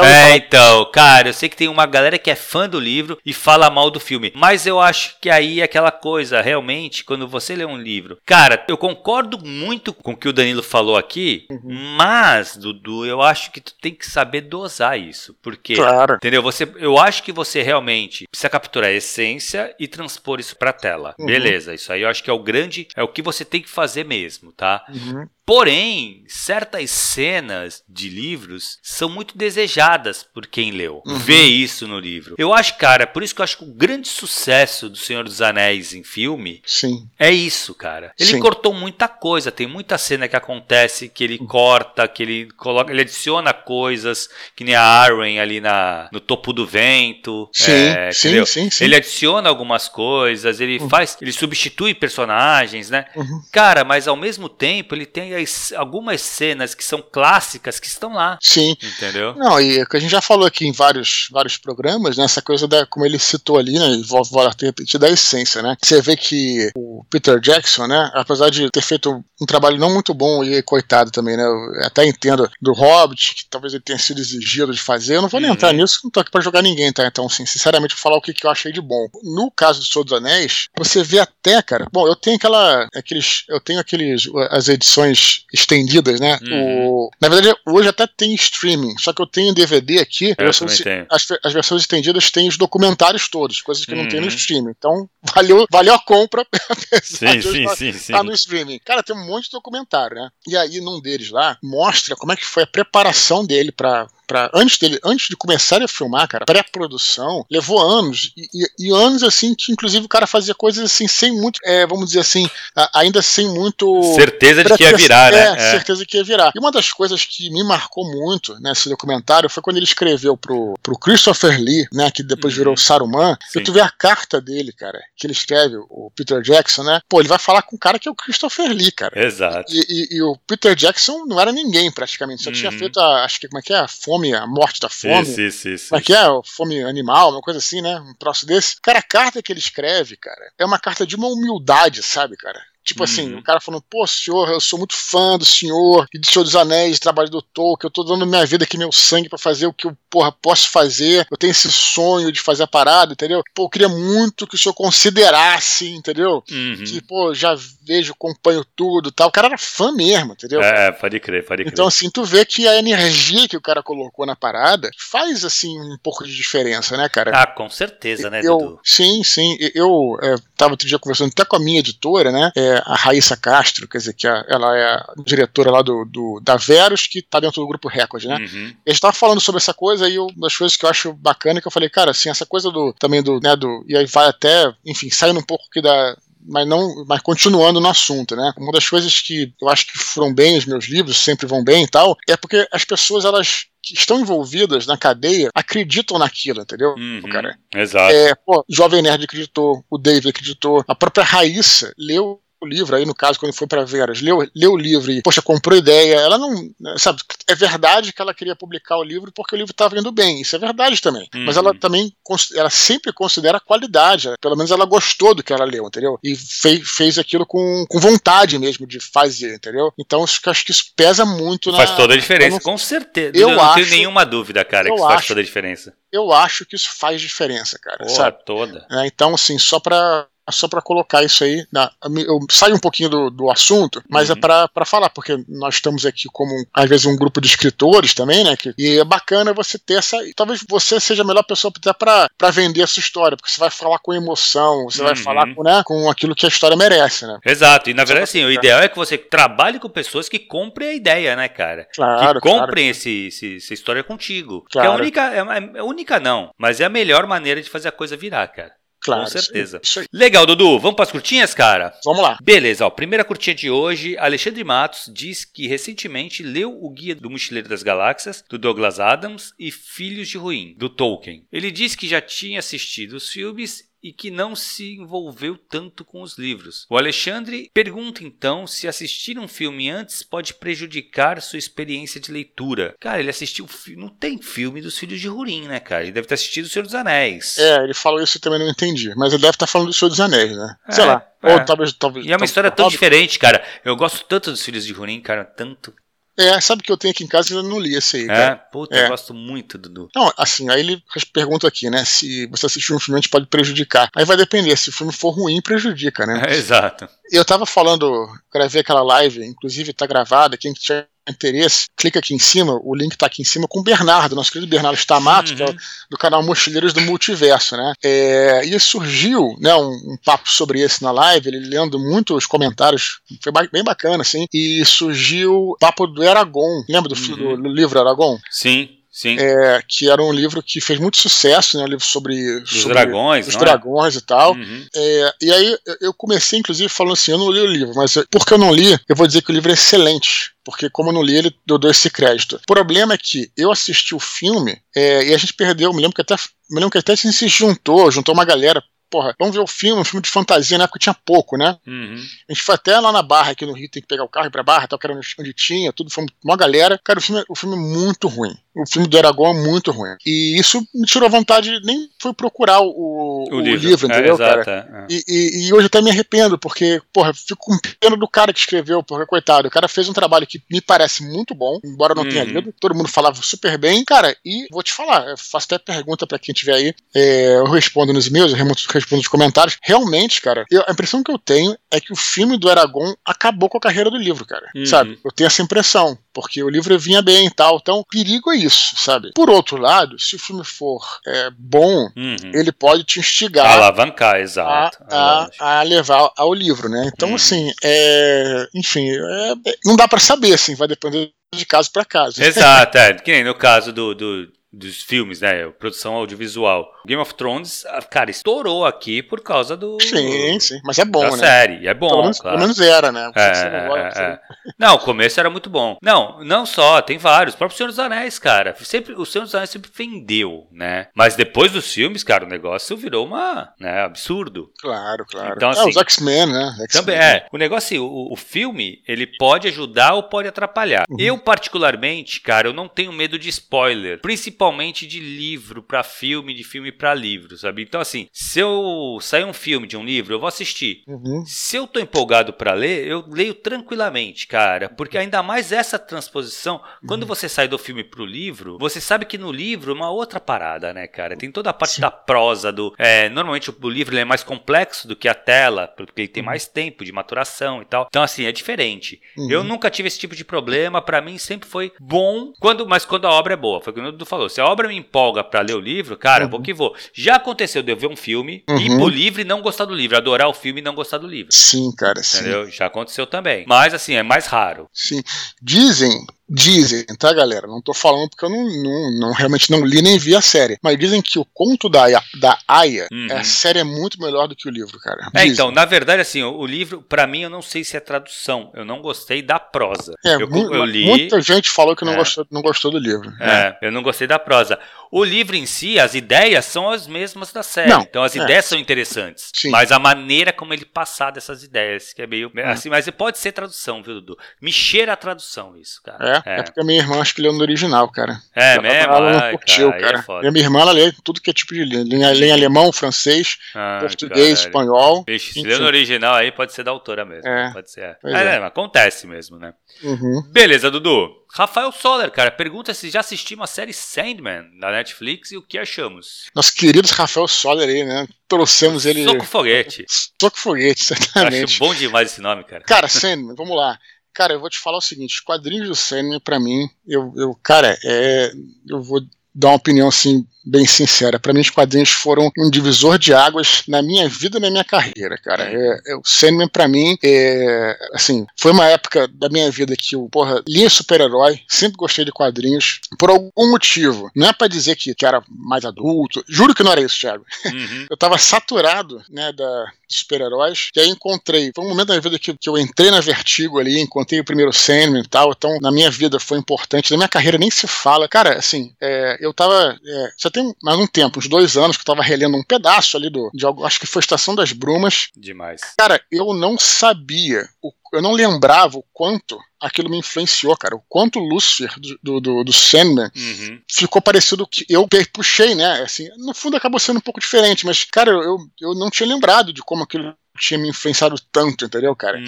é, 0.03 0.36
então, 0.36 0.89
cara, 0.91 1.29
eu 1.29 1.33
sei 1.33 1.49
que 1.49 1.55
tem 1.55 1.67
uma 1.67 1.86
galera 1.86 2.19
que 2.19 2.29
é 2.29 2.36
fã 2.36 2.69
do 2.69 2.79
livro 2.79 3.17
e 3.25 3.33
fala 3.33 3.69
mal 3.69 3.89
do 3.89 3.99
filme, 3.99 4.31
mas 4.36 4.67
eu 4.67 4.79
acho 4.79 5.15
que 5.19 5.29
aí 5.29 5.60
é 5.60 5.63
aquela 5.63 5.91
coisa, 5.91 6.41
realmente, 6.41 7.03
quando 7.03 7.27
você 7.27 7.55
lê 7.55 7.65
um 7.65 7.77
livro. 7.77 8.17
Cara, 8.25 8.63
eu 8.67 8.77
concordo 8.77 9.39
muito 9.43 9.93
com 9.93 10.12
o 10.12 10.17
que 10.17 10.27
o 10.27 10.33
Danilo 10.33 10.62
falou 10.62 10.97
aqui, 10.97 11.45
uhum. 11.49 11.95
mas, 11.97 12.57
Dudu, 12.57 13.05
eu 13.05 13.21
acho 13.21 13.51
que 13.51 13.62
tu 13.62 13.73
tem 13.81 13.93
que 13.93 14.05
saber 14.05 14.41
dosar 14.41 14.99
isso, 14.99 15.36
porque, 15.41 15.75
claro. 15.75 16.15
entendeu? 16.15 16.41
Você, 16.43 16.69
eu 16.77 16.97
acho 16.97 17.23
que 17.23 17.31
você 17.31 17.62
realmente 17.62 18.25
precisa 18.29 18.49
capturar 18.49 18.89
a 18.89 18.93
essência 18.93 19.73
e 19.79 19.88
transpor 19.88 20.39
isso 20.39 20.55
pra 20.55 20.73
tela. 20.73 21.15
Uhum. 21.19 21.25
Beleza, 21.25 21.73
isso 21.73 21.91
aí 21.91 22.01
eu 22.01 22.10
acho 22.10 22.23
que 22.23 22.29
é 22.29 22.33
o 22.33 22.43
grande, 22.43 22.88
é 22.95 23.03
o 23.03 23.07
que 23.07 23.21
você 23.21 23.43
tem 23.43 23.62
que 23.62 23.69
fazer 23.69 24.05
mesmo, 24.05 24.51
tá? 24.51 24.86
Uhum. 24.89 25.27
Porém, 25.47 26.25
certas 26.27 26.91
cenas 26.91 27.81
de 27.88 28.10
livros 28.10 28.79
são 28.83 29.07
muito 29.07 29.38
desejadas 29.38 30.21
por 30.21 30.45
quem 30.45 30.71
leu. 30.71 31.01
Uhum. 31.05 31.17
Vê 31.19 31.43
isso 31.43 31.88
no 31.88 31.97
livro. 31.97 32.36
Eu 32.38 32.53
acho, 32.53 32.77
cara, 32.77 33.07
por 33.07 33.23
isso 33.23 33.33
que 33.33 33.39
eu 33.39 33.45
acho 33.45 33.60
que 33.60 33.63
o 33.63 33.73
grande 33.73 34.10
sucesso 34.10 34.89
do 34.89 34.97
Senhor 34.97 35.23
dos 35.23 35.41
Anéis 35.41 35.93
em 35.93 36.03
filme 36.03 36.62
Sim. 36.65 37.07
é 37.17 37.31
isso, 37.31 37.73
cara. 37.73 38.12
Ele 38.19 38.31
Sim. 38.31 38.39
cortou 38.41 38.73
muita 38.73 39.07
coisa. 39.07 39.49
Tem 39.49 39.65
muita 39.65 39.97
cena 39.97 40.27
que 40.27 40.36
acontece 40.36 41.07
que 41.07 41.23
ele 41.23 41.38
corta, 41.38 42.10
que 42.10 42.23
ele 42.23 42.51
coloca, 42.57 42.91
ele 42.91 43.03
adiciona 43.03 43.53
coisas, 43.53 44.27
que 44.53 44.65
nem 44.65 44.75
a 44.75 44.81
Arwen 44.81 45.39
ali 45.39 45.62
na, 45.62 46.10
no 46.12 46.19
topo 46.19 46.51
do 46.51 46.67
vento. 46.67 47.49
Sim, 47.53 47.71
é, 47.71 48.12
sim, 48.12 48.45
sim, 48.45 48.69
sim, 48.69 48.83
Ele 48.83 48.97
adiciona 48.97 49.47
algumas 49.47 49.88
coisas, 49.88 50.60
ele 50.60 50.77
uhum. 50.77 50.89
faz, 50.89 51.17
ele 51.21 51.31
substitui 51.31 51.93
personagens, 51.93 52.89
né? 52.89 53.05
Uhum. 53.15 53.41
Cara, 53.49 53.86
mas 53.86 54.10
ao 54.10 54.17
mesmo 54.17 54.49
tempo 54.49 54.93
ele 54.93 55.05
tem 55.05 55.37
as, 55.38 55.71
algumas 55.73 56.21
cenas 56.21 56.73
que 56.73 56.84
são 56.84 57.02
clássicas 57.02 57.80
que 57.80 57.88
estão 57.88 58.13
lá. 58.13 58.38
Sim. 58.41 58.76
Entendeu? 58.82 59.36
Não, 59.36 59.60
e 59.60 59.82
a 59.82 60.00
gente 60.00 60.12
já 60.12 60.21
falou 60.21 60.45
aqui 60.45 60.67
em 60.67 60.71
vários, 60.71 61.28
vários 61.32 61.58
programas, 61.58 62.17
né? 62.17 62.26
Essa 62.26 62.41
coisa 62.41 62.67
da, 62.67 62.86
como 62.86 63.06
ele 63.06 63.19
citou 63.19 63.58
ali, 63.58 63.78
né? 63.78 64.02
Vou, 64.06 64.23
vou 64.23 64.54
ter 64.54 64.67
repetido 64.67 65.00
da 65.00 65.10
essência, 65.10 65.62
né? 65.62 65.76
Você 65.82 66.02
vê 66.02 66.15
que 66.15 66.71
o 66.76 67.04
Peter 67.10 67.39
Jackson, 67.39 67.88
né? 67.88 68.12
Apesar 68.13 68.50
de 68.50 68.69
ter 68.71 68.82
feito 68.82 69.23
um 69.41 69.45
trabalho 69.45 69.78
não 69.78 69.93
muito 69.93 70.13
bom 70.13 70.43
e 70.43 70.62
coitado 70.63 71.12
também, 71.12 71.38
né? 71.38 71.43
Eu 71.43 71.86
até 71.86 72.06
entendo 72.06 72.50
do 72.62 72.73
Hobbit, 72.73 73.36
que 73.36 73.45
talvez 73.50 73.73
ele 73.73 73.84
tenha 73.84 74.00
sido 74.00 74.19
exigido 74.19 74.73
de 74.73 74.82
fazer. 74.82 75.15
Eu 75.15 75.21
não 75.21 75.30
vou 75.30 75.39
nem 75.39 75.50
uhum. 75.50 75.56
entrar 75.56 75.73
nisso, 75.73 76.02
não 76.04 76.12
tô 76.12 76.19
aqui 76.19 76.32
pra 76.32 76.41
jogar 76.41 76.62
ninguém, 76.62 76.91
tá? 76.91 77.06
Então, 77.06 77.26
assim, 77.26 77.45
sinceramente, 77.45 77.93
vou 77.93 78.02
falar 78.02 78.17
o 78.17 78.21
que, 78.21 78.34
que 78.34 78.45
eu 78.45 78.52
achei 78.52 78.71
de 78.71 78.82
bom. 78.82 79.08
No 79.23 79.52
caso 79.52 79.80
do 79.80 79.86
Senhor 79.86 80.04
dos 80.04 80.13
Anéis, 80.13 80.67
você 80.78 81.04
vê 81.04 81.19
até, 81.19 81.62
cara. 81.62 81.88
Bom, 81.91 82.08
eu 82.08 82.15
tenho 82.15 82.38
aquela. 82.38 82.88
aqueles. 82.95 83.43
Eu 83.47 83.60
tenho 83.60 83.80
aqueles. 83.80 84.28
as 84.50 84.67
edições 84.67 85.26
estendidas, 85.53 86.19
né? 86.19 86.39
Uhum. 86.41 86.87
O, 86.87 87.09
na 87.21 87.29
verdade, 87.29 87.57
hoje 87.65 87.89
até 87.89 88.07
tem 88.07 88.33
streaming, 88.35 88.97
só 88.97 89.13
que 89.13 89.21
eu 89.21 89.27
tenho 89.27 89.53
DVD 89.53 89.99
aqui. 89.99 90.29
Eu 90.37 90.45
versões, 90.45 90.81
as, 91.09 91.27
as, 91.43 91.53
versões 91.53 91.81
estendidas 91.81 92.31
têm 92.31 92.47
os 92.47 92.57
documentários 92.57 93.27
todos, 93.27 93.61
coisas 93.61 93.85
que 93.85 93.93
uhum. 93.93 94.03
não 94.03 94.09
tem 94.09 94.19
no 94.19 94.27
uhum. 94.27 94.33
streaming. 94.33 94.71
Então, 94.77 95.09
valeu, 95.35 95.65
valeu 95.71 95.93
a 95.93 95.99
compra. 95.99 96.45
sim, 97.03 97.41
sim, 97.41 97.63
tá, 97.65 97.75
sim, 97.75 97.93
sim. 97.93 98.13
Tá 98.13 98.23
no 98.23 98.33
streaming. 98.33 98.79
Cara, 98.83 99.03
tem 99.03 99.15
um 99.15 99.25
monte 99.25 99.45
de 99.45 99.51
documentário, 99.51 100.15
né? 100.15 100.29
E 100.47 100.55
aí, 100.55 100.79
num 100.81 101.01
deles 101.01 101.29
lá, 101.29 101.57
mostra 101.63 102.15
como 102.15 102.31
é 102.31 102.35
que 102.35 102.45
foi 102.45 102.63
a 102.63 102.67
preparação 102.67 103.45
dele 103.45 103.71
para 103.71 104.07
Pra, 104.27 104.51
antes 104.53 104.77
dele, 104.77 104.99
antes 105.03 105.29
de 105.29 105.37
começar 105.37 105.81
a 105.81 105.87
filmar, 105.87 106.27
cara, 106.27 106.45
pré-produção, 106.45 107.45
levou 107.49 107.79
anos. 107.79 108.33
E, 108.35 108.47
e, 108.53 108.87
e, 108.87 108.91
anos 108.91 109.23
assim 109.23 109.55
que, 109.55 109.71
inclusive, 109.71 110.05
o 110.05 110.09
cara 110.09 110.27
fazia 110.27 110.53
coisas 110.53 110.83
assim, 110.83 111.07
sem 111.07 111.31
muito, 111.31 111.59
é, 111.63 111.87
vamos 111.87 112.07
dizer 112.07 112.19
assim, 112.19 112.47
ainda 112.93 113.21
sem 113.21 113.47
muito. 113.47 114.03
Certeza 114.15 114.63
de 114.63 114.75
que 114.75 114.83
ia 114.83 114.97
virar, 114.97 115.31
né? 115.31 115.47
É, 115.47 115.51
é, 115.51 115.71
certeza 115.71 115.99
de 115.99 116.05
que 116.05 116.17
ia 116.17 116.23
virar. 116.23 116.51
E 116.53 116.59
uma 116.59 116.71
das 116.71 116.91
coisas 116.91 117.23
que 117.25 117.49
me 117.49 117.63
marcou 117.63 118.05
muito 118.05 118.59
nesse 118.59 118.89
documentário 118.89 119.49
foi 119.49 119.63
quando 119.63 119.77
ele 119.77 119.85
escreveu 119.85 120.35
pro, 120.35 120.73
pro 120.83 120.99
Christopher 120.99 121.59
Lee, 121.59 121.87
né, 121.93 122.11
que 122.11 122.21
depois 122.21 122.53
uhum. 122.53 122.57
virou 122.57 122.77
Saruman. 122.77 123.37
Sim. 123.49 123.59
Eu 123.59 123.63
tive 123.63 123.79
a 123.79 123.89
carta 123.89 124.41
dele, 124.41 124.73
cara, 124.73 124.99
que 125.15 125.25
ele 125.25 125.33
escreve, 125.33 125.77
o 125.89 126.11
Peter 126.15 126.41
Jackson, 126.41 126.83
né? 126.83 126.99
Pô, 127.07 127.21
ele 127.21 127.29
vai 127.29 127.39
falar 127.39 127.61
com 127.61 127.75
um 127.75 127.79
cara 127.79 127.97
que 127.97 128.09
é 128.09 128.11
o 128.11 128.15
Christopher 128.15 128.71
Lee, 128.71 128.91
cara. 128.91 129.25
Exato. 129.25 129.71
E, 129.73 129.85
e, 129.87 130.17
e 130.17 130.21
o 130.21 130.37
Peter 130.45 130.75
Jackson 130.75 131.25
não 131.25 131.39
era 131.39 131.51
ninguém, 131.51 131.91
praticamente. 131.91 132.43
Só 132.43 132.49
uhum. 132.49 132.55
tinha 132.55 132.71
feito 132.71 132.99
a, 132.99 133.23
acho 133.23 133.39
que, 133.39 133.47
como 133.47 133.59
é 133.59 133.61
que 133.61 133.73
é? 133.73 133.77
A 133.77 133.87
fome 133.87 134.16
fome, 134.17 134.34
a 134.34 134.47
morte 134.47 134.80
da 134.80 134.89
fome. 134.89 135.21
Isso, 135.21 135.41
isso, 135.41 135.69
isso. 135.69 135.89
Como 135.89 135.99
é 135.99 136.03
que 136.03 136.13
é? 136.13 136.25
Fome 136.43 136.84
animal, 136.84 137.32
uma 137.32 137.41
coisa 137.41 137.60
assim, 137.60 137.82
né? 137.82 137.99
Um 137.99 138.13
troço 138.15 138.45
desse. 138.45 138.80
Cara, 138.82 138.99
a 138.99 139.03
carta 139.03 139.41
que 139.41 139.51
ele 139.51 139.60
escreve, 139.60 140.17
cara, 140.17 140.51
é 140.58 140.65
uma 140.65 140.80
carta 140.80 141.06
de 141.06 141.15
uma 141.15 141.27
humildade, 141.27 142.03
sabe, 142.03 142.36
cara? 142.36 142.62
Tipo 142.88 143.04
assim, 143.04 143.34
uhum. 143.34 143.39
o 143.39 143.43
cara 143.43 143.60
falando, 143.60 143.84
pô, 143.89 144.08
senhor, 144.08 144.50
eu 144.50 144.62
sou 144.62 144.80
muito 144.80 144.95
fã 144.95 145.38
do 145.38 145.43
senhor 145.43 146.08
e 146.13 146.17
do 146.17 146.26
Senhor 146.26 146.45
dos 146.45 146.56
Anéis, 146.56 147.00
trabalho 147.00 147.30
do 147.30 147.41
Tolkien, 147.41 147.88
eu 147.88 147.91
tô 147.91 148.02
dando 148.02 148.26
minha 148.26 148.45
vida 148.45 148.63
aqui, 148.63 148.78
meu 148.78 148.93
sangue 148.93 149.28
para 149.28 149.38
fazer 149.38 149.67
o 149.67 149.73
que 149.73 149.88
eu, 149.88 149.97
porra, 150.10 150.32
posso 150.32 150.69
fazer, 150.69 151.28
eu 151.30 151.36
tenho 151.36 151.52
esse 151.52 151.69
sonho 151.69 152.32
de 152.32 152.39
fazer 152.39 152.63
a 152.63 152.67
parada, 152.67 153.12
entendeu? 153.12 153.43
Pô, 153.54 153.65
eu 153.65 153.69
queria 153.69 153.89
muito 153.89 154.47
que 154.47 154.56
o 154.56 154.58
senhor 154.58 154.73
considerasse, 154.73 155.89
entendeu? 155.89 156.41
Uhum. 156.50 156.84
Que, 156.86 157.02
pô, 157.02 157.34
já 157.34 157.58
vejo, 157.84 158.13
acompanho 158.13 158.65
tudo 158.76 159.12
tal. 159.12 159.28
O 159.28 159.32
cara 159.32 159.47
era 159.47 159.58
fã 159.58 159.91
mesmo, 159.91 160.34
entendeu? 160.34 160.62
É, 160.62 160.91
pode 160.91 161.19
crer, 161.19 161.45
pode 161.45 161.63
crer. 161.63 161.73
Então, 161.73 161.88
assim, 161.88 162.10
tu 162.10 162.23
vê 162.23 162.45
que 162.45 162.67
a 162.67 162.78
energia 162.78 163.47
que 163.47 163.58
o 163.58 163.62
cara 163.62 163.84
colocou 163.84 164.26
na 164.26 164.36
parada 164.36 164.89
faz, 164.97 165.43
assim, 165.43 165.78
um 165.80 165.97
pouco 166.02 166.23
de 166.23 166.34
diferença, 166.34 166.95
né, 166.95 167.10
cara? 167.10 167.32
Ah, 167.34 167.47
com 167.47 167.69
certeza, 167.69 168.30
né, 168.30 168.41
eu, 168.43 168.58
Dudu? 168.58 168.80
Sim, 168.84 169.23
sim. 169.23 169.58
Eu 169.73 170.17
é, 170.21 170.36
tava 170.56 170.71
outro 170.71 170.88
dia 170.88 171.00
conversando 171.00 171.32
até 171.32 171.43
com 171.43 171.56
a 171.56 171.60
minha 171.60 171.80
editora, 171.80 172.32
né? 172.32 172.52
É, 172.56 172.76
a 172.85 172.95
Raíssa 172.95 173.35
Castro, 173.35 173.87
quer 173.87 173.97
dizer, 173.99 174.13
que 174.13 174.27
ela 174.27 174.77
é 174.77 174.85
a 174.85 175.13
diretora 175.25 175.71
lá 175.71 175.81
do, 175.81 176.05
do 176.05 176.39
da 176.41 176.55
Verus, 176.55 177.07
que 177.07 177.21
tá 177.21 177.39
dentro 177.39 177.61
do 177.61 177.67
grupo 177.67 177.87
Record, 177.87 178.25
né? 178.25 178.37
Uhum. 178.37 178.73
A 178.85 178.89
gente 178.89 179.01
tava 179.01 179.13
falando 179.13 179.41
sobre 179.41 179.59
essa 179.59 179.73
coisa 179.73 180.09
e 180.09 180.17
uma 180.19 180.31
das 180.41 180.55
coisas 180.55 180.77
que 180.77 180.85
eu 180.85 180.89
acho 180.89 181.13
bacana 181.13 181.59
é 181.59 181.61
que 181.61 181.67
eu 181.67 181.71
falei, 181.71 181.89
cara, 181.89 182.11
assim, 182.11 182.29
essa 182.29 182.45
coisa 182.45 182.71
do 182.71 182.93
também 182.99 183.21
do, 183.21 183.39
né, 183.39 183.55
do 183.55 183.85
e 183.87 183.95
aí 183.95 184.05
vai 184.05 184.27
até, 184.27 184.71
enfim, 184.85 185.09
saindo 185.09 185.39
um 185.39 185.43
pouco 185.43 185.63
aqui 185.69 185.81
da 185.81 186.15
mas 186.49 186.65
não, 186.65 187.03
mas 187.05 187.21
continuando 187.21 187.81
no 187.81 187.89
assunto, 187.89 188.35
né? 188.35 188.53
Uma 188.57 188.71
das 188.71 188.87
coisas 188.89 189.19
que 189.21 189.53
eu 189.61 189.67
acho 189.67 189.87
que 189.87 189.97
foram 189.97 190.33
bem 190.33 190.57
os 190.57 190.65
meus 190.65 190.85
livros, 190.85 191.17
sempre 191.17 191.45
vão 191.45 191.63
bem 191.63 191.83
e 191.83 191.87
tal, 191.87 192.15
é 192.27 192.37
porque 192.37 192.65
as 192.71 192.85
pessoas 192.85 193.25
elas 193.25 193.65
que 193.83 193.93
estão 193.93 194.19
envolvidas 194.19 194.85
na 194.85 194.97
cadeia 194.97 195.49
acreditam 195.53 196.17
naquilo, 196.17 196.61
entendeu? 196.61 196.93
Uhum, 196.97 197.21
cara? 197.29 197.57
Exato. 197.73 198.13
É, 198.13 198.33
pô, 198.35 198.63
Jovem 198.69 199.01
Nerd 199.01 199.23
acreditou, 199.23 199.83
o 199.89 199.97
David 199.97 200.29
acreditou, 200.29 200.83
a 200.87 200.95
própria 200.95 201.23
Raíssa 201.23 201.93
leu 201.97 202.41
o 202.61 202.65
livro, 202.65 202.95
aí 202.95 203.05
no 203.05 203.13
caso, 203.13 203.39
quando 203.39 203.53
foi 203.53 203.67
para 203.67 203.85
Veras, 203.85 204.21
leu, 204.21 204.39
leu 204.55 204.73
o 204.73 204.77
livro 204.77 205.11
e, 205.11 205.21
poxa, 205.21 205.41
comprou 205.41 205.77
ideia. 205.77 206.15
Ela 206.15 206.37
não. 206.37 206.69
Sabe, 206.97 207.21
é 207.47 207.55
verdade 207.55 208.11
que 208.11 208.21
ela 208.21 208.33
queria 208.33 208.55
publicar 208.55 208.97
o 208.97 209.03
livro 209.03 209.31
porque 209.31 209.55
o 209.55 209.57
livro 209.57 209.71
estava 209.71 209.97
indo 209.97 210.11
bem. 210.11 210.41
Isso 210.41 210.55
é 210.55 210.59
verdade 210.59 211.01
também. 211.01 211.27
Uhum. 211.33 211.45
Mas 211.45 211.57
ela 211.57 211.73
também 211.73 212.11
ela 212.55 212.69
sempre 212.69 213.13
considera 213.13 213.57
a 213.57 213.61
qualidade. 213.61 214.29
Pelo 214.41 214.55
menos 214.55 214.71
ela 214.71 214.85
gostou 214.85 215.35
do 215.35 215.43
que 215.43 215.53
ela 215.53 215.65
leu, 215.65 215.85
entendeu? 215.85 216.19
E 216.23 216.35
fez, 216.35 216.89
fez 216.89 217.17
aquilo 217.17 217.45
com, 217.45 217.85
com 217.87 217.99
vontade 217.99 218.57
mesmo 218.57 218.87
de 218.87 218.99
fazer, 218.99 219.55
entendeu? 219.55 219.93
Então 219.97 220.23
acho 220.23 220.65
que 220.65 220.71
isso 220.71 220.85
pesa 220.95 221.25
muito 221.25 221.71
faz 221.71 221.81
na. 221.81 221.87
Faz 221.87 221.97
toda 221.97 222.13
a 222.13 222.17
diferença, 222.17 222.51
não, 222.51 222.59
com 222.59 222.77
certeza. 222.77 223.37
Eu, 223.37 223.51
não 223.51 223.61
acho, 223.61 223.75
tenho 223.75 223.89
nenhuma 223.89 224.25
dúvida, 224.25 224.65
cara, 224.65 224.89
que 224.89 224.95
isso 224.95 225.07
faz 225.07 225.27
toda 225.27 225.41
a 225.41 225.43
diferença. 225.43 225.93
Eu 226.11 226.31
acho 226.31 226.65
que 226.65 226.75
isso 226.75 226.89
faz 226.97 227.21
diferença, 227.21 227.77
cara. 227.79 227.99
Porra, 227.99 228.09
sabe? 228.09 228.37
toda. 228.45 228.85
É, 228.89 229.05
então, 229.05 229.33
assim, 229.35 229.59
só 229.59 229.79
pra 229.79 230.27
só 230.51 230.67
para 230.67 230.81
colocar 230.81 231.23
isso 231.23 231.43
aí. 231.43 231.65
Na, 231.71 231.91
eu 232.03 232.39
saio 232.49 232.75
um 232.75 232.79
pouquinho 232.79 233.10
do, 233.10 233.29
do 233.29 233.51
assunto, 233.51 234.03
mas 234.10 234.29
é 234.29 234.33
uhum. 234.33 234.39
é 234.39 234.67
para 234.67 234.86
falar, 234.86 235.10
porque 235.10 235.38
nós 235.47 235.75
estamos 235.75 236.05
aqui 236.05 236.27
como, 236.31 236.51
às 236.73 236.89
vezes, 236.89 237.05
um 237.05 237.15
grupo 237.15 237.41
de 237.41 237.47
escritores 237.47 238.13
também, 238.13 238.43
né? 238.43 238.55
Que, 238.55 238.73
e 238.77 238.99
é 238.99 239.03
bacana 239.03 239.53
você 239.53 239.77
ter 239.77 239.95
essa. 239.95 240.17
Talvez 240.36 240.63
você 240.67 240.99
seja 240.99 241.23
a 241.23 241.25
melhor 241.25 241.43
pessoa 241.43 241.71
até 241.75 241.93
para 241.93 242.51
vender 242.51 242.81
essa 242.81 242.99
história, 242.99 243.38
porque 243.38 243.51
você 243.51 243.60
vai 243.60 243.69
falar 243.69 243.99
com 243.99 244.13
emoção, 244.13 244.86
você 244.86 245.01
uhum. 245.01 245.07
vai 245.07 245.15
falar 245.15 245.53
com, 245.53 245.63
né, 245.63 245.81
com 245.86 246.10
aquilo 246.10 246.36
que 246.36 246.45
a 246.45 246.49
história 246.49 246.77
merece, 246.77 247.25
né? 247.25 247.39
Exato, 247.45 247.89
e 247.89 247.93
na 247.93 248.03
verdade, 248.03 248.23
assim, 248.23 248.43
o 248.43 248.51
ideal 248.51 248.81
é 248.81 248.88
que 248.88 248.95
você 248.95 249.17
trabalhe 249.17 249.79
com 249.79 249.89
pessoas 249.89 250.29
que 250.29 250.39
comprem 250.39 250.89
a 250.89 250.93
ideia, 250.93 251.36
né, 251.36 251.47
cara? 251.47 251.88
Claro. 251.93 252.39
Que 252.39 252.49
comprem 252.49 252.86
claro. 252.86 252.97
Esse, 252.97 253.27
esse, 253.27 253.57
essa 253.57 253.73
história 253.73 254.03
contigo. 254.03 254.65
Claro. 254.71 254.88
Que 254.88 254.93
é 254.93 254.95
a 254.95 255.01
única, 255.01 255.33
é, 255.33 255.77
é 255.79 255.83
única 255.83 256.19
não, 256.19 256.51
mas 256.57 256.79
é 256.79 256.86
a 256.86 256.89
melhor 256.89 257.25
maneira 257.27 257.62
de 257.62 257.69
fazer 257.69 257.89
a 257.89 257.91
coisa 257.91 258.17
virar, 258.17 258.47
cara. 258.47 258.71
Claro, 259.07 259.23
Com 259.23 259.29
certeza. 259.29 259.79
Isso 259.81 259.99
aí, 259.99 260.05
isso 260.05 260.09
aí. 260.13 260.19
Legal, 260.19 260.45
Dudu. 260.45 260.77
Vamos 260.79 260.95
para 260.95 261.03
as 261.03 261.11
curtinhas, 261.11 261.53
cara? 261.53 261.93
Vamos 262.03 262.21
lá. 262.21 262.37
Beleza, 262.41 262.85
ó. 262.85 262.89
Primeira 262.89 263.23
curtinha 263.23 263.55
de 263.55 263.69
hoje. 263.69 264.17
Alexandre 264.17 264.63
Matos 264.63 265.09
diz 265.13 265.45
que 265.45 265.67
recentemente 265.67 266.43
leu 266.43 266.77
o 266.81 266.89
Guia 266.89 267.15
do 267.15 267.29
Mochileiro 267.29 267.69
das 267.69 267.83
Galáxias, 267.83 268.43
do 268.49 268.57
Douglas 268.57 268.99
Adams, 268.99 269.53
e 269.57 269.71
Filhos 269.71 270.27
de 270.27 270.37
Ruim, 270.37 270.75
do 270.77 270.89
Tolkien. 270.89 271.45
Ele 271.51 271.71
diz 271.71 271.95
que 271.95 272.07
já 272.07 272.21
tinha 272.21 272.59
assistido 272.59 273.13
os 273.13 273.29
filmes 273.29 273.87
e 274.01 274.13
que 274.13 274.29
não 274.29 274.55
se 274.55 274.95
envolveu 274.95 275.57
tanto 275.57 276.05
com 276.05 276.21
os 276.21 276.38
livros. 276.38 276.86
O 276.89 276.97
Alexandre 276.97 277.69
pergunta 277.73 278.23
então 278.23 278.67
se 278.67 278.88
assistir 278.88 279.38
um 279.39 279.47
filme 279.47 279.89
antes 279.89 280.23
pode 280.23 280.53
prejudicar 280.53 281.41
sua 281.41 281.60
experiência 281.60 282.19
de 282.19 282.31
leitura. 282.31 282.95
Cara, 282.99 283.19
ele 283.19 283.29
assistiu. 283.29 283.67
Não 283.95 284.10
tem 284.10 284.41
filme 284.41 284.81
dos 284.81 284.97
Filhos 284.97 285.19
de 285.19 285.27
Rurim, 285.27 285.67
né, 285.67 285.79
cara? 285.79 286.03
Ele 286.03 286.12
deve 286.12 286.27
ter 286.27 286.36
assistido 286.36 286.65
O 286.65 286.69
Senhor 286.69 286.83
dos 286.83 286.95
Anéis. 286.95 287.57
É, 287.57 287.83
ele 287.83 287.93
falou 287.93 288.21
isso 288.21 288.38
e 288.38 288.41
também 288.41 288.60
não 288.60 288.69
entendi. 288.69 289.13
Mas 289.15 289.33
ele 289.33 289.41
deve 289.41 289.55
estar 289.55 289.67
falando 289.67 289.88
do 289.88 289.93
Senhor 289.93 290.10
dos 290.10 290.19
Anéis, 290.19 290.55
né? 290.55 290.75
Sei 290.89 291.03
é, 291.03 291.07
lá. 291.07 291.27
É. 291.43 291.53
Ou 291.53 291.65
talvez, 291.65 291.93
talvez. 291.93 292.25
E 292.25 292.31
é 292.31 292.36
uma 292.36 292.45
história 292.45 292.71
tão 292.71 292.89
diferente, 292.89 293.38
cara. 293.39 293.63
Eu 293.83 293.95
gosto 293.95 294.25
tanto 294.25 294.51
dos 294.51 294.63
Filhos 294.63 294.86
de 294.86 294.93
Rurim, 294.93 295.21
cara. 295.21 295.43
Tanto. 295.43 295.93
É, 296.38 296.62
sabe 296.62 296.84
que 296.84 296.91
eu 296.91 296.97
tenho 296.97 297.12
aqui 297.12 297.23
em 297.23 297.28
casa 297.28 297.52
e 297.52 297.58
ainda 297.58 297.67
não 297.67 297.80
li 297.80 297.95
esse 297.95 298.17
aí. 298.17 298.23
É, 298.23 298.28
cara. 298.28 298.56
puta, 298.56 298.95
é. 298.95 299.06
eu 299.06 299.10
gosto 299.10 299.34
muito, 299.34 299.78
Dudu. 299.78 300.10
Não, 300.15 300.32
assim, 300.38 300.69
aí 300.69 300.81
ele 300.81 301.04
pergunta 301.33 301.67
aqui, 301.67 301.90
né? 301.90 302.06
Se 302.06 302.46
você 302.48 302.67
assistir 302.67 302.94
um 302.94 303.00
filme, 303.00 303.17
a 303.17 303.21
gente 303.21 303.29
pode 303.29 303.48
prejudicar. 303.48 304.10
Aí 304.15 304.23
vai 304.23 304.38
depender, 304.38 304.77
se 304.77 304.90
o 304.90 304.94
filme 304.94 305.12
for 305.12 305.31
ruim, 305.31 305.60
prejudica, 305.62 306.27
né? 306.27 306.44
É, 306.48 306.54
exato. 306.56 307.10
Eu 307.31 307.44
tava 307.44 307.65
falando, 307.65 308.27
gravei 308.54 308.81
aquela 308.81 309.02
live, 309.02 309.44
inclusive 309.44 309.94
tá 309.94 310.06
gravada, 310.06 310.58
quem 310.58 310.73
tiver 310.73 311.08
interesse, 311.32 311.88
clica 311.96 312.19
aqui 312.19 312.34
em 312.34 312.40
cima, 312.40 312.80
o 312.84 312.96
link 312.96 313.13
está 313.13 313.25
aqui 313.25 313.42
em 313.42 313.46
cima 313.46 313.67
com 313.67 313.80
o 313.80 313.84
Bernardo, 313.84 314.36
nosso 314.36 314.52
querido 314.52 314.69
Bernardo 314.69 314.98
Stamato, 314.98 315.52
uhum. 315.52 315.56
que 315.56 315.63
é 315.63 315.65
uhum. 315.67 315.75
do 316.10 316.17
canal 316.17 316.44
Mochileiros 316.44 316.94
do 316.94 317.02
Multiverso, 317.02 317.75
né? 317.75 317.94
É, 318.04 318.65
e 318.65 318.80
surgiu 318.80 319.56
né, 319.60 319.73
um, 319.75 319.90
um, 319.90 320.17
papo 320.23 320.50
sobre 320.50 320.82
esse 320.82 321.04
na 321.04 321.12
live, 321.12 321.50
ele 321.50 321.60
lendo 321.60 322.00
muitos 322.00 322.46
comentários, 322.46 323.19
foi 323.42 323.52
bem 323.71 323.84
bacana, 323.84 324.21
assim, 324.21 324.46
e 324.54 324.84
surgiu 324.86 325.54
o 325.54 325.78
papo 325.80 326.08
do 326.08 326.23
Eragon, 326.23 326.84
lembra 326.88 327.13
do, 327.13 327.15
uhum. 327.15 327.62
do 327.62 327.69
livro 327.69 328.00
Eragon? 328.00 328.38
Sim. 328.50 328.90
Sim. 329.17 329.36
É, 329.40 329.82
que 329.88 330.08
era 330.08 330.21
um 330.21 330.32
livro 330.32 330.62
que 330.62 330.80
fez 330.80 331.00
muito 331.00 331.17
sucesso, 331.17 331.75
né? 331.75 331.86
Um 331.86 331.88
livro 331.88 332.06
sobre. 332.06 332.62
Os 332.62 332.69
sobre 332.69 332.94
dragões, 332.94 333.48
Os 333.48 333.56
é? 333.56 333.58
dragões 333.58 334.15
e 334.15 334.21
tal. 334.21 334.54
Uhum. 334.54 334.86
É, 334.96 335.34
e 335.42 335.52
aí 335.52 335.78
eu 336.02 336.13
comecei, 336.13 336.60
inclusive, 336.60 336.88
falando 336.88 337.13
assim: 337.13 337.32
eu 337.32 337.40
não 337.40 337.50
li 337.50 337.60
o 337.60 337.65
livro, 337.65 337.96
mas 337.96 338.13
porque 338.30 338.54
eu 338.54 338.60
não 338.60 338.71
li, 338.71 338.96
eu 339.10 339.15
vou 339.15 339.25
dizer 339.25 339.42
que 339.42 339.52
o 339.52 339.56
livro 339.56 339.71
é 339.71 339.73
excelente 339.73 340.52
porque 340.67 340.89
como 340.89 341.11
eu 341.11 341.13
não 341.13 341.23
li 341.23 341.33
ele, 341.33 341.55
eu 341.65 341.77
dou 341.77 341.89
esse 341.89 342.09
crédito. 342.09 342.57
O 342.57 342.73
problema 342.73 343.13
é 343.13 343.17
que 343.17 343.49
eu 343.55 343.71
assisti 343.71 344.13
o 344.13 344.19
filme 344.19 344.77
é, 344.93 345.29
e 345.29 345.33
a 345.33 345.37
gente 345.37 345.53
perdeu, 345.53 345.93
me 345.93 346.01
lembro 346.01 346.13
que 346.13 346.21
até 346.21 346.35
me 346.69 346.75
lembro 346.75 346.91
que 346.91 346.97
até 346.97 347.15
se 347.15 347.47
juntou, 347.47 348.11
juntou 348.11 348.33
uma 348.33 348.43
galera 348.43 348.83
porra, 349.09 349.33
vamos 349.39 349.55
ver 349.55 349.61
o 349.61 349.67
filme, 349.67 350.01
um 350.01 350.03
filme 350.03 350.21
de 350.21 350.29
fantasia, 350.29 350.77
na 350.77 350.83
época 350.83 350.99
tinha 350.99 351.13
pouco, 351.13 351.57
né? 351.57 351.77
Uhum. 351.87 352.21
A 352.49 352.53
gente 352.53 352.61
foi 352.61 352.75
até 352.75 352.99
lá 352.99 353.09
na 353.09 353.21
Barra, 353.21 353.51
aqui 353.51 353.65
no 353.65 353.71
Rio, 353.71 353.89
tem 353.89 354.01
que 354.01 354.07
pegar 354.07 354.25
o 354.25 354.27
carro 354.27 354.47
e 354.47 354.49
ir 354.49 354.51
pra 354.51 354.63
Barra, 354.63 354.85
tal, 354.85 354.99
que 354.99 355.07
era 355.07 355.17
onde 355.39 355.53
tinha, 355.53 355.93
tudo, 355.93 356.11
foi 356.11 356.25
uma 356.43 356.57
galera. 356.57 356.99
Cara, 357.01 357.17
o 357.17 357.21
filme, 357.21 357.41
o 357.47 357.55
filme 357.55 357.75
é 357.77 357.79
muito 357.79 358.27
ruim. 358.27 358.53
O 358.82 358.86
filme 358.88 359.08
do 359.08 359.17
Aragorn 359.17 359.60
é 359.60 359.63
muito 359.63 359.92
ruim. 359.92 360.15
E 360.25 360.60
isso 360.60 360.82
me 360.94 361.06
tirou 361.06 361.30
vontade, 361.30 361.80
nem 361.84 362.10
fui 362.21 362.34
procurar 362.34 362.82
o, 362.82 362.90
o, 362.90 363.56
o 363.56 363.60
livro. 363.60 363.88
livro. 363.88 364.08
entendeu, 364.08 364.36
é, 364.36 364.38
cara? 364.38 365.06
É. 365.10 365.13
E, 365.13 365.23
e, 365.28 365.67
e, 365.67 365.73
hoje 365.73 365.88
até 365.88 366.02
me 366.02 366.10
arrependo, 366.10 366.58
porque, 366.58 367.02
porra, 367.12 367.34
fico 367.34 367.58
com 367.60 367.78
pena 368.00 368.15
do 368.15 368.28
cara 368.28 368.54
que 368.54 368.60
escreveu, 368.60 369.04
porque, 369.04 369.25
coitado, 369.25 369.67
o 369.67 369.71
cara 369.71 369.88
fez 369.88 370.08
um 370.08 370.13
trabalho 370.13 370.48
que 370.48 370.62
me 370.69 370.82
parece 370.82 371.23
muito 371.23 371.56
bom, 371.56 371.80
embora 371.84 372.13
não 372.13 372.23
uhum. 372.23 372.30
tenha 372.30 372.44
lido, 372.44 372.73
todo 372.80 372.96
mundo 372.96 373.10
falava 373.10 373.42
super 373.42 373.78
bem. 373.78 374.04
Cara, 374.04 374.36
e 374.46 374.67
vou 374.71 374.84
te 374.84 374.94
falar, 374.94 375.28
eu 375.28 375.38
faço 375.38 375.67
até 375.71 375.78
pergunta 375.80 376.28
para 376.28 376.40
quem 376.40 376.54
tiver 376.54 376.73
aí, 376.73 376.94
é, 377.15 377.56
eu 377.58 377.65
respondo 377.65 378.13
nos 378.13 378.28
e-mails, 378.28 378.52
eu 378.52 378.58
respondo 378.58 379.17
nos 379.17 379.28
comentários. 379.28 379.78
Realmente, 379.82 380.42
cara, 380.42 380.65
eu, 380.71 380.84
a 380.88 380.92
impressão 380.92 381.23
que 381.23 381.32
eu 381.32 381.38
tenho 381.38 381.75
é 381.92 382.00
que 382.00 382.13
o 382.13 382.15
filme 382.15 382.58
do 382.58 382.69
Aragorn 382.69 383.15
acabou 383.25 383.69
com 383.69 383.78
a 383.78 383.82
carreira 383.82 384.10
do 384.10 384.17
livro, 384.17 384.46
cara. 384.46 384.67
Uhum. 384.75 384.86
Sabe? 384.86 385.19
Eu 385.23 385.32
tenho 385.32 385.48
essa 385.48 385.62
impressão, 385.62 386.17
porque 386.38 386.62
o 386.62 386.69
livro 386.69 387.00
vinha 387.00 387.19
bem 387.19 387.48
e 387.48 387.50
tal, 387.50 387.79
então 387.81 388.06
perigo 388.08 388.52
é 388.52 388.58
isso, 388.58 388.96
sabe? 388.96 389.31
Por 389.33 389.50
outro 389.50 389.75
lado, 389.75 390.19
se 390.19 390.35
o 390.35 390.40
filme 390.40 390.63
for 390.63 391.02
é, 391.25 391.50
bom, 391.58 392.12
uhum. 392.15 392.52
ele 392.54 392.71
pode 392.71 393.04
te 393.04 393.19
instigar. 393.19 393.65
Alavancar, 393.65 394.40
exato. 394.40 395.04
A, 395.10 395.50
a, 395.60 395.79
a 395.79 395.81
levar 395.81 396.31
ao 396.38 396.54
livro, 396.54 396.90
né? 396.90 397.10
Então, 397.12 397.29
uhum. 397.29 397.35
assim, 397.35 397.71
é, 397.83 398.67
enfim, 398.75 399.10
é, 399.10 399.54
não 399.83 399.96
dá 399.96 400.08
para 400.08 400.19
saber, 400.19 400.54
assim, 400.54 400.75
vai 400.75 400.88
depender 400.88 401.31
de 401.56 401.65
caso 401.65 401.92
para 401.92 402.06
caso. 402.06 402.44
Exato, 402.44 403.00
é. 403.00 403.15
Que 403.15 403.31
nem 403.31 403.44
no 403.44 403.56
caso 403.56 403.92
do, 403.92 404.13
do 404.13 404.48
dos 404.78 405.02
filmes, 405.02 405.42
né? 405.42 405.67
Produção 405.69 406.13
audiovisual. 406.13 406.94
Game 407.06 407.21
of 407.21 407.34
Thrones, 407.34 407.86
ah, 407.88 408.02
cara, 408.02 408.30
estourou 408.30 408.86
aqui 408.86 409.23
por 409.23 409.42
causa 409.42 409.75
do. 409.75 409.98
Sim, 410.02 410.60
sim. 410.60 410.80
Mas 410.84 411.00
é 411.00 411.06
bom, 411.06 411.21
da 411.21 411.32
né? 411.32 411.38
série. 411.38 411.88
É 411.88 411.94
bom. 411.94 412.10
Pelo 412.10 412.21
menos, 412.23 412.40
claro. 412.40 412.58
pelo 412.58 412.67
menos 412.67 412.80
era, 412.80 413.12
né? 413.12 413.32
É, 413.36 413.42
é, 413.42 414.23
é. 414.23 414.40
Não, 414.78 414.96
o 414.96 415.00
começo 415.00 415.40
era 415.40 415.50
muito 415.50 415.69
bom. 415.69 415.98
Não, 416.02 416.44
não 416.44 416.65
só, 416.65 417.02
tem 417.02 417.17
vários. 417.17 417.56
O 417.56 417.58
próprio 417.58 417.78
Senhor 417.78 417.90
dos 417.90 418.00
Anéis, 418.00 418.38
cara. 418.38 418.75
Sempre, 418.80 419.13
o 419.13 419.25
Senhor 419.25 419.46
dos 419.46 419.56
Anéis 419.56 419.69
sempre 419.69 419.90
vendeu, 419.94 420.67
né? 420.71 421.08
Mas 421.15 421.36
depois 421.36 421.71
dos 421.71 421.92
filmes, 421.92 422.23
cara, 422.23 422.46
o 422.46 422.50
negócio 422.50 422.96
virou 422.96 423.25
uma. 423.25 423.73
Né, 423.80 424.04
absurdo. 424.04 424.71
Claro, 424.80 425.25
claro. 425.25 425.54
Então, 425.56 425.69
assim, 425.69 425.88
é, 425.88 425.90
os 425.90 425.98
X-Men, 425.98 426.48
né? 426.48 426.75
também 426.92 427.15
é. 427.15 427.48
O 427.52 427.58
negócio, 427.58 427.88
assim, 427.88 428.00
o, 428.00 428.34
o 428.34 428.36
filme, 428.36 429.02
ele 429.08 429.25
pode 429.25 429.67
ajudar 429.67 430.13
ou 430.13 430.23
pode 430.23 430.48
atrapalhar. 430.48 431.06
Uhum. 431.10 431.17
Eu, 431.19 431.38
particularmente, 431.38 432.42
cara, 432.42 432.67
eu 432.67 432.73
não 432.73 432.88
tenho 432.88 433.12
medo 433.12 433.40
de 433.40 433.50
spoiler. 433.50 434.19
Principalmente 434.21 434.66
principalmente 434.67 435.07
de 435.07 435.19
livro 435.19 435.81
para 435.81 436.03
filme, 436.03 436.53
de 436.53 436.63
filme 436.63 436.91
para 436.91 437.13
livro, 437.13 437.57
sabe? 437.57 437.81
Então, 437.81 438.01
assim, 438.01 438.27
se 438.31 438.59
eu 438.59 439.17
sair 439.21 439.45
um 439.45 439.53
filme 439.53 439.87
de 439.87 439.95
um 439.95 440.03
livro, 440.03 440.33
eu 440.33 440.39
vou 440.39 440.47
assistir. 440.47 441.03
Uhum. 441.07 441.43
Se 441.45 441.77
eu 441.77 441.87
tô 441.87 441.99
empolgado 441.99 442.53
para 442.53 442.73
ler, 442.73 443.07
eu 443.07 443.23
leio 443.27 443.53
tranquilamente, 443.53 444.47
cara. 444.47 444.89
Porque 444.89 445.17
ainda 445.17 445.41
mais 445.41 445.71
essa 445.71 445.97
transposição, 445.97 446.81
quando 447.07 447.23
uhum. 447.23 447.27
você 447.27 447.47
sai 447.47 447.67
do 447.67 447.77
filme 447.77 448.03
pro 448.03 448.25
livro, 448.25 448.77
você 448.79 448.99
sabe 448.99 449.25
que 449.25 449.37
no 449.37 449.51
livro 449.51 449.91
é 449.91 449.95
uma 449.95 450.11
outra 450.11 450.39
parada, 450.39 450.93
né, 450.93 451.07
cara? 451.07 451.37
Tem 451.37 451.51
toda 451.51 451.69
a 451.69 451.73
parte 451.73 451.95
Sim. 451.95 452.01
da 452.01 452.11
prosa, 452.11 452.71
do. 452.71 452.93
É, 452.97 453.29
normalmente 453.29 453.69
o 453.69 453.89
livro 453.89 454.17
é 454.17 454.25
mais 454.25 454.43
complexo 454.43 455.07
do 455.07 455.15
que 455.15 455.27
a 455.27 455.35
tela, 455.35 455.87
porque 455.87 456.21
ele 456.21 456.27
tem 456.27 456.41
uhum. 456.41 456.47
mais 456.47 456.67
tempo 456.67 457.05
de 457.05 457.11
maturação 457.11 457.81
e 457.81 457.85
tal. 457.85 458.07
Então, 458.09 458.23
assim, 458.23 458.45
é 458.45 458.51
diferente. 458.51 459.21
Uhum. 459.37 459.49
Eu 459.49 459.63
nunca 459.63 459.89
tive 459.89 460.07
esse 460.07 460.19
tipo 460.19 460.35
de 460.35 460.43
problema, 460.43 461.01
para 461.01 461.21
mim 461.21 461.37
sempre 461.37 461.69
foi 461.69 461.91
bom, 461.99 462.51
quando, 462.59 462.87
mas 462.87 463.05
quando 463.05 463.25
a 463.25 463.31
obra 463.31 463.53
é 463.53 463.57
boa. 463.57 463.81
Foi 463.81 463.91
o 463.91 463.93
que 463.93 464.01
o 464.01 464.11
Dudu 464.11 464.25
falou. 464.25 464.46
Se 464.50 464.62
a 464.62 464.65
obra 464.65 464.87
me 464.87 464.95
empolga 464.95 465.43
para 465.43 465.62
ler 465.62 465.75
o 465.75 465.79
livro, 465.79 466.17
cara, 466.17 466.45
uhum. 466.45 466.52
vou 466.52 466.62
que 466.62 466.73
vou. 466.73 466.95
Já 467.13 467.35
aconteceu 467.35 467.81
de 467.81 467.91
eu 467.91 467.98
ver 467.98 468.08
um 468.08 468.15
filme, 468.15 468.63
uhum. 468.69 468.79
ir 468.79 468.95
pro 468.95 469.08
livro 469.08 469.41
e 469.41 469.45
não 469.45 469.62
gostar 469.62 469.85
do 469.85 469.93
livro, 469.93 470.17
adorar 470.17 470.48
o 470.48 470.54
filme 470.54 470.81
e 470.81 470.83
não 470.83 470.95
gostar 470.95 471.17
do 471.17 471.27
livro. 471.27 471.52
Sim, 471.52 471.91
cara, 471.95 472.21
Entendeu? 472.21 472.65
sim. 472.65 472.71
Já 472.71 472.85
aconteceu 472.85 473.25
também. 473.25 473.65
Mas, 473.67 473.93
assim, 473.93 474.15
é 474.15 474.23
mais 474.23 474.48
raro. 474.48 474.89
Sim. 474.93 475.21
Dizem 475.62 476.25
Dizem, 476.50 477.06
tá, 477.19 477.33
galera? 477.33 477.67
Não 477.67 477.81
tô 477.81 477.93
falando 477.93 478.29
porque 478.29 478.45
eu 478.45 478.50
não, 478.50 478.63
não, 478.63 479.19
não, 479.19 479.31
realmente 479.33 479.69
não 479.69 479.85
li 479.85 480.02
nem 480.02 480.17
vi 480.17 480.35
a 480.35 480.41
série. 480.41 480.77
Mas 480.81 480.98
dizem 480.98 481.21
que 481.21 481.37
o 481.37 481.45
conto 481.45 481.89
da, 481.89 482.06
da 482.39 482.58
Aya, 482.67 483.08
uhum. 483.12 483.27
a 483.31 483.43
série 483.43 483.79
é 483.79 483.83
muito 483.83 484.19
melhor 484.21 484.48
do 484.48 484.56
que 484.56 484.67
o 484.67 484.71
livro, 484.71 484.98
cara. 485.00 485.29
É, 485.35 485.45
então, 485.45 485.71
na 485.71 485.83
verdade, 485.83 486.21
assim, 486.21 486.43
o, 486.43 486.58
o 486.58 486.65
livro, 486.65 487.02
para 487.02 487.27
mim, 487.27 487.41
eu 487.41 487.50
não 487.50 487.62
sei 487.62 487.83
se 487.83 487.98
é 487.98 488.00
tradução. 488.00 488.71
Eu 488.73 488.85
não 488.85 489.02
gostei 489.02 489.41
da 489.41 489.60
prosa. 489.60 490.13
É, 490.25 490.35
eu, 490.35 490.50
mu 490.50 490.73
eu 490.73 490.85
li. 490.85 491.06
Muita 491.06 491.41
gente 491.41 491.69
falou 491.69 491.95
que 491.95 492.06
não, 492.06 492.13
é. 492.13 492.17
gostou, 492.17 492.48
não 492.50 492.62
gostou 492.62 492.91
do 492.91 492.98
livro. 492.98 493.31
É, 493.41 493.75
é, 493.81 493.87
eu 493.87 493.91
não 493.91 494.02
gostei 494.02 494.27
da 494.27 494.39
prosa. 494.39 494.79
O 495.12 495.23
livro 495.23 495.56
em 495.56 495.65
si, 495.65 496.00
as 496.00 496.15
ideias 496.15 496.65
são 496.65 496.89
as 496.89 497.08
mesmas 497.08 497.52
da 497.52 497.63
série. 497.63 497.89
Não, 497.89 498.02
então 498.02 498.23
as 498.23 498.35
é. 498.35 498.39
ideias 498.39 498.65
são 498.65 498.77
interessantes. 498.77 499.52
Sim. 499.54 499.69
Mas 499.69 499.91
a 499.91 500.00
maneira 500.00 500.54
como 500.54 500.73
ele 500.73 500.85
passar 500.85 501.31
dessas 501.31 501.63
ideias, 501.63 502.13
que 502.13 502.21
é 502.21 502.27
meio. 502.27 502.52
É. 502.56 502.69
Assim, 502.69 502.89
mas 502.89 503.10
pode 503.10 503.37
ser 503.37 503.52
tradução, 503.52 504.02
viu, 504.02 504.15
Dudu? 504.15 504.37
Me 504.62 504.71
cheira 504.71 505.13
a 505.13 505.17
tradução 505.17 505.77
isso, 505.77 506.02
cara. 506.04 506.37
É, 506.37 506.37
é, 506.46 506.60
é 506.60 506.63
porque 506.63 506.79
a 506.79 506.83
minha 506.83 507.00
irmã 507.00 507.19
acho 507.21 507.33
que 507.35 507.42
leu 507.42 507.54
no 507.54 507.62
original, 507.62 508.10
cara. 508.10 508.42
É, 508.56 508.73
ela, 508.73 508.81
mesmo? 508.81 509.13
Ela 509.13 509.31
não 509.31 509.52
curtiu, 509.52 509.92
cara. 509.92 510.23
cara. 510.23 510.42
É 510.42 510.46
e 510.46 510.48
a 510.48 510.52
minha 510.52 510.65
irmã, 510.65 510.81
ela 510.81 510.92
lê 510.92 511.12
tudo 511.23 511.42
que 511.42 511.50
é 511.50 511.54
tipo 511.54 511.73
de 511.73 511.83
língua. 511.83 512.31
Lê 512.31 512.48
em 512.48 512.52
alemão, 512.52 512.92
francês, 512.92 513.58
ah, 513.75 513.98
português, 514.02 514.38
caralho. 514.38 514.67
espanhol. 514.67 515.23
Vixe, 515.27 515.54
se 515.54 515.63
lê 515.63 515.77
no 515.77 515.85
original 515.85 516.35
aí, 516.35 516.52
pode 516.52 516.73
ser 516.73 516.83
da 516.83 516.92
autora 516.92 517.25
mesmo. 517.25 517.48
É. 517.48 517.71
Pode 517.71 517.92
ser. 517.92 518.02
É. 518.02 518.17
É, 518.25 518.44
é. 518.56 518.63
acontece 518.63 519.27
mesmo, 519.27 519.58
né? 519.58 519.73
Uhum. 520.04 520.44
Beleza, 520.52 520.92
Dudu. 520.92 521.38
Rafael 521.54 521.92
Soller, 521.92 522.29
cara, 522.29 522.52
pergunta 522.52 522.94
se 522.94 523.10
já 523.10 523.21
assistimos 523.21 523.63
a 523.63 523.67
série 523.67 523.94
Sandman 523.94 524.65
da 524.79 524.92
Netflix 524.92 525.52
e 525.52 525.58
o 525.58 525.62
que 525.62 525.77
achamos. 525.77 526.46
Nosso 526.54 526.75
querido 526.75 527.08
Rafael 527.08 527.48
Soller 527.48 527.88
aí, 527.88 528.04
né? 528.04 528.27
Trouxemos 528.48 529.06
ele. 529.06 529.23
Soco 529.23 529.46
Foguete. 529.46 530.06
Soco 530.08 530.58
Foguete, 530.58 531.04
certamente. 531.04 531.63
Acho 531.63 531.79
bom 531.79 531.96
demais 531.96 532.31
esse 532.31 532.42
nome, 532.42 532.63
cara. 532.63 532.83
Cara, 532.83 533.08
Sandman, 533.08 533.56
vamos 533.56 533.75
lá. 533.75 533.98
Cara, 534.38 534.54
eu 534.54 534.60
vou 534.60 534.69
te 534.69 534.77
falar 534.77 535.00
o 535.00 535.02
seguinte: 535.02 535.33
os 535.33 535.40
quadrinhos 535.40 535.88
do 535.88 535.96
Sandman, 535.96 536.40
pra 536.40 536.60
mim, 536.60 536.88
eu, 537.08 537.33
eu 537.35 537.56
cara, 537.56 537.98
é, 538.06 538.52
eu 538.88 539.02
vou 539.02 539.19
dar 539.52 539.69
uma 539.69 539.77
opinião 539.77 540.08
assim 540.08 540.46
bem 540.63 540.85
sincera. 540.85 541.40
Para 541.40 541.54
mim, 541.54 541.62
os 541.62 541.69
quadrinhos 541.69 542.10
foram 542.10 542.52
um 542.58 542.69
divisor 542.69 543.17
de 543.17 543.33
águas 543.33 543.83
na 543.88 544.02
minha 544.02 544.27
vida 544.27 544.58
e 544.58 544.62
na 544.62 544.69
minha 544.69 544.83
carreira, 544.83 545.38
cara. 545.38 545.63
É, 545.63 546.00
é, 546.08 546.15
o 546.15 546.21
Sandman, 546.23 546.67
para 546.67 546.88
mim, 546.88 547.17
é, 547.23 547.98
assim, 548.13 548.46
foi 548.56 548.73
uma 548.73 548.85
época 548.85 549.27
da 549.27 549.50
minha 549.50 549.71
vida 549.71 549.96
que 549.96 550.15
eu, 550.15 550.27
porra, 550.29 550.62
lia 550.67 550.90
super-herói, 550.90 551.62
sempre 551.67 551.98
gostei 551.98 552.25
de 552.25 552.31
quadrinhos, 552.31 553.00
por 553.17 553.29
algum 553.29 553.71
motivo. 553.71 554.29
Não 554.35 554.48
é 554.48 554.54
para 554.54 554.67
dizer 554.67 554.96
que, 554.98 555.15
que 555.15 555.25
era 555.25 555.42
mais 555.50 555.85
adulto, 555.85 556.44
juro 556.48 556.75
que 556.75 556.83
não 556.83 556.92
era 556.92 557.02
isso, 557.02 557.19
Thiago. 557.19 557.46
Uhum. 557.65 558.06
Eu 558.12 558.17
tava 558.17 558.38
saturado, 558.38 559.23
né, 559.29 559.52
da, 559.54 559.85
super-heróis, 560.08 560.89
e 560.95 560.99
aí 560.99 561.10
encontrei, 561.10 561.71
foi 561.73 561.83
um 561.83 561.89
momento 561.89 562.08
da 562.08 562.13
minha 562.13 562.21
vida 562.21 562.39
que, 562.39 562.55
que 562.55 562.69
eu 562.69 562.77
entrei 562.77 563.12
na 563.12 563.19
Vertigo 563.19 563.79
ali, 563.79 563.99
encontrei 563.99 564.39
o 564.39 564.45
primeiro 564.45 564.71
Sandman 564.71 565.21
e 565.21 565.27
tal, 565.27 565.51
então 565.51 565.77
na 565.81 565.91
minha 565.91 566.10
vida 566.10 566.39
foi 566.39 566.58
importante, 566.58 567.12
na 567.12 567.17
minha 567.17 567.29
carreira 567.29 567.58
nem 567.58 567.69
se 567.69 567.87
fala. 567.87 568.27
Cara, 568.27 568.58
assim, 568.58 568.93
é, 569.01 569.37
eu 569.39 569.53
tava, 569.53 569.97
é, 570.05 570.31
já 570.37 570.49
tem 570.49 570.73
mais 570.81 570.97
um 570.97 571.08
tempo, 571.08 571.39
uns 571.39 571.47
dois 571.47 571.77
anos 571.77 571.97
que 571.97 572.01
eu 572.01 572.15
tava 572.15 572.23
relendo 572.23 572.58
um 572.58 572.63
pedaço 572.63 573.17
ali 573.17 573.29
do, 573.29 573.49
de 573.53 573.65
algo, 573.65 573.85
acho 573.85 573.99
que 573.99 574.05
foi 574.05 574.21
Estação 574.21 574.55
das 574.55 574.71
Brumas. 574.71 575.29
Demais. 575.35 575.81
Cara, 575.97 576.21
eu 576.31 576.53
não 576.53 576.77
sabia, 576.77 577.67
o, 577.81 577.91
eu 578.13 578.21
não 578.21 578.31
lembrava 578.31 578.97
o 578.97 579.05
quanto 579.13 579.60
aquilo 579.79 580.10
me 580.10 580.17
influenciou, 580.17 580.75
cara. 580.77 580.95
O 580.95 581.03
quanto 581.08 581.39
Lucifer 581.39 581.93
do, 582.21 582.39
do, 582.39 582.63
do 582.63 582.73
Sandman 582.73 583.29
uhum. 583.35 583.81
ficou 583.89 584.21
parecido 584.21 584.67
que 584.67 584.85
eu 584.89 585.08
puxei, 585.31 585.75
né? 585.75 586.01
Assim, 586.01 586.27
no 586.37 586.53
fundo 586.53 586.77
acabou 586.77 586.99
sendo 586.99 587.17
um 587.17 587.21
pouco 587.21 587.39
diferente, 587.39 587.85
mas, 587.85 588.03
cara, 588.05 588.31
eu, 588.31 588.58
eu 588.81 588.95
não 588.95 589.10
tinha 589.10 589.27
lembrado 589.27 589.71
de 589.71 589.81
como 589.81 590.03
aquilo 590.03 590.35
tinha 590.58 590.79
me 590.79 590.89
influenciado 590.89 591.35
tanto, 591.51 591.85
entendeu, 591.85 592.15
cara? 592.15 592.37
Uhum. 592.39 592.45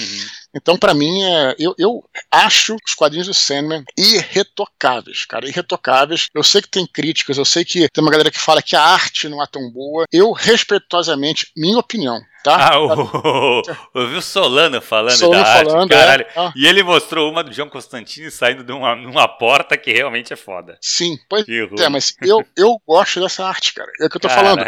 Então, 0.56 0.78
para 0.78 0.94
mim, 0.94 1.24
é, 1.24 1.56
eu, 1.60 1.76
eu 1.78 2.04
acho 2.32 2.76
os 2.86 2.94
quadrinhos 2.94 3.28
do 3.28 3.34
Sandman 3.34 3.84
irretocáveis, 3.98 5.26
cara, 5.26 5.48
irretocáveis. 5.48 6.28
Eu 6.34 6.44
sei 6.44 6.62
que 6.62 6.70
tem 6.70 6.88
críticas, 6.88 7.38
eu 7.38 7.46
sei 7.46 7.64
que 7.64 7.88
tem 7.90 8.04
uma 8.04 8.12
galera 8.12 8.32
que 8.32 8.40
fala 8.40 8.62
que 8.62 8.76
a 8.76 8.82
arte 8.82 9.30
não 9.30 9.44
é 9.44 9.48
tão 9.48 9.70
boa. 9.72 10.06
Eu, 10.12 10.32
respeitosamente, 10.32 11.52
minha 11.56 11.78
opinião, 11.78 12.20
Tá? 12.44 12.72
Ah, 12.72 12.80
o, 12.80 13.62
eu 13.94 14.08
vi 14.08 14.16
o 14.16 14.22
Solano 14.22 14.82
falando 14.82 15.18
Solano 15.18 15.44
da 15.44 15.54
falando, 15.54 15.82
arte, 15.82 15.90
caralho. 15.90 16.24
É. 16.24 16.32
Ah. 16.38 16.54
E 16.56 16.66
ele 16.66 16.82
mostrou 16.84 17.30
uma 17.30 17.44
do 17.44 17.52
João 17.52 17.68
Constantino 17.68 18.32
saindo 18.32 18.64
de 18.64 18.72
uma, 18.72 18.94
uma 18.94 19.28
porta 19.28 19.78
que 19.78 19.92
realmente 19.92 20.32
é 20.32 20.38
foda. 20.38 20.78
Sim, 20.82 21.18
pois 21.30 21.46
é, 21.48 21.90
mas 21.90 22.14
eu, 22.22 22.46
eu 22.56 22.82
gosto 22.88 23.20
dessa 23.20 23.46
arte, 23.46 23.74
cara. 23.74 23.92
É 24.00 24.06
o 24.06 24.10
que 24.10 24.16
eu 24.16 24.22
tô 24.22 24.30
falando. 24.30 24.64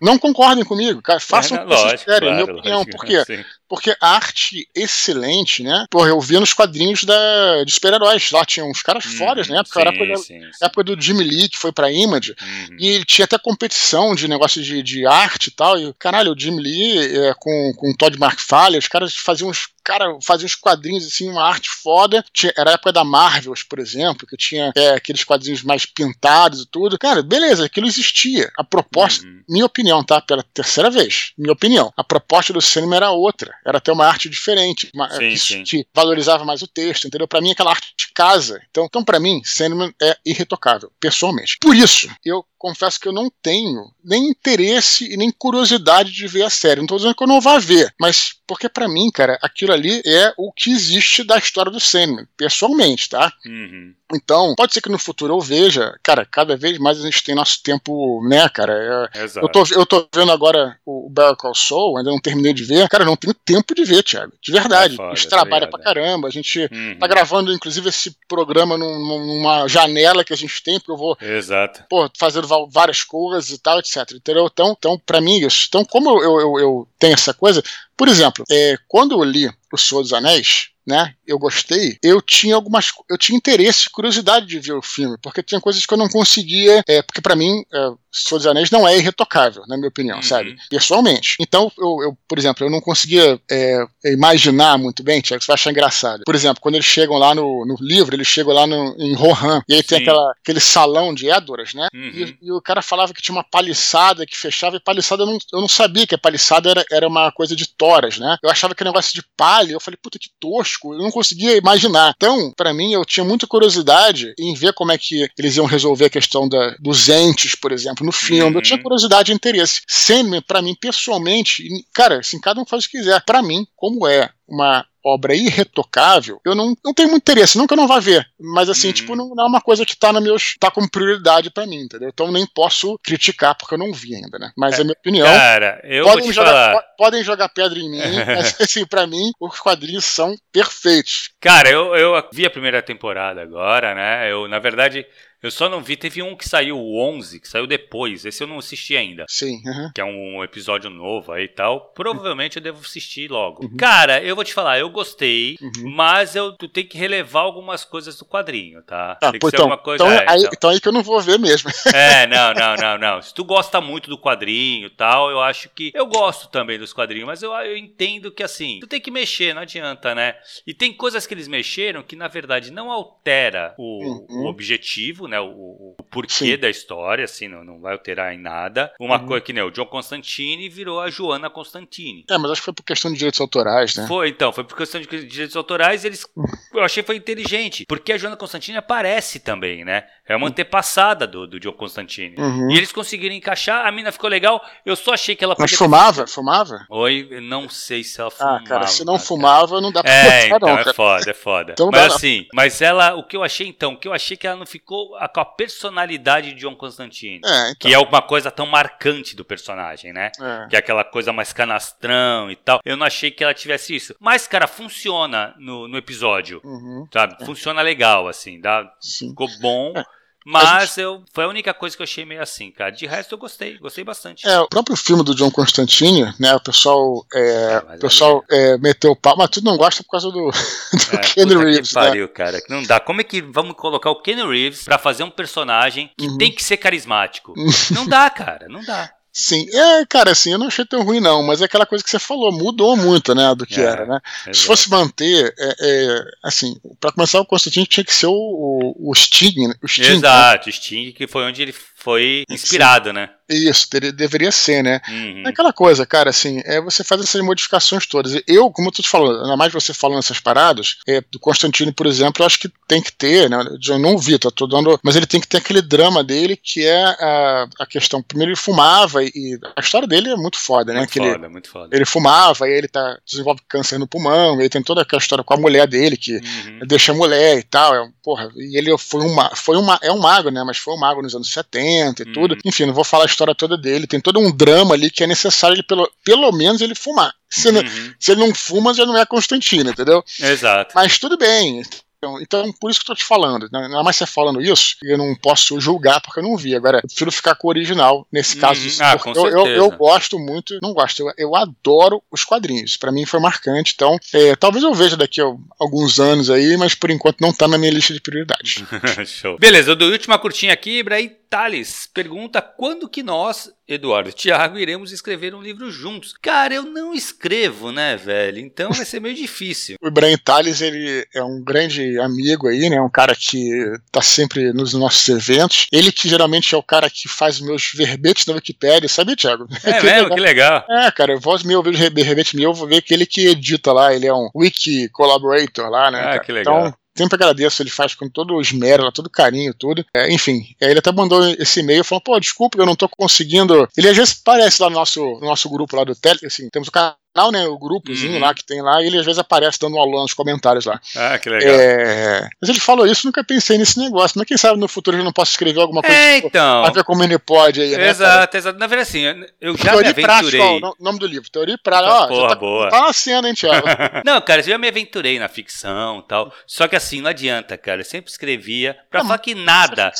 Não 0.00 0.16
concordem 0.18 0.64
comigo, 0.64 1.02
cara. 1.02 1.18
Façam 1.18 1.58
é, 1.58 1.64
o 1.64 1.66
que 1.66 1.74
vocês 1.74 2.04
querem, 2.04 2.20
claro, 2.20 2.34
minha 2.34 2.44
opinião. 2.44 2.78
Lógico, 2.78 2.96
por 2.96 3.04
quê? 3.04 3.24
Sim. 3.24 3.44
Porque 3.68 3.96
arte 4.00 4.68
excelente, 4.74 5.17
né? 5.62 5.86
Porra, 5.90 6.08
eu 6.08 6.20
via 6.20 6.40
nos 6.40 6.52
quadrinhos 6.52 7.04
da, 7.04 7.64
de 7.64 7.72
super-heróis. 7.72 8.30
Lá 8.30 8.44
tinha 8.44 8.64
uns 8.64 8.82
caras 8.82 9.04
hum, 9.06 9.10
fodas, 9.10 9.48
né? 9.48 9.62
Porque 9.62 9.80
sim, 9.80 9.86
era 9.86 9.94
época, 9.94 10.16
sim, 10.16 10.40
sim. 10.40 10.64
época 10.64 10.84
do 10.84 11.00
Jimmy 11.00 11.24
Lee, 11.24 11.48
que 11.48 11.58
foi 11.58 11.72
pra 11.72 11.90
Image. 11.90 12.34
Uhum. 12.40 12.76
E 12.78 13.04
tinha 13.04 13.24
até 13.24 13.38
competição 13.38 14.14
de 14.14 14.28
negócio 14.28 14.62
de, 14.62 14.82
de 14.82 15.06
arte 15.06 15.48
e 15.48 15.50
tal. 15.50 15.78
E, 15.78 15.92
caralho, 15.98 16.32
o 16.32 16.38
Jimmy 16.38 16.62
Lee 16.62 16.98
é, 16.98 17.34
com, 17.38 17.72
com 17.76 17.90
o 17.90 17.96
Todd 17.96 18.16
McFarlane, 18.16 18.78
os 18.78 18.88
caras 18.88 19.14
faziam 19.14 19.50
uns 19.50 19.68
cara 19.88 20.18
fazia 20.22 20.44
uns 20.44 20.54
quadrinhos 20.54 21.06
assim, 21.06 21.30
uma 21.30 21.42
arte 21.42 21.70
foda. 21.70 22.22
Tinha, 22.30 22.52
era 22.54 22.70
a 22.70 22.74
época 22.74 22.92
da 22.92 23.02
Marvels, 23.02 23.62
por 23.62 23.78
exemplo, 23.78 24.26
que 24.26 24.36
tinha 24.36 24.70
é, 24.76 24.90
aqueles 24.90 25.24
quadrinhos 25.24 25.62
mais 25.62 25.86
pintados 25.86 26.60
e 26.60 26.66
tudo. 26.66 26.98
Cara, 26.98 27.22
beleza, 27.22 27.64
aquilo 27.64 27.86
existia. 27.86 28.50
A 28.58 28.62
proposta, 28.62 29.24
uhum. 29.24 29.42
minha 29.48 29.64
opinião, 29.64 30.04
tá? 30.04 30.20
Pela 30.20 30.42
terceira 30.42 30.90
vez, 30.90 31.32
minha 31.38 31.54
opinião. 31.54 31.90
A 31.96 32.04
proposta 32.04 32.52
do 32.52 32.60
cinema 32.60 32.96
era 32.96 33.10
outra. 33.10 33.54
Era 33.66 33.80
ter 33.80 33.90
uma 33.90 34.06
arte 34.06 34.28
diferente, 34.28 34.90
uma, 34.94 35.08
sim, 35.08 35.18
que, 35.30 35.38
sim. 35.38 35.64
que, 35.64 35.86
valorizava 35.94 36.44
mais 36.44 36.60
o 36.60 36.66
texto, 36.66 37.06
entendeu? 37.06 37.26
Para 37.26 37.40
mim, 37.40 37.52
aquela 37.52 37.70
arte 37.70 37.94
de 37.96 38.08
casa. 38.12 38.60
Então, 38.70 38.84
então 38.84 39.02
para 39.02 39.18
mim, 39.18 39.40
cinema 39.42 39.90
é 40.02 40.18
irretocável, 40.24 40.92
pessoalmente. 41.00 41.56
Por 41.58 41.74
isso, 41.74 42.10
eu 42.22 42.44
confesso 42.58 43.00
que 43.00 43.08
eu 43.08 43.12
não 43.12 43.30
tenho 43.40 43.90
nem 44.04 44.28
interesse 44.28 45.10
e 45.10 45.16
nem 45.16 45.30
curiosidade 45.30 46.12
de 46.12 46.26
ver 46.26 46.42
a 46.42 46.50
série. 46.50 46.80
Não 46.80 46.86
tô 46.86 46.96
dizendo 46.96 47.14
que 47.14 47.22
eu 47.22 47.28
não 47.28 47.40
vá 47.40 47.58
ver, 47.58 47.94
mas 47.98 48.37
porque 48.48 48.68
para 48.68 48.88
mim, 48.88 49.10
cara, 49.12 49.38
aquilo 49.42 49.72
ali 49.72 50.00
é 50.06 50.32
o 50.38 50.50
que 50.50 50.70
existe 50.70 51.22
da 51.22 51.36
história 51.36 51.70
do 51.70 51.78
Sandman, 51.78 52.26
pessoalmente, 52.36 53.10
tá? 53.10 53.30
Uhum. 53.44 53.94
Então, 54.14 54.54
pode 54.56 54.72
ser 54.72 54.80
que 54.80 54.88
no 54.88 54.98
futuro 54.98 55.34
eu 55.34 55.40
veja, 55.40 55.94
cara, 56.02 56.24
cada 56.24 56.56
vez 56.56 56.78
mais 56.78 56.98
a 56.98 57.04
gente 57.04 57.22
tem 57.22 57.34
nosso 57.34 57.62
tempo, 57.62 58.26
né, 58.26 58.48
cara? 58.48 59.10
É, 59.14 59.24
eu, 59.36 59.48
tô, 59.48 59.64
eu 59.70 59.84
tô 59.84 60.08
vendo 60.14 60.32
agora 60.32 60.78
o 60.86 61.10
Better 61.10 61.36
Call 61.36 61.54
Saul, 61.54 61.98
ainda 61.98 62.10
não 62.10 62.18
terminei 62.18 62.54
de 62.54 62.64
ver. 62.64 62.88
Cara, 62.88 63.04
não 63.04 63.16
tenho 63.16 63.34
tempo 63.34 63.74
de 63.74 63.84
ver, 63.84 64.02
Thiago. 64.02 64.32
De 64.42 64.50
verdade. 64.50 64.94
É 64.94 64.96
foda, 64.96 65.12
a 65.12 65.14
gente 65.14 65.28
trabalha 65.28 65.66
tá 65.66 65.76
pra 65.76 65.84
caramba. 65.84 66.26
A 66.26 66.30
gente 66.30 66.58
uhum. 66.72 66.96
tá 66.98 67.06
gravando, 67.06 67.52
inclusive, 67.52 67.90
esse 67.90 68.16
programa 68.26 68.78
num, 68.78 68.98
numa 68.98 69.68
janela 69.68 70.24
que 70.24 70.32
a 70.32 70.36
gente 70.36 70.62
tem, 70.62 70.78
porque 70.78 70.92
eu 70.92 70.96
vou 70.96 71.16
Exato. 71.20 71.84
Pô, 71.90 72.08
fazendo 72.18 72.48
várias 72.70 73.04
coisas 73.04 73.50
e 73.50 73.58
tal, 73.58 73.78
etc. 73.78 74.10
Entendeu? 74.14 74.48
Então, 74.50 74.74
então 74.78 74.98
pra 75.04 75.20
mim, 75.20 75.38
isso. 75.40 75.66
Então, 75.68 75.84
como 75.84 76.22
eu, 76.22 76.40
eu, 76.40 76.58
eu 76.58 76.88
tenho 76.98 77.12
essa 77.12 77.34
coisa, 77.34 77.62
por 77.98 78.08
exemplo, 78.08 78.44
é, 78.48 78.76
quando 78.86 79.12
eu 79.12 79.24
li 79.24 79.50
O 79.72 79.76
Senhor 79.76 80.02
dos 80.02 80.12
Anéis, 80.12 80.70
né? 80.88 81.12
Eu 81.26 81.38
gostei. 81.38 81.98
Eu 82.02 82.22
tinha 82.22 82.54
algumas, 82.54 82.90
eu 83.10 83.18
tinha 83.18 83.36
interesse, 83.36 83.90
curiosidade 83.90 84.46
de 84.46 84.58
ver 84.58 84.72
o 84.72 84.80
filme, 84.80 85.18
porque 85.22 85.42
tinha 85.42 85.60
coisas 85.60 85.84
que 85.84 85.92
eu 85.92 85.98
não 85.98 86.08
conseguia, 86.08 86.82
é, 86.88 87.02
porque 87.02 87.20
para 87.20 87.36
mim, 87.36 87.62
é, 87.72 87.90
Senhor 88.10 88.38
dos 88.38 88.46
Anéis 88.46 88.70
não 88.70 88.88
é 88.88 88.96
irretocável, 88.96 89.64
na 89.68 89.76
minha 89.76 89.88
opinião, 89.88 90.16
uhum. 90.16 90.22
sabe? 90.22 90.56
Pessoalmente. 90.70 91.36
Então, 91.38 91.70
eu, 91.76 92.02
eu, 92.02 92.18
por 92.26 92.38
exemplo, 92.38 92.66
eu 92.66 92.70
não 92.70 92.80
conseguia 92.80 93.38
é, 93.50 93.84
imaginar 94.06 94.78
muito 94.78 95.02
bem, 95.02 95.20
Tiago, 95.20 95.42
você 95.42 95.48
vai 95.48 95.54
achar 95.54 95.70
engraçado. 95.70 96.22
Por 96.24 96.34
exemplo, 96.34 96.60
quando 96.62 96.76
eles 96.76 96.86
chegam 96.86 97.18
lá 97.18 97.34
no, 97.34 97.66
no 97.66 97.76
livro, 97.80 98.16
eles 98.16 98.26
chegam 98.26 98.54
lá 98.54 98.66
no, 98.66 98.96
em 98.98 99.14
Rohan, 99.14 99.62
e 99.68 99.74
aí 99.74 99.82
tem 99.82 99.98
aquela, 99.98 100.32
aquele 100.42 100.60
salão 100.60 101.12
de 101.12 101.28
Édoras, 101.28 101.74
né? 101.74 101.88
Uhum. 101.94 102.10
E, 102.14 102.38
e, 102.42 102.52
o 102.52 102.62
cara 102.62 102.80
falava 102.80 103.12
que 103.12 103.20
tinha 103.20 103.36
uma 103.36 103.44
paliçada 103.44 104.24
que 104.24 104.36
fechava, 104.36 104.76
e 104.76 104.80
paliçada 104.80 105.22
eu 105.22 105.26
não, 105.26 105.38
eu 105.52 105.60
não 105.60 105.68
sabia 105.68 106.06
que 106.06 106.14
a 106.14 106.18
paliçada 106.18 106.70
era, 106.70 106.84
era 106.90 107.06
uma 107.06 107.30
coisa 107.30 107.54
de 107.54 107.68
toras, 107.68 108.18
né? 108.18 108.38
Eu 108.42 108.50
achava 108.50 108.74
que 108.74 108.82
era 108.82 108.90
negócio 108.90 109.12
de 109.14 109.22
palha, 109.36 109.72
eu 109.72 109.80
falei, 109.80 109.98
puta 110.02 110.18
que 110.18 110.30
tosco, 110.40 110.77
eu 110.84 110.98
não 110.98 111.10
conseguia 111.10 111.56
imaginar. 111.56 112.14
Então, 112.16 112.52
para 112.56 112.72
mim, 112.72 112.92
eu 112.92 113.04
tinha 113.04 113.24
muita 113.24 113.46
curiosidade 113.46 114.34
em 114.38 114.54
ver 114.54 114.72
como 114.72 114.92
é 114.92 114.98
que 114.98 115.28
eles 115.38 115.56
iam 115.56 115.66
resolver 115.66 116.06
a 116.06 116.10
questão 116.10 116.48
da, 116.48 116.76
dos 116.78 117.08
entes, 117.08 117.54
por 117.54 117.72
exemplo, 117.72 118.04
no 118.04 118.12
filme. 118.12 118.50
Uhum. 118.52 118.58
Eu 118.58 118.62
tinha 118.62 118.82
curiosidade 118.82 119.32
e 119.32 119.34
interesse. 119.34 119.82
Sandman, 119.86 120.42
para 120.42 120.62
mim, 120.62 120.74
pessoalmente, 120.74 121.64
cara, 121.92 122.20
assim, 122.20 122.40
cada 122.40 122.60
um 122.60 122.66
faz 122.66 122.84
o 122.84 122.88
que 122.88 122.98
quiser. 122.98 123.22
Para 123.24 123.42
mim, 123.42 123.66
como 123.76 124.06
é 124.06 124.30
uma 124.48 124.84
obra 125.04 125.34
irretocável, 125.34 126.40
eu 126.44 126.54
não, 126.54 126.76
não 126.84 126.92
tenho 126.92 127.08
muito 127.08 127.22
interesse, 127.22 127.56
não 127.56 127.66
que 127.66 127.72
eu 127.72 127.76
não 127.76 127.86
vá 127.86 127.98
ver, 127.98 128.26
mas 128.38 128.68
assim, 128.68 128.88
uhum. 128.88 128.92
tipo, 128.92 129.16
não, 129.16 129.34
não, 129.34 129.44
é 129.44 129.48
uma 129.48 129.60
coisa 129.60 129.86
que 129.86 129.96
tá 129.96 130.12
na 130.12 130.20
meus, 130.20 130.56
tá 130.58 130.70
como 130.70 130.90
prioridade 130.90 131.50
para 131.50 131.66
mim, 131.66 131.82
entendeu? 131.82 132.08
Então 132.08 132.30
nem 132.30 132.46
posso 132.46 132.98
criticar 133.02 133.54
porque 133.54 133.74
eu 133.74 133.78
não 133.78 133.92
vi 133.92 134.14
ainda, 134.14 134.38
né? 134.38 134.50
Mas 134.56 134.78
é, 134.78 134.82
a 134.82 134.84
minha 134.84 134.96
opinião. 134.98 135.26
Cara, 135.26 135.80
eu 135.84 136.04
podem 136.04 136.32
jogar, 136.32 136.82
podem 136.96 137.24
jogar 137.24 137.48
pedra 137.48 137.78
em 137.78 137.90
mim, 137.90 138.00
mas 138.36 138.60
assim, 138.60 138.84
para 138.84 139.06
mim 139.06 139.30
os 139.40 139.58
quadrinhos 139.60 140.04
são 140.04 140.36
perfeitos. 140.52 141.30
Cara, 141.40 141.70
eu, 141.70 141.94
eu 141.94 142.28
vi 142.32 142.44
a 142.44 142.50
primeira 142.50 142.82
temporada 142.82 143.40
agora, 143.40 143.94
né? 143.94 144.30
Eu, 144.30 144.48
na 144.48 144.58
verdade, 144.58 145.06
eu 145.42 145.50
só 145.50 145.68
não 145.68 145.80
vi, 145.80 145.96
teve 145.96 146.22
um 146.22 146.36
que 146.36 146.48
saiu, 146.48 146.78
o 146.78 147.00
11, 147.00 147.40
que 147.40 147.48
saiu 147.48 147.66
depois. 147.66 148.24
Esse 148.24 148.42
eu 148.42 148.46
não 148.46 148.58
assisti 148.58 148.96
ainda. 148.96 149.24
Sim. 149.28 149.62
Uhum. 149.64 149.90
Que 149.94 150.00
é 150.00 150.04
um 150.04 150.42
episódio 150.42 150.90
novo 150.90 151.32
aí 151.32 151.44
e 151.44 151.48
tal. 151.48 151.92
Provavelmente 151.94 152.56
eu 152.56 152.62
devo 152.62 152.80
assistir 152.80 153.30
logo. 153.30 153.64
Uhum. 153.64 153.76
Cara, 153.76 154.22
eu 154.22 154.34
vou 154.34 154.44
te 154.44 154.52
falar, 154.52 154.78
eu 154.78 154.90
gostei, 154.90 155.56
uhum. 155.60 155.90
mas 155.94 156.34
eu 156.34 156.52
tu 156.52 156.68
tem 156.68 156.84
que 156.84 156.98
relevar 156.98 157.42
algumas 157.42 157.84
coisas 157.84 158.18
do 158.18 158.24
quadrinho, 158.24 158.82
tá? 158.82 159.16
Ah, 159.22 159.30
tem 159.30 159.38
que 159.38 159.50
ser 159.50 159.56
então, 159.56 159.76
coisa. 159.78 160.02
Então, 160.02 160.12
é, 160.12 160.24
aí, 160.28 160.40
então. 160.40 160.50
então 160.52 160.70
aí 160.70 160.80
que 160.80 160.88
eu 160.88 160.92
não 160.92 161.02
vou 161.02 161.20
ver 161.20 161.38
mesmo. 161.38 161.70
É, 161.94 162.26
não, 162.26 162.52
não, 162.54 162.76
não, 162.76 162.98
não. 162.98 163.22
Se 163.22 163.32
tu 163.32 163.44
gosta 163.44 163.80
muito 163.80 164.10
do 164.10 164.18
quadrinho 164.18 164.86
e 164.86 164.90
tal, 164.90 165.30
eu 165.30 165.40
acho 165.40 165.68
que. 165.70 165.90
Eu 165.94 166.06
gosto 166.06 166.48
também 166.48 166.78
dos 166.78 166.92
quadrinhos, 166.92 167.26
mas 167.26 167.42
eu, 167.42 167.52
eu 167.52 167.76
entendo 167.76 168.30
que 168.30 168.42
assim, 168.42 168.78
tu 168.80 168.86
tem 168.86 169.00
que 169.00 169.10
mexer, 169.10 169.54
não 169.54 169.62
adianta, 169.62 170.14
né? 170.14 170.36
E 170.66 170.74
tem 170.74 170.92
coisas 170.92 171.26
que 171.26 171.34
eles 171.34 171.48
mexeram 171.48 172.02
que, 172.02 172.14
na 172.14 172.28
verdade, 172.28 172.70
não 172.70 172.90
altera 172.90 173.74
o, 173.78 174.04
o 174.04 174.26
uhum. 174.28 174.46
objetivo, 174.46 175.27
né? 175.28 175.40
O, 175.40 175.46
o 175.46 175.96
porquê 176.10 176.32
Sim. 176.32 176.58
da 176.58 176.68
história, 176.68 177.24
assim, 177.24 177.48
não, 177.48 177.64
não 177.64 177.80
vai 177.80 177.92
alterar 177.92 178.34
em 178.34 178.38
nada. 178.38 178.92
Uma 178.98 179.20
uhum. 179.20 179.26
coisa 179.26 179.44
que, 179.44 179.52
né, 179.52 179.62
o 179.62 179.70
John 179.70 179.86
Constantine 179.86 180.68
virou 180.68 181.00
a 181.00 181.10
Joana 181.10 181.50
Constantine. 181.50 182.24
É, 182.30 182.38
mas 182.38 182.50
acho 182.50 182.60
que 182.60 182.64
foi 182.64 182.74
por 182.74 182.84
questão 182.84 183.10
de 183.10 183.18
direitos 183.18 183.40
autorais, 183.40 183.96
né? 183.96 184.06
Foi, 184.06 184.28
então, 184.28 184.52
foi 184.52 184.64
por 184.64 184.76
questão 184.76 185.00
de 185.00 185.06
direitos 185.26 185.56
autorais, 185.56 186.04
eles. 186.04 186.26
Eu 186.72 186.82
achei 186.82 187.02
que 187.02 187.06
foi 187.06 187.16
inteligente. 187.16 187.84
Porque 187.86 188.12
a 188.12 188.18
Joana 188.18 188.36
Constantine 188.36 188.78
aparece 188.78 189.40
também, 189.40 189.84
né? 189.84 190.04
É 190.28 190.36
uma 190.36 190.48
antepassada 190.48 191.26
do, 191.26 191.46
do 191.46 191.58
John 191.58 191.72
Constantine. 191.72 192.34
Uhum. 192.38 192.70
E 192.70 192.76
eles 192.76 192.92
conseguiram 192.92 193.34
encaixar, 193.34 193.86
a 193.86 193.90
mina 193.90 194.12
ficou 194.12 194.28
legal. 194.28 194.62
Eu 194.84 194.94
só 194.94 195.14
achei 195.14 195.34
que 195.34 195.42
ela 195.42 195.56
Mas 195.58 195.72
fumava? 195.72 196.26
Fumava? 196.26 196.86
Oi, 196.90 197.40
não 197.42 197.68
sei 197.68 198.04
se 198.04 198.20
ela 198.20 198.30
fumava. 198.30 198.56
Ah, 198.58 198.64
cara, 198.64 198.86
se 198.86 199.04
não 199.04 199.18
fumava, 199.18 199.80
não 199.80 199.90
dá 199.90 200.02
pra 200.02 200.12
é, 200.12 200.46
então, 200.46 200.68
não, 200.68 200.78
É 200.78 200.92
foda, 200.92 201.30
é 201.30 201.34
foda. 201.34 201.72
Então, 201.72 201.90
mas 201.90 202.12
assim, 202.12 202.46
mas 202.52 202.82
ela, 202.82 203.14
o 203.14 203.24
que 203.24 203.36
eu 203.36 203.42
achei 203.42 203.66
então, 203.66 203.94
o 203.94 203.96
que 203.96 204.06
eu 204.06 204.12
achei 204.12 204.36
que 204.36 204.46
ela 204.46 204.56
não 204.56 204.66
ficou 204.66 205.16
com 205.32 205.40
a 205.40 205.44
personalidade 205.44 206.52
de 206.52 206.60
John 206.60 206.76
Constantine. 206.76 207.40
É, 207.44 207.70
então. 207.70 207.76
Que 207.78 207.94
é 207.94 207.98
uma 207.98 208.20
coisa 208.20 208.50
tão 208.50 208.66
marcante 208.66 209.34
do 209.34 209.44
personagem, 209.44 210.12
né? 210.12 210.30
É. 210.40 210.66
Que 210.68 210.76
é 210.76 210.78
aquela 210.78 211.04
coisa 211.04 211.32
mais 211.32 211.52
canastrão 211.52 212.50
e 212.50 212.56
tal. 212.56 212.80
Eu 212.84 212.96
não 212.96 213.06
achei 213.06 213.30
que 213.30 213.42
ela 213.42 213.54
tivesse 213.54 213.94
isso. 213.94 214.14
Mas, 214.20 214.46
cara, 214.46 214.66
funciona 214.66 215.54
no, 215.58 215.88
no 215.88 215.96
episódio. 215.96 216.60
Uhum. 216.64 217.06
Sabe? 217.12 217.36
É. 217.40 217.44
Funciona 217.44 217.80
legal, 217.82 218.28
assim. 218.28 218.60
Dá, 218.60 218.90
ficou 219.00 219.48
bom. 219.60 219.92
É. 219.96 220.17
Mas 220.50 220.94
gente... 220.94 221.00
eu, 221.00 221.22
foi 221.30 221.44
a 221.44 221.48
única 221.48 221.74
coisa 221.74 221.94
que 221.94 222.00
eu 222.00 222.04
achei 222.04 222.24
meio 222.24 222.40
assim, 222.40 222.70
cara. 222.70 222.90
De 222.90 223.06
resto 223.06 223.34
eu 223.34 223.38
gostei, 223.38 223.76
gostei 223.76 224.02
bastante. 224.02 224.48
É, 224.48 224.58
o 224.58 224.66
próprio 224.66 224.96
filme 224.96 225.22
do 225.22 225.34
John 225.34 225.50
Constantine, 225.50 226.32
né? 226.40 226.54
O 226.54 226.60
pessoal, 226.60 227.26
é, 227.34 227.82
o 227.96 227.98
pessoal 227.98 228.42
aí... 228.50 228.58
é, 228.58 228.78
meteu 228.78 229.10
o 229.10 229.16
pau, 229.16 229.36
mas 229.36 229.50
tu 229.50 229.62
não 229.62 229.76
gosta 229.76 230.02
por 230.02 230.12
causa 230.12 230.30
do, 230.30 230.50
do 230.50 231.16
é, 231.16 231.18
Kenny 231.18 231.54
Reeves. 231.54 231.90
Que 231.90 231.98
né? 231.98 232.06
pariu, 232.06 232.26
né? 232.26 232.32
cara. 232.32 232.62
Não 232.70 232.82
dá. 232.82 232.98
Como 232.98 233.20
é 233.20 233.24
que 233.24 233.42
vamos 233.42 233.76
colocar 233.76 234.10
o 234.10 234.22
Kenny 234.22 234.42
Reeves 234.42 234.84
pra 234.84 234.96
fazer 234.96 235.22
um 235.22 235.30
personagem 235.30 236.10
que 236.16 236.26
uhum. 236.26 236.38
tem 236.38 236.50
que 236.50 236.64
ser 236.64 236.78
carismático? 236.78 237.52
não 237.92 238.06
dá, 238.08 238.30
cara, 238.30 238.68
não 238.70 238.82
dá. 238.82 239.12
Sim, 239.32 239.66
é, 239.72 240.06
cara, 240.06 240.32
assim, 240.32 240.52
eu 240.52 240.58
não 240.58 240.66
achei 240.66 240.84
tão 240.84 241.04
ruim, 241.04 241.20
não, 241.20 241.42
mas 241.42 241.60
é 241.60 241.66
aquela 241.66 241.86
coisa 241.86 242.02
que 242.02 242.10
você 242.10 242.18
falou, 242.18 242.50
mudou 242.50 242.96
muito, 242.96 243.34
né, 243.34 243.54
do 243.54 243.66
que 243.66 243.80
é, 243.80 243.84
era, 243.84 244.06
né? 244.06 244.20
Se 244.52 244.64
fosse 244.64 244.90
manter, 244.90 245.54
é, 245.56 245.76
é, 245.80 246.24
assim, 246.42 246.76
para 246.98 247.12
começar, 247.12 247.40
o 247.40 247.46
Constantino 247.46 247.86
tinha 247.86 248.04
que 248.04 248.14
ser 248.14 248.26
o, 248.26 248.32
o, 248.32 249.10
o 249.10 249.14
Sting, 249.14 249.68
né? 249.68 249.74
O 249.82 249.86
Sting, 249.86 250.02
Exato, 250.02 250.66
né? 250.66 250.70
o 250.70 250.72
Sting, 250.72 251.12
que 251.12 251.26
foi 251.26 251.44
onde 251.44 251.62
ele 251.62 251.74
foi 251.98 252.44
inspirado, 252.48 253.08
Sim. 253.08 253.14
né? 253.14 253.30
Isso, 253.48 253.88
deveria 254.14 254.52
ser, 254.52 254.82
né? 254.82 255.00
Uhum. 255.08 255.42
É 255.46 255.48
aquela 255.48 255.72
coisa, 255.72 256.04
cara, 256.04 256.28
assim, 256.28 256.60
é, 256.66 256.80
você 256.82 257.02
faz 257.02 257.22
essas 257.22 257.40
modificações 257.40 258.06
todas. 258.06 258.40
Eu, 258.46 258.70
como 258.70 258.88
eu 258.88 258.92
tô 258.92 259.02
te 259.02 259.08
falando, 259.08 259.42
ainda 259.42 259.56
mais 259.56 259.72
você 259.72 259.94
falando 259.94 260.18
essas 260.18 260.38
paradas, 260.38 260.98
é, 261.08 261.22
do 261.22 261.40
Constantino, 261.40 261.92
por 261.92 262.06
exemplo, 262.06 262.42
eu 262.42 262.46
acho 262.46 262.58
que 262.58 262.70
tem 262.86 263.00
que 263.00 263.10
ter, 263.10 263.48
né? 263.48 263.58
Eu 263.88 263.98
não 263.98 264.18
vi, 264.18 264.38
tá, 264.38 264.50
tô 264.50 264.66
dando. 264.66 265.00
Mas 265.02 265.16
ele 265.16 265.26
tem 265.26 265.40
que 265.40 265.48
ter 265.48 265.56
aquele 265.56 265.80
drama 265.80 266.22
dele 266.22 266.56
que 266.62 266.84
é 266.84 267.02
a, 267.02 267.68
a 267.80 267.86
questão. 267.86 268.22
Primeiro 268.22 268.50
ele 268.50 268.56
fumava 268.56 269.24
e 269.24 269.58
a 269.74 269.80
história 269.80 270.06
dele 270.06 270.28
é 270.28 270.36
muito 270.36 270.58
foda, 270.58 270.92
né? 270.92 270.98
Muito 271.00 271.12
que 271.12 271.18
foda, 271.18 271.30
ele, 271.30 271.48
muito 271.48 271.70
foda. 271.70 271.96
Ele 271.96 272.04
fumava, 272.04 272.68
e 272.68 272.72
ele 272.72 272.88
tá, 272.88 273.18
desenvolve 273.26 273.62
câncer 273.66 273.98
no 273.98 274.06
pulmão, 274.06 274.60
ele 274.60 274.68
tem 274.68 274.82
toda 274.82 275.00
aquela 275.00 275.22
história 275.22 275.42
com 275.42 275.54
a 275.54 275.58
mulher 275.58 275.86
dele, 275.88 276.18
que 276.18 276.34
uhum. 276.34 276.80
deixa 276.86 277.12
a 277.12 277.14
mulher 277.14 277.56
e 277.56 277.62
tal. 277.62 277.94
É, 277.94 278.10
porra, 278.22 278.50
e 278.56 278.76
ele 278.76 278.96
foi 278.98 279.22
uma, 279.22 279.56
foi 279.56 279.78
uma, 279.78 279.98
é 280.02 280.12
um 280.12 280.18
mago, 280.18 280.50
né? 280.50 280.62
Mas 280.64 280.76
foi 280.76 280.92
um 280.92 281.00
mago 281.00 281.22
nos 281.22 281.34
anos 281.34 281.50
70 281.50 281.78
e 281.98 282.26
uhum. 282.26 282.32
tudo. 282.32 282.56
Enfim, 282.64 282.86
não 282.86 282.94
vou 282.94 283.04
falar 283.04 283.24
a 283.24 283.26
história 283.26 283.54
toda 283.54 283.76
dele, 283.76 284.06
tem 284.06 284.20
todo 284.20 284.38
um 284.38 284.54
drama 284.54 284.94
ali 284.94 285.10
que 285.10 285.22
é 285.22 285.26
necessário 285.26 285.74
ele, 285.74 285.82
pelo, 285.82 286.10
pelo 286.24 286.52
menos, 286.52 286.80
ele 286.80 286.94
fumar. 286.94 287.32
Se, 287.50 287.68
uhum. 287.68 287.74
não, 287.74 287.82
se 288.18 288.32
ele 288.32 288.40
não 288.40 288.54
fuma, 288.54 288.94
já 288.94 289.06
não 289.06 289.16
é 289.16 289.24
Constantino, 289.24 289.90
entendeu? 289.90 290.22
Exato. 290.40 290.92
Mas 290.94 291.18
tudo 291.18 291.36
bem. 291.36 291.82
Então, 292.18 292.40
então, 292.40 292.72
por 292.80 292.90
isso 292.90 292.98
que 292.98 293.04
eu 293.04 293.14
tô 293.14 293.18
te 293.18 293.24
falando. 293.24 293.68
Né? 293.72 293.84
Ainda 293.84 294.02
mais 294.02 294.16
você 294.16 294.26
falando 294.26 294.60
isso, 294.60 294.96
eu 295.04 295.16
não 295.16 295.34
posso 295.36 295.80
julgar 295.80 296.20
porque 296.20 296.40
eu 296.40 296.42
não 296.42 296.56
vi. 296.56 296.74
Agora, 296.74 296.98
eu 296.98 297.02
prefiro 297.02 297.30
ficar 297.30 297.54
com 297.54 297.68
o 297.68 297.70
original 297.70 298.26
nesse 298.30 298.56
uhum. 298.56 298.60
caso. 298.60 298.80
Ah, 299.00 299.16
com 299.16 299.32
eu, 299.32 299.46
eu, 299.46 299.66
eu, 299.66 299.90
gosto 299.92 300.38
muito, 300.38 300.76
não 300.82 300.92
gosto, 300.92 301.22
eu, 301.22 301.32
eu 301.38 301.56
adoro 301.56 302.20
os 302.30 302.44
quadrinhos. 302.44 302.96
Para 302.96 303.12
mim 303.12 303.24
foi 303.24 303.38
marcante. 303.38 303.92
Então, 303.94 304.18
é, 304.34 304.56
talvez 304.56 304.84
eu 304.84 304.92
veja 304.92 305.16
daqui 305.16 305.40
a 305.40 305.44
alguns 305.78 306.18
anos 306.18 306.50
aí, 306.50 306.76
mas 306.76 306.94
por 306.94 307.10
enquanto 307.10 307.40
não 307.40 307.52
tá 307.52 307.68
na 307.68 307.78
minha 307.78 307.92
lista 307.92 308.12
de 308.12 308.20
prioridades. 308.20 308.82
Show. 309.26 309.56
Beleza, 309.58 309.92
eu 309.92 309.96
dou 309.96 310.10
última 310.10 310.38
curtinha 310.38 310.72
aqui, 310.72 310.98
Ibrahim 310.98 311.37
Thales 311.48 312.08
pergunta 312.12 312.60
quando 312.60 313.08
que 313.08 313.22
nós, 313.22 313.70
Eduardo 313.86 314.30
e 314.30 314.32
Thiago, 314.32 314.78
iremos 314.78 315.12
escrever 315.12 315.54
um 315.54 315.62
livro 315.62 315.90
juntos. 315.90 316.34
Cara, 316.40 316.74
eu 316.74 316.82
não 316.82 317.14
escrevo, 317.14 317.90
né, 317.90 318.16
velho? 318.16 318.58
Então 318.58 318.90
vai 318.90 319.04
ser 319.04 319.20
meio 319.20 319.34
difícil. 319.34 319.96
o 320.02 320.08
Ibrahim 320.08 320.36
Thales, 320.38 320.80
ele 320.80 321.26
é 321.34 321.42
um 321.42 321.62
grande 321.62 322.18
amigo 322.18 322.68
aí, 322.68 322.90
né? 322.90 323.00
Um 323.00 323.10
cara 323.10 323.34
que 323.34 323.92
tá 324.12 324.20
sempre 324.20 324.72
nos 324.72 324.94
nossos 324.94 325.28
eventos. 325.28 325.86
Ele 325.92 326.12
que 326.12 326.28
geralmente 326.28 326.74
é 326.74 326.78
o 326.78 326.82
cara 326.82 327.08
que 327.10 327.28
faz 327.28 327.60
meus 327.60 327.92
verbetes 327.94 328.46
na 328.46 328.54
Wikipedia, 328.54 329.08
sabe, 329.08 329.36
Thiago? 329.36 329.66
É 329.84 330.00
mesmo? 330.02 330.34
Que 330.34 330.40
legal. 330.40 330.84
É, 330.90 331.10
cara, 331.10 331.32
eu 331.32 331.40
vou 331.40 331.58
meu 331.64 331.82
verbete 331.82 332.56
meu, 332.56 332.70
eu 332.70 332.74
vou 332.74 332.86
ver 332.86 333.02
que 333.02 333.12
ele 333.12 333.26
que 333.26 333.48
edita 333.48 333.92
lá, 333.92 334.14
ele 334.14 334.26
é 334.26 334.34
um 334.34 334.48
wiki 334.54 335.08
collaborator 335.08 335.88
lá, 335.88 336.10
né? 336.10 336.20
Ah, 336.20 336.24
cara? 336.24 336.38
que 336.40 336.52
legal. 336.52 336.78
Então, 336.88 336.98
sempre 337.18 337.34
agradeço, 337.36 337.82
ele 337.82 337.90
faz 337.90 338.14
com 338.14 338.28
todo 338.28 338.54
o 338.54 338.60
esmero, 338.60 339.10
todo 339.12 339.28
carinho, 339.28 339.74
tudo. 339.74 340.04
É, 340.14 340.32
enfim, 340.32 340.74
ele 340.80 340.98
até 340.98 341.12
mandou 341.12 341.44
esse 341.58 341.80
e-mail 341.80 342.04
falando, 342.04 342.24
pô, 342.24 342.40
desculpa, 342.40 342.78
eu 342.78 342.86
não 342.86 342.96
tô 342.96 343.08
conseguindo. 343.08 343.88
Ele 343.96 344.08
às 344.08 344.16
vezes 344.16 344.40
aparece 344.40 344.80
lá 344.80 344.88
no 344.88 344.96
nosso, 344.96 345.20
no 345.20 345.46
nosso 345.46 345.68
grupo 345.68 345.96
lá 345.96 346.04
do 346.04 346.14
Telegram, 346.14 346.46
assim, 346.46 346.68
temos 346.70 346.88
o 346.88 346.92
canal 346.92 347.16
canal, 347.34 347.52
né? 347.52 347.66
O 347.66 347.78
grupozinho 347.78 348.34
uhum. 348.34 348.40
lá 348.40 348.54
que 348.54 348.64
tem 348.64 348.82
lá, 348.82 349.02
e 349.02 349.06
ele 349.06 349.18
às 349.18 349.24
vezes 349.24 349.38
aparece 349.38 349.78
dando 349.78 349.96
um 349.96 350.00
alô 350.00 350.22
nos 350.22 350.34
comentários 350.34 350.86
lá. 350.86 351.00
Ah, 351.16 351.38
que 351.38 351.48
legal. 351.48 351.74
É... 351.74 352.48
Mas 352.60 352.70
ele 352.70 352.80
falou 352.80 353.06
isso, 353.06 353.26
nunca 353.26 353.44
pensei 353.44 353.78
nesse 353.78 353.98
negócio. 353.98 354.38
Mas 354.38 354.46
quem 354.46 354.56
sabe 354.56 354.78
no 354.78 354.88
futuro 354.88 355.16
eu 355.16 355.24
não 355.24 355.32
posso 355.32 355.52
escrever 355.52 355.80
alguma 355.80 356.02
coisa 356.02 356.16
é, 356.16 356.38
então. 356.38 356.84
a 356.84 356.90
ver 356.90 357.04
com 357.04 357.14
o 357.14 357.18
Minipod 357.18 357.80
aí, 357.80 357.96
né? 357.96 358.08
Exato, 358.08 358.56
exato. 358.56 358.78
Na 358.78 358.86
verdade, 358.86 359.08
assim, 359.08 359.46
eu 359.60 359.76
já 359.76 359.92
Teoria 359.92 360.14
me 360.14 360.24
aventurei. 360.24 360.60
Prática, 360.60 360.86
ó, 360.86 360.94
nome 360.98 361.18
do 361.18 361.26
livro, 361.26 361.50
Teoria 361.50 361.78
Prática. 361.78 362.12
Ó, 362.12 362.28
porra, 362.28 362.48
tá, 362.48 362.54
boa. 362.56 362.90
tá 362.90 363.00
nascendo, 363.02 363.46
hein, 363.46 363.54
Thiago? 363.54 363.86
não, 364.24 364.40
cara, 364.40 364.60
eu 364.60 364.64
já 364.64 364.78
me 364.78 364.88
aventurei 364.88 365.38
na 365.38 365.48
ficção 365.48 366.20
e 366.20 366.28
tal. 366.28 366.52
Só 366.66 366.88
que 366.88 366.96
assim, 366.96 367.20
não 367.20 367.30
adianta, 367.30 367.76
cara. 367.78 368.00
Eu 368.00 368.04
sempre 368.04 368.30
escrevia 368.30 368.96
pra 369.10 369.20
não, 369.20 369.26
falar 369.26 369.38
que 369.38 369.54
nada. 369.54 370.12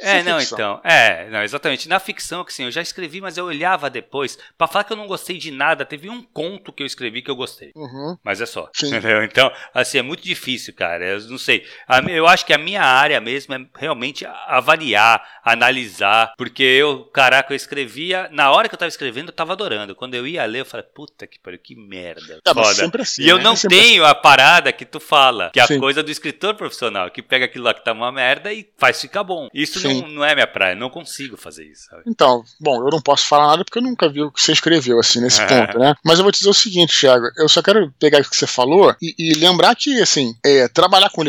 É, 0.00 0.18
é, 0.18 0.22
não, 0.22 0.40
então. 0.40 0.80
É, 0.84 1.28
não, 1.30 1.42
exatamente. 1.42 1.88
Na 1.88 1.98
ficção, 1.98 2.44
que 2.44 2.52
assim, 2.52 2.64
eu 2.64 2.70
já 2.70 2.82
escrevi, 2.82 3.20
mas 3.20 3.36
eu 3.36 3.46
olhava 3.46 3.88
depois. 3.88 4.38
Pra 4.58 4.66
falar 4.66 4.84
que 4.84 4.92
eu 4.92 4.96
não 4.96 5.06
gostei 5.06 5.38
de 5.38 5.50
nada, 5.50 5.84
teve 5.84 6.08
um 6.08 6.22
conto 6.22 6.55
que 6.72 6.82
eu 6.82 6.86
escrevi 6.86 7.22
que 7.22 7.30
eu 7.30 7.36
gostei. 7.36 7.72
Uhum. 7.74 8.16
Mas 8.22 8.40
é 8.40 8.46
só. 8.46 8.70
Entendeu? 8.82 9.22
Então, 9.22 9.50
assim, 9.74 9.98
é 9.98 10.02
muito 10.02 10.22
difícil, 10.22 10.74
cara. 10.74 11.04
Eu 11.04 11.20
não 11.28 11.38
sei. 11.38 11.64
Eu 12.08 12.26
acho 12.26 12.44
que 12.44 12.52
a 12.52 12.58
minha 12.58 12.82
área 12.82 13.20
mesmo 13.20 13.54
é 13.54 13.66
realmente 13.76 14.26
avaliar, 14.46 15.22
analisar. 15.44 16.34
Porque 16.36 16.62
eu, 16.62 17.04
caraca, 17.12 17.52
eu 17.52 17.56
escrevia. 17.56 18.28
Na 18.32 18.50
hora 18.50 18.68
que 18.68 18.74
eu 18.74 18.78
tava 18.78 18.88
escrevendo, 18.88 19.28
eu 19.28 19.34
tava 19.34 19.52
adorando. 19.52 19.94
Quando 19.94 20.14
eu 20.14 20.26
ia 20.26 20.44
ler, 20.44 20.60
eu 20.60 20.66
falei, 20.66 20.86
puta 20.94 21.26
que 21.26 21.38
pariu, 21.38 21.58
que 21.58 21.74
merda. 21.76 22.40
É, 22.44 22.54
foda. 22.54 23.02
Assim, 23.02 23.22
e 23.22 23.28
eu 23.28 23.38
né? 23.38 23.44
não 23.44 23.54
tenho 23.54 24.04
assim. 24.04 24.10
a 24.10 24.14
parada 24.14 24.72
que 24.72 24.84
tu 24.84 25.00
fala, 25.00 25.50
que 25.52 25.60
é 25.60 25.62
a 25.62 25.66
Sim. 25.66 25.78
coisa 25.78 26.02
do 26.02 26.10
escritor 26.10 26.54
profissional, 26.54 27.10
que 27.10 27.22
pega 27.22 27.44
aquilo 27.44 27.64
lá 27.64 27.74
que 27.74 27.84
tá 27.84 27.92
uma 27.92 28.12
merda 28.12 28.52
e 28.52 28.68
faz 28.76 29.00
ficar 29.00 29.24
bom. 29.24 29.48
Isso 29.52 29.86
não, 29.86 30.08
não 30.08 30.24
é 30.24 30.34
minha 30.34 30.46
praia, 30.46 30.74
não 30.74 30.90
consigo 30.90 31.36
fazer 31.36 31.64
isso. 31.64 31.86
Sabe? 31.90 32.02
Então, 32.06 32.44
bom, 32.60 32.84
eu 32.84 32.90
não 32.90 33.00
posso 33.00 33.26
falar 33.26 33.48
nada 33.48 33.64
porque 33.64 33.78
eu 33.78 33.82
nunca 33.82 34.08
vi 34.08 34.22
o 34.22 34.30
que 34.30 34.40
você 34.40 34.52
escreveu, 34.52 34.98
assim, 34.98 35.20
nesse 35.20 35.40
ponto, 35.46 35.78
né? 35.78 35.94
Mas 36.04 36.18
eu 36.18 36.24
vou 36.24 36.32
te 36.32 36.38
dizer 36.38 36.45
o 36.50 36.54
seguinte, 36.54 36.98
Thiago, 36.98 37.28
eu 37.36 37.48
só 37.48 37.62
quero 37.62 37.92
pegar 37.98 38.20
o 38.20 38.24
que 38.24 38.36
você 38.36 38.46
falou 38.46 38.94
e, 39.00 39.14
e 39.18 39.34
lembrar 39.34 39.74
que, 39.74 40.00
assim, 40.00 40.34
é, 40.44 40.68
trabalhar 40.68 41.10
com 41.10 41.24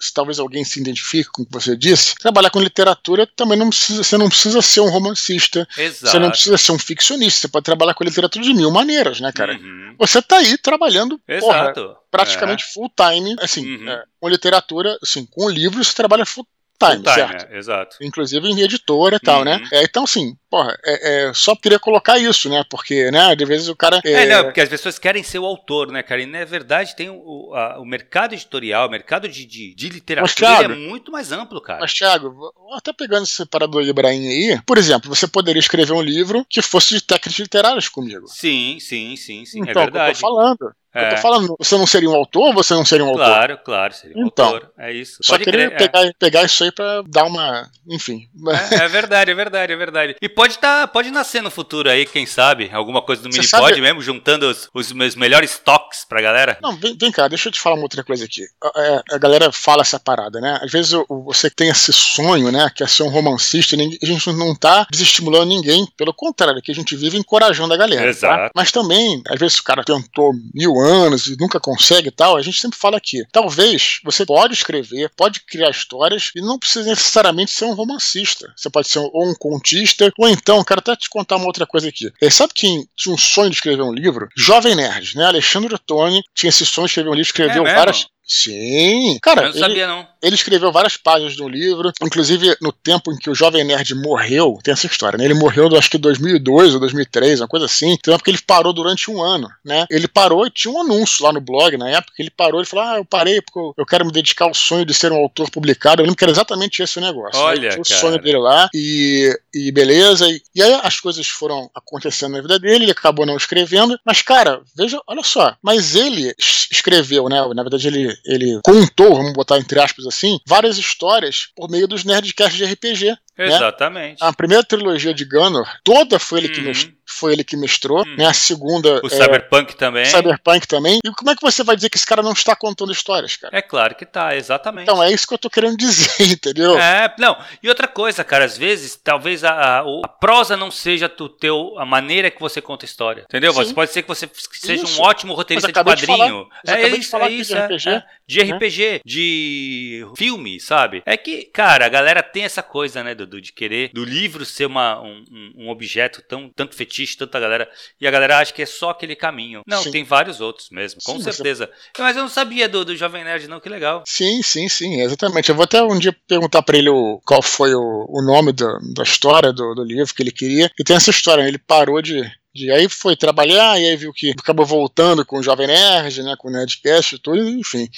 se 0.00 0.14
talvez 0.14 0.38
alguém 0.38 0.64
se 0.64 0.80
identifique 0.80 1.30
com 1.30 1.42
o 1.42 1.46
que 1.46 1.52
você 1.52 1.76
disse, 1.76 2.14
trabalhar 2.14 2.50
com 2.50 2.60
literatura 2.60 3.26
também 3.36 3.58
não 3.58 3.68
precisa, 3.68 4.02
você 4.02 4.16
não 4.16 4.28
precisa 4.28 4.62
ser 4.62 4.80
um 4.80 4.88
romancista, 4.88 5.68
Exato. 5.76 6.10
você 6.10 6.18
não 6.18 6.30
precisa 6.30 6.56
ser 6.56 6.72
um 6.72 6.78
ficcionista, 6.78 7.40
você 7.40 7.48
pode 7.48 7.64
trabalhar 7.64 7.92
com 7.92 8.02
literatura 8.02 8.42
de 8.42 8.54
mil 8.54 8.70
maneiras, 8.70 9.20
né, 9.20 9.30
cara? 9.30 9.52
Uhum. 9.54 9.94
Você 9.98 10.22
tá 10.22 10.38
aí 10.38 10.56
trabalhando, 10.56 11.20
porra, 11.40 11.74
praticamente 12.10 12.64
é. 12.64 12.72
full 12.72 12.90
time, 12.96 13.36
assim, 13.40 13.76
uhum. 13.76 13.90
é, 13.90 14.04
com 14.18 14.28
literatura, 14.28 14.98
assim, 15.02 15.26
com 15.26 15.48
livros 15.50 15.88
você 15.88 15.94
trabalha 15.94 16.24
full 16.24 16.46
time, 16.80 17.04
certo? 17.14 17.52
É, 17.52 17.58
exato. 17.58 17.96
Inclusive 18.00 18.48
em 18.48 18.60
editora 18.60 19.16
e 19.16 19.20
tal, 19.20 19.44
né? 19.44 19.56
uhum. 19.56 19.68
É, 19.72 19.84
então, 19.84 20.04
assim, 20.04 20.36
porra, 20.48 20.76
é, 20.84 21.28
é, 21.28 21.34
só 21.34 21.54
queria 21.54 21.78
colocar 21.78 22.18
isso, 22.18 22.48
né? 22.48 22.64
Porque, 22.68 23.10
né, 23.10 23.34
de 23.36 23.44
vezes 23.44 23.68
o 23.68 23.76
cara. 23.76 24.00
É... 24.04 24.12
é, 24.12 24.26
não, 24.26 24.44
porque 24.44 24.60
as 24.60 24.68
pessoas 24.68 24.98
querem 24.98 25.22
ser 25.22 25.38
o 25.38 25.46
autor, 25.46 25.92
né, 25.92 26.02
cara? 26.02 26.22
E 26.22 26.26
na 26.26 26.44
verdade 26.44 26.96
tem 26.96 27.08
o, 27.08 27.54
a, 27.54 27.78
o 27.78 27.84
mercado 27.84 28.34
editorial, 28.34 28.88
o 28.88 28.90
mercado 28.90 29.28
de, 29.28 29.46
de, 29.46 29.74
de 29.74 29.88
literatura 29.88 30.22
Mas, 30.22 30.34
Thiago, 30.34 30.72
é 30.72 30.76
muito 30.76 31.12
mais 31.12 31.32
amplo, 31.32 31.60
cara. 31.60 31.80
Mas, 31.80 31.92
Thiago, 31.92 32.52
até 32.74 32.92
pegando 32.92 33.24
esse 33.24 33.44
parador 33.46 33.82
de 33.82 33.90
Ibrahim 33.90 34.28
aí, 34.28 34.60
por 34.66 34.78
exemplo, 34.78 35.14
você 35.14 35.26
poderia 35.26 35.60
escrever 35.60 35.92
um 35.92 36.02
livro 36.02 36.44
que 36.48 36.62
fosse 36.62 36.94
de 36.94 37.00
técnicas 37.02 37.38
literárias 37.38 37.88
comigo. 37.88 38.26
Sim, 38.28 38.78
sim, 38.80 39.14
sim, 39.16 39.44
sim. 39.44 39.60
Então, 39.60 39.82
é 39.82 39.84
verdade. 39.84 40.10
eu 40.10 40.14
tô 40.14 40.20
falando. 40.20 40.74
É. 40.94 41.06
Eu 41.06 41.14
tô 41.16 41.22
falando, 41.22 41.56
você 41.58 41.76
não 41.76 41.86
seria 41.86 42.10
um 42.10 42.14
autor 42.14 42.48
ou 42.48 42.54
você 42.54 42.74
não 42.74 42.84
seria 42.84 43.04
um 43.04 43.10
autor? 43.10 43.24
Claro, 43.24 43.58
claro, 43.64 43.94
seria 43.94 44.16
um 44.16 44.26
então, 44.26 44.46
autor. 44.46 44.72
É 44.78 44.92
isso. 44.92 45.18
Só 45.22 45.34
Pode 45.34 45.44
queria 45.44 45.68
crer, 45.68 45.78
pegar, 45.78 46.06
é. 46.06 46.12
pegar 46.18 46.44
isso 46.44 46.64
aí 46.64 46.72
pra 46.72 47.02
dar 47.06 47.24
uma. 47.24 47.70
Enfim. 47.88 48.28
É, 48.70 48.84
é, 48.84 48.88
verdade, 48.88 49.30
é 49.30 49.34
verdade, 49.34 49.72
é 49.72 49.76
verdade. 49.76 50.16
E 50.20 50.28
pode 50.28 50.58
tá, 50.58 50.88
pode 50.88 51.10
nascer 51.10 51.42
no 51.42 51.50
futuro 51.50 51.88
aí, 51.88 52.04
quem 52.04 52.26
sabe? 52.26 52.70
Alguma 52.72 53.02
coisa 53.02 53.22
do 53.22 53.28
Minipod 53.28 53.48
sabe... 53.48 53.80
mesmo, 53.80 54.02
juntando 54.02 54.48
os, 54.48 54.68
os 54.74 54.92
meus 54.92 55.14
melhores 55.14 55.58
toques 55.58 56.04
pra 56.04 56.20
galera. 56.20 56.58
Não, 56.60 56.76
vem, 56.76 56.96
vem, 56.98 57.12
cá, 57.12 57.28
deixa 57.28 57.48
eu 57.48 57.52
te 57.52 57.60
falar 57.60 57.76
uma 57.76 57.84
outra 57.84 58.02
coisa 58.02 58.24
aqui. 58.24 58.42
A, 58.62 58.82
é, 58.82 59.14
a 59.14 59.18
galera 59.18 59.52
fala 59.52 59.82
essa 59.82 60.00
parada, 60.00 60.40
né? 60.40 60.58
Às 60.60 60.72
vezes 60.72 60.92
você 61.08 61.48
tem 61.48 61.68
esse 61.68 61.92
sonho, 61.92 62.50
né? 62.50 62.68
Que 62.74 62.82
é 62.82 62.86
ser 62.86 63.04
um 63.04 63.10
romancista, 63.10 63.76
a 63.76 64.06
gente 64.06 64.32
não 64.32 64.54
tá 64.56 64.86
desestimulando 64.90 65.46
ninguém, 65.46 65.86
pelo 65.96 66.12
contrário, 66.12 66.60
que 66.60 66.72
a 66.72 66.74
gente 66.74 66.96
vive 66.96 67.16
encorajando 67.16 67.72
a 67.74 67.76
galera. 67.76 68.02
Tá? 68.02 68.08
Exato. 68.08 68.36
Tá? 68.36 68.50
Mas 68.54 68.72
também, 68.72 69.22
às 69.28 69.38
vezes 69.38 69.58
o 69.58 69.64
cara 69.64 69.84
tentou 69.84 70.32
mil 70.52 70.79
anos 70.80 71.26
e 71.26 71.36
nunca 71.38 71.60
consegue 71.60 72.08
e 72.08 72.12
tal, 72.12 72.36
a 72.36 72.42
gente 72.42 72.60
sempre 72.60 72.78
fala 72.78 72.96
aqui. 72.96 73.24
Talvez 73.32 74.00
você 74.04 74.24
pode 74.24 74.54
escrever, 74.54 75.10
pode 75.16 75.40
criar 75.40 75.70
histórias 75.70 76.30
e 76.34 76.40
não 76.40 76.58
precisa 76.58 76.88
necessariamente 76.88 77.50
ser 77.50 77.64
um 77.64 77.74
romancista. 77.74 78.52
Você 78.56 78.70
pode 78.70 78.88
ser 78.88 78.98
ou 78.98 79.30
um 79.30 79.34
contista, 79.34 80.12
ou 80.18 80.28
então, 80.28 80.64
quero 80.64 80.80
até 80.80 80.96
te 80.96 81.08
contar 81.08 81.36
uma 81.36 81.46
outra 81.46 81.66
coisa 81.66 81.88
aqui. 81.88 82.10
É, 82.20 82.30
sabe 82.30 82.52
quem 82.54 82.86
tinha 82.96 83.14
um 83.14 83.18
sonho 83.18 83.50
de 83.50 83.56
escrever 83.56 83.82
um 83.82 83.92
livro? 83.92 84.28
Jovem 84.36 84.74
Nerd, 84.74 85.16
né? 85.16 85.24
Alexandre 85.24 85.74
Ottoni 85.74 86.22
tinha 86.34 86.50
esse 86.50 86.66
sonho 86.66 86.86
de 86.86 86.92
escrever 86.92 87.10
um 87.10 87.14
livro, 87.14 87.28
escreveu 87.28 87.66
é 87.66 87.74
várias. 87.74 88.06
Sim. 88.30 89.18
Cara, 89.20 89.42
eu 89.42 89.52
não 89.52 89.58
sabia, 89.58 89.88
não. 89.88 90.06
Ele 90.22 90.36
escreveu 90.36 90.70
várias 90.70 90.96
páginas 90.96 91.36
no 91.36 91.48
livro, 91.48 91.90
inclusive 92.00 92.56
no 92.62 92.70
tempo 92.70 93.10
em 93.10 93.16
que 93.16 93.28
o 93.28 93.34
Jovem 93.34 93.64
Nerd 93.64 93.92
morreu, 93.96 94.56
tem 94.62 94.72
essa 94.72 94.86
história, 94.86 95.18
né? 95.18 95.24
Ele 95.24 95.34
morreu, 95.34 95.66
acho 95.76 95.90
que 95.90 95.98
2002 95.98 96.74
ou 96.74 96.80
2003, 96.80 97.40
uma 97.40 97.48
coisa 97.48 97.66
assim. 97.66 97.92
Então 97.92 98.14
é 98.14 98.16
porque 98.16 98.30
ele 98.30 98.40
parou 98.46 98.72
durante 98.72 99.10
um 99.10 99.20
ano, 99.20 99.48
né? 99.64 99.84
Ele 99.90 100.06
parou 100.06 100.46
e 100.46 100.50
tinha 100.50 100.72
um 100.72 100.80
anúncio 100.80 101.24
lá 101.24 101.32
no 101.32 101.40
blog 101.40 101.76
na 101.76 101.88
época. 101.88 102.12
Ele 102.20 102.30
parou 102.30 102.62
e 102.62 102.66
falou: 102.66 102.84
Ah, 102.84 102.96
eu 102.98 103.04
parei 103.04 103.42
porque 103.42 103.80
eu 103.80 103.86
quero 103.86 104.06
me 104.06 104.12
dedicar 104.12 104.44
ao 104.44 104.54
sonho 104.54 104.84
de 104.84 104.94
ser 104.94 105.10
um 105.10 105.16
autor 105.16 105.50
publicado. 105.50 106.00
Eu 106.00 106.04
lembro 106.04 106.16
que 106.16 106.22
era 106.22 106.30
exatamente 106.30 106.82
esse 106.82 106.98
o 106.98 107.02
negócio. 107.02 107.40
Olha, 107.40 107.70
né? 107.70 107.76
o 107.80 107.84
sonho 107.84 108.20
dele 108.22 108.38
lá 108.38 108.68
e, 108.72 109.36
e 109.52 109.72
beleza. 109.72 110.30
E, 110.30 110.40
e 110.54 110.62
aí 110.62 110.80
as 110.84 111.00
coisas 111.00 111.26
foram 111.26 111.68
acontecendo 111.74 112.32
na 112.32 112.42
vida 112.42 112.60
dele, 112.60 112.84
ele 112.84 112.92
acabou 112.92 113.26
não 113.26 113.36
escrevendo. 113.36 113.98
Mas, 114.06 114.22
cara, 114.22 114.60
veja, 114.76 115.00
olha 115.08 115.24
só. 115.24 115.56
Mas 115.60 115.96
ele 115.96 116.32
escreveu, 116.70 117.28
né? 117.28 117.40
Na 117.54 117.62
verdade, 117.62 117.88
ele, 117.88 118.19
ele 118.24 118.60
contou, 118.64 119.14
vamos 119.14 119.32
botar 119.32 119.58
entre 119.58 119.80
aspas 119.80 120.06
assim, 120.06 120.38
várias 120.46 120.78
histórias 120.78 121.48
por 121.54 121.70
meio 121.70 121.86
dos 121.86 122.04
Nerdcasts 122.04 122.56
de 122.56 122.64
RPG. 122.64 123.16
Né? 123.40 123.56
Exatamente. 123.56 124.20
Né? 124.20 124.28
A 124.28 124.32
primeira 124.32 124.62
trilogia 124.62 125.14
de 125.14 125.24
Gunner, 125.24 125.64
toda 125.82 126.18
foi 126.18 126.40
ele 126.40 126.48
que 126.50 126.60
uhum. 126.60 126.92
foi 127.06 127.32
ele 127.32 127.42
que 127.42 127.56
mestrou, 127.56 128.04
uhum. 128.04 128.16
né? 128.16 128.26
A 128.26 128.34
segunda. 128.34 129.00
O 129.02 129.06
é, 129.06 129.10
Cyberpunk 129.10 129.76
também. 129.76 130.04
Cyberpunk 130.04 130.68
também. 130.68 130.98
E 131.04 131.10
como 131.12 131.30
é 131.30 131.34
que 131.34 131.40
você 131.40 131.64
vai 131.64 131.74
dizer 131.74 131.88
que 131.88 131.96
esse 131.96 132.06
cara 132.06 132.22
não 132.22 132.32
está 132.32 132.54
contando 132.54 132.92
histórias, 132.92 133.36
cara? 133.36 133.56
É 133.56 133.62
claro 133.62 133.94
que 133.94 134.04
tá, 134.04 134.36
exatamente. 134.36 134.84
Então 134.84 135.02
é 135.02 135.10
isso 135.10 135.26
que 135.26 135.32
eu 135.32 135.38
tô 135.38 135.48
querendo 135.48 135.76
dizer, 135.76 136.10
entendeu? 136.30 136.78
É, 136.78 137.14
não. 137.18 137.36
E 137.62 137.68
outra 137.68 137.88
coisa, 137.88 138.22
cara, 138.22 138.44
às 138.44 138.58
vezes, 138.58 138.94
talvez 139.02 139.42
a, 139.42 139.52
a, 139.52 139.80
a 139.80 140.08
prosa 140.08 140.56
não 140.56 140.70
seja 140.70 141.08
do 141.08 141.28
teu, 141.28 141.78
a 141.78 141.86
maneira 141.86 142.30
que 142.30 142.40
você 142.40 142.60
conta 142.60 142.84
a 142.84 142.88
história. 142.88 143.22
Entendeu? 143.22 143.52
Sim. 143.52 143.64
Você 143.64 143.74
pode 143.74 143.90
ser 143.90 144.02
que 144.02 144.08
você 144.08 144.28
seja 144.52 144.84
isso. 144.84 145.00
um 145.00 145.04
ótimo 145.04 145.32
roteirista 145.32 145.68
de 145.68 145.74
quadrinho. 145.74 145.96
De 146.04 146.06
falar, 146.06 146.78
é, 146.78 146.88
isso, 146.88 147.16
é 147.16 147.30
isso, 147.30 147.54
de 147.54 147.60
RPG. 147.60 147.88
É, 147.88 148.04
de 148.26 148.40
RPG, 148.42 148.90
né? 148.92 149.00
de 149.04 150.06
filme, 150.16 150.60
sabe? 150.60 151.02
É 151.06 151.16
que, 151.16 151.44
cara, 151.44 151.86
a 151.86 151.88
galera 151.88 152.22
tem 152.22 152.44
essa 152.44 152.62
coisa, 152.62 153.02
né, 153.02 153.14
Dudu, 153.14 153.29
de 153.38 153.52
querer 153.52 153.90
do 153.92 154.02
livro 154.02 154.46
ser 154.46 154.64
uma, 154.64 154.98
um, 155.02 155.52
um 155.56 155.68
objeto 155.68 156.22
tão 156.22 156.48
tanto 156.48 156.74
fetiche, 156.74 157.18
tanta 157.18 157.38
galera, 157.38 157.70
e 158.00 158.06
a 158.06 158.10
galera 158.10 158.38
acha 158.38 158.52
que 158.52 158.62
é 158.62 158.66
só 158.66 158.90
aquele 158.90 159.14
caminho. 159.14 159.60
Não, 159.66 159.82
sim. 159.82 159.90
tem 159.90 160.04
vários 160.04 160.40
outros 160.40 160.70
mesmo, 160.70 161.00
com 161.04 161.18
sim, 161.18 161.24
certeza. 161.30 161.66
Você... 161.66 162.02
Mas 162.02 162.16
eu 162.16 162.22
não 162.22 162.30
sabia 162.30 162.66
do, 162.66 162.82
do 162.82 162.96
Jovem 162.96 163.24
Nerd, 163.24 163.46
não, 163.46 163.60
que 163.60 163.68
legal. 163.68 164.02
Sim, 164.06 164.42
sim, 164.42 164.68
sim, 164.68 165.02
exatamente. 165.02 165.50
Eu 165.50 165.54
vou 165.54 165.64
até 165.64 165.82
um 165.82 165.98
dia 165.98 166.16
perguntar 166.26 166.62
para 166.62 166.78
ele 166.78 166.88
o, 166.88 167.20
qual 167.26 167.42
foi 167.42 167.74
o, 167.74 168.06
o 168.08 168.22
nome 168.22 168.52
do, 168.52 168.66
da 168.94 169.02
história 169.02 169.52
do, 169.52 169.74
do 169.74 169.84
livro 169.84 170.14
que 170.14 170.22
ele 170.22 170.32
queria. 170.32 170.70
E 170.78 170.84
tem 170.84 170.96
essa 170.96 171.10
história, 171.10 171.42
ele 171.42 171.58
parou 171.58 172.00
de, 172.00 172.22
de 172.54 172.70
aí 172.70 172.88
foi 172.88 173.16
trabalhar, 173.16 173.78
e 173.80 173.88
aí 173.88 173.96
viu 173.96 174.12
que 174.12 174.30
acabou 174.30 174.64
voltando 174.64 175.24
com 175.24 175.38
o 175.38 175.42
Jovem 175.42 175.66
Nerd, 175.66 176.22
né, 176.22 176.34
com 176.38 176.48
o 176.48 176.52
Nerdcast 176.52 177.16
e 177.16 177.18
tudo, 177.18 177.48
enfim. 177.48 177.88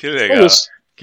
Que 0.00 0.08
legal. 0.08 0.46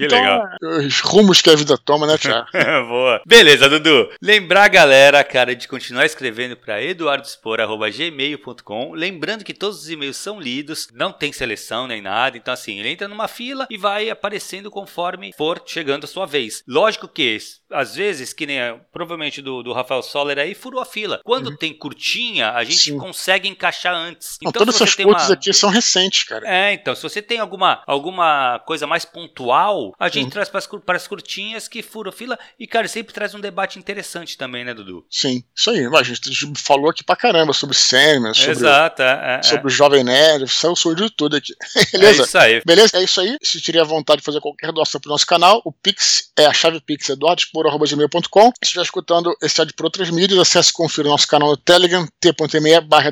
Que 0.00 0.06
então, 0.06 0.18
legal. 0.18 0.48
Os 0.78 1.00
rumos 1.00 1.42
que 1.42 1.50
a 1.50 1.54
vida 1.54 1.76
toma, 1.76 2.06
né, 2.06 2.16
Thiago? 2.16 2.46
Boa. 2.88 3.20
Beleza, 3.26 3.68
Dudu. 3.68 4.08
Lembrar 4.22 4.64
a 4.64 4.68
galera, 4.68 5.22
cara, 5.22 5.54
de 5.54 5.68
continuar 5.68 6.06
escrevendo 6.06 6.56
para 6.56 6.82
eduardospor.gmail.com. 6.82 8.94
Lembrando 8.94 9.44
que 9.44 9.52
todos 9.52 9.82
os 9.82 9.90
e-mails 9.90 10.16
são 10.16 10.40
lidos, 10.40 10.88
não 10.94 11.12
tem 11.12 11.34
seleção 11.34 11.86
nem 11.86 12.00
nada. 12.00 12.38
Então, 12.38 12.54
assim, 12.54 12.78
ele 12.78 12.88
entra 12.88 13.08
numa 13.08 13.28
fila 13.28 13.66
e 13.68 13.76
vai 13.76 14.08
aparecendo 14.08 14.70
conforme 14.70 15.34
for 15.36 15.62
chegando 15.66 16.04
a 16.04 16.08
sua 16.08 16.24
vez. 16.24 16.62
Lógico 16.66 17.06
que 17.06 17.38
às 17.70 17.94
vezes, 17.94 18.32
que 18.32 18.46
nem 18.46 18.58
provavelmente 18.92 19.40
do, 19.40 19.62
do 19.62 19.72
Rafael 19.72 20.02
Soller 20.02 20.38
aí, 20.38 20.54
furou 20.54 20.80
a 20.80 20.84
fila. 20.84 21.20
Quando 21.24 21.50
uhum. 21.50 21.56
tem 21.56 21.72
curtinha, 21.72 22.52
a 22.52 22.64
gente 22.64 22.90
Sim. 22.90 22.98
consegue 22.98 23.48
encaixar 23.48 23.94
antes. 23.94 24.36
Então, 24.40 24.52
todas 24.52 24.74
essas 24.74 24.94
coisas 24.94 25.28
uma... 25.28 25.34
aqui 25.34 25.52
são 25.52 25.70
recentes, 25.70 26.24
cara. 26.24 26.46
É, 26.46 26.72
então, 26.72 26.94
se 26.94 27.02
você 27.02 27.22
tem 27.22 27.38
alguma, 27.38 27.82
alguma 27.86 28.60
coisa 28.66 28.86
mais 28.86 29.04
pontual, 29.04 29.89
a 29.98 30.08
gente 30.08 30.24
uhum. 30.24 30.30
traz 30.30 30.48
para 30.48 30.96
as 30.96 31.06
curtinhas 31.06 31.68
que 31.68 31.82
furam 31.82 32.12
fila 32.12 32.38
e, 32.58 32.66
cara, 32.66 32.88
sempre 32.88 33.14
traz 33.14 33.34
um 33.34 33.40
debate 33.40 33.78
interessante 33.78 34.36
também, 34.36 34.64
né, 34.64 34.74
Dudu? 34.74 35.04
Sim, 35.10 35.42
isso 35.54 35.70
aí. 35.70 35.86
A 35.86 36.02
gente 36.02 36.52
falou 36.56 36.90
aqui 36.90 37.04
pra 37.04 37.16
caramba 37.16 37.52
sobre 37.52 37.76
Sandman, 37.76 38.34
sobre, 38.34 38.52
Exato, 38.52 39.02
é, 39.02 39.38
é, 39.38 39.42
sobre 39.42 39.66
o 39.66 39.70
Jovem 39.70 40.04
Nerd, 40.04 40.48
saiu 40.48 40.76
sou 40.76 40.94
de 40.94 41.10
tudo 41.10 41.36
aqui. 41.36 41.54
Beleza? 41.92 42.22
É 42.22 42.24
isso 42.24 42.38
aí. 42.38 42.62
Beleza? 42.64 42.98
É 42.98 43.02
isso 43.02 43.20
aí. 43.20 43.36
Se 43.42 43.60
tiver 43.60 43.84
vontade 43.84 44.18
de 44.18 44.24
fazer 44.24 44.40
qualquer 44.40 44.72
doação 44.72 45.00
pro 45.00 45.10
nosso 45.10 45.26
canal, 45.26 45.60
o 45.64 45.72
Pix 45.72 46.30
é 46.36 46.46
a 46.46 46.52
chave 46.52 46.80
Pix, 46.80 47.08
Eduardo 47.08 47.42
gmail.com. 47.52 48.46
Se 48.46 48.52
estiver 48.62 48.82
escutando 48.82 49.34
esse 49.42 49.60
áudio 49.60 49.74
por 49.74 49.84
outras 49.84 50.10
mídias, 50.10 50.38
acesse 50.38 50.70
e 50.70 50.72
confira 50.72 51.08
o 51.08 51.10
nosso 51.10 51.26
canal 51.26 51.50
no 51.50 51.56
Telegram, 51.56 52.06
t.me 52.20 52.80
barra 52.80 53.10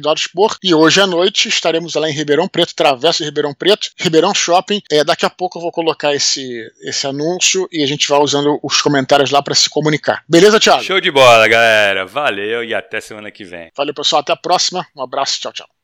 E 0.62 0.74
hoje 0.74 1.01
à 1.01 1.07
noite 1.07 1.49
estaremos 1.49 1.95
lá 1.95 2.09
em 2.09 2.12
Ribeirão 2.12 2.49
Preto, 2.49 2.74
Travesso 2.74 3.18
de 3.18 3.24
Ribeirão 3.24 3.55
Preto, 3.55 3.89
Ribeirão 3.97 4.35
Shopping. 4.35 4.81
É, 4.91 5.05
daqui 5.05 5.26
a 5.26 5.31
pouco 5.31 5.59
eu 5.59 5.62
vou 5.62 5.72
colocar 5.72 6.14
esse, 6.14 6.68
esse 6.83 7.07
anúncio 7.07 7.69
e 7.73 7.83
a 7.83 7.87
gente 7.87 8.09
vai 8.09 8.19
usando 8.21 8.59
os 8.62 8.81
comentários 8.81 9.31
lá 9.31 9.43
para 9.43 9.55
se 9.55 9.69
comunicar. 9.69 10.23
Beleza, 10.29 10.61
Thiago? 10.61 10.83
Show 10.83 11.01
de 11.01 11.11
bola, 11.11 11.47
galera. 11.49 12.07
Valeu 12.07 12.64
e 12.64 12.75
até 12.75 13.01
semana 13.01 13.31
que 13.31 13.45
vem. 13.45 13.71
Valeu, 13.77 13.95
pessoal. 13.95 14.21
Até 14.21 14.33
a 14.33 14.37
próxima. 14.37 14.87
Um 14.97 15.03
abraço. 15.03 15.41
Tchau, 15.41 15.53
tchau. 15.53 15.78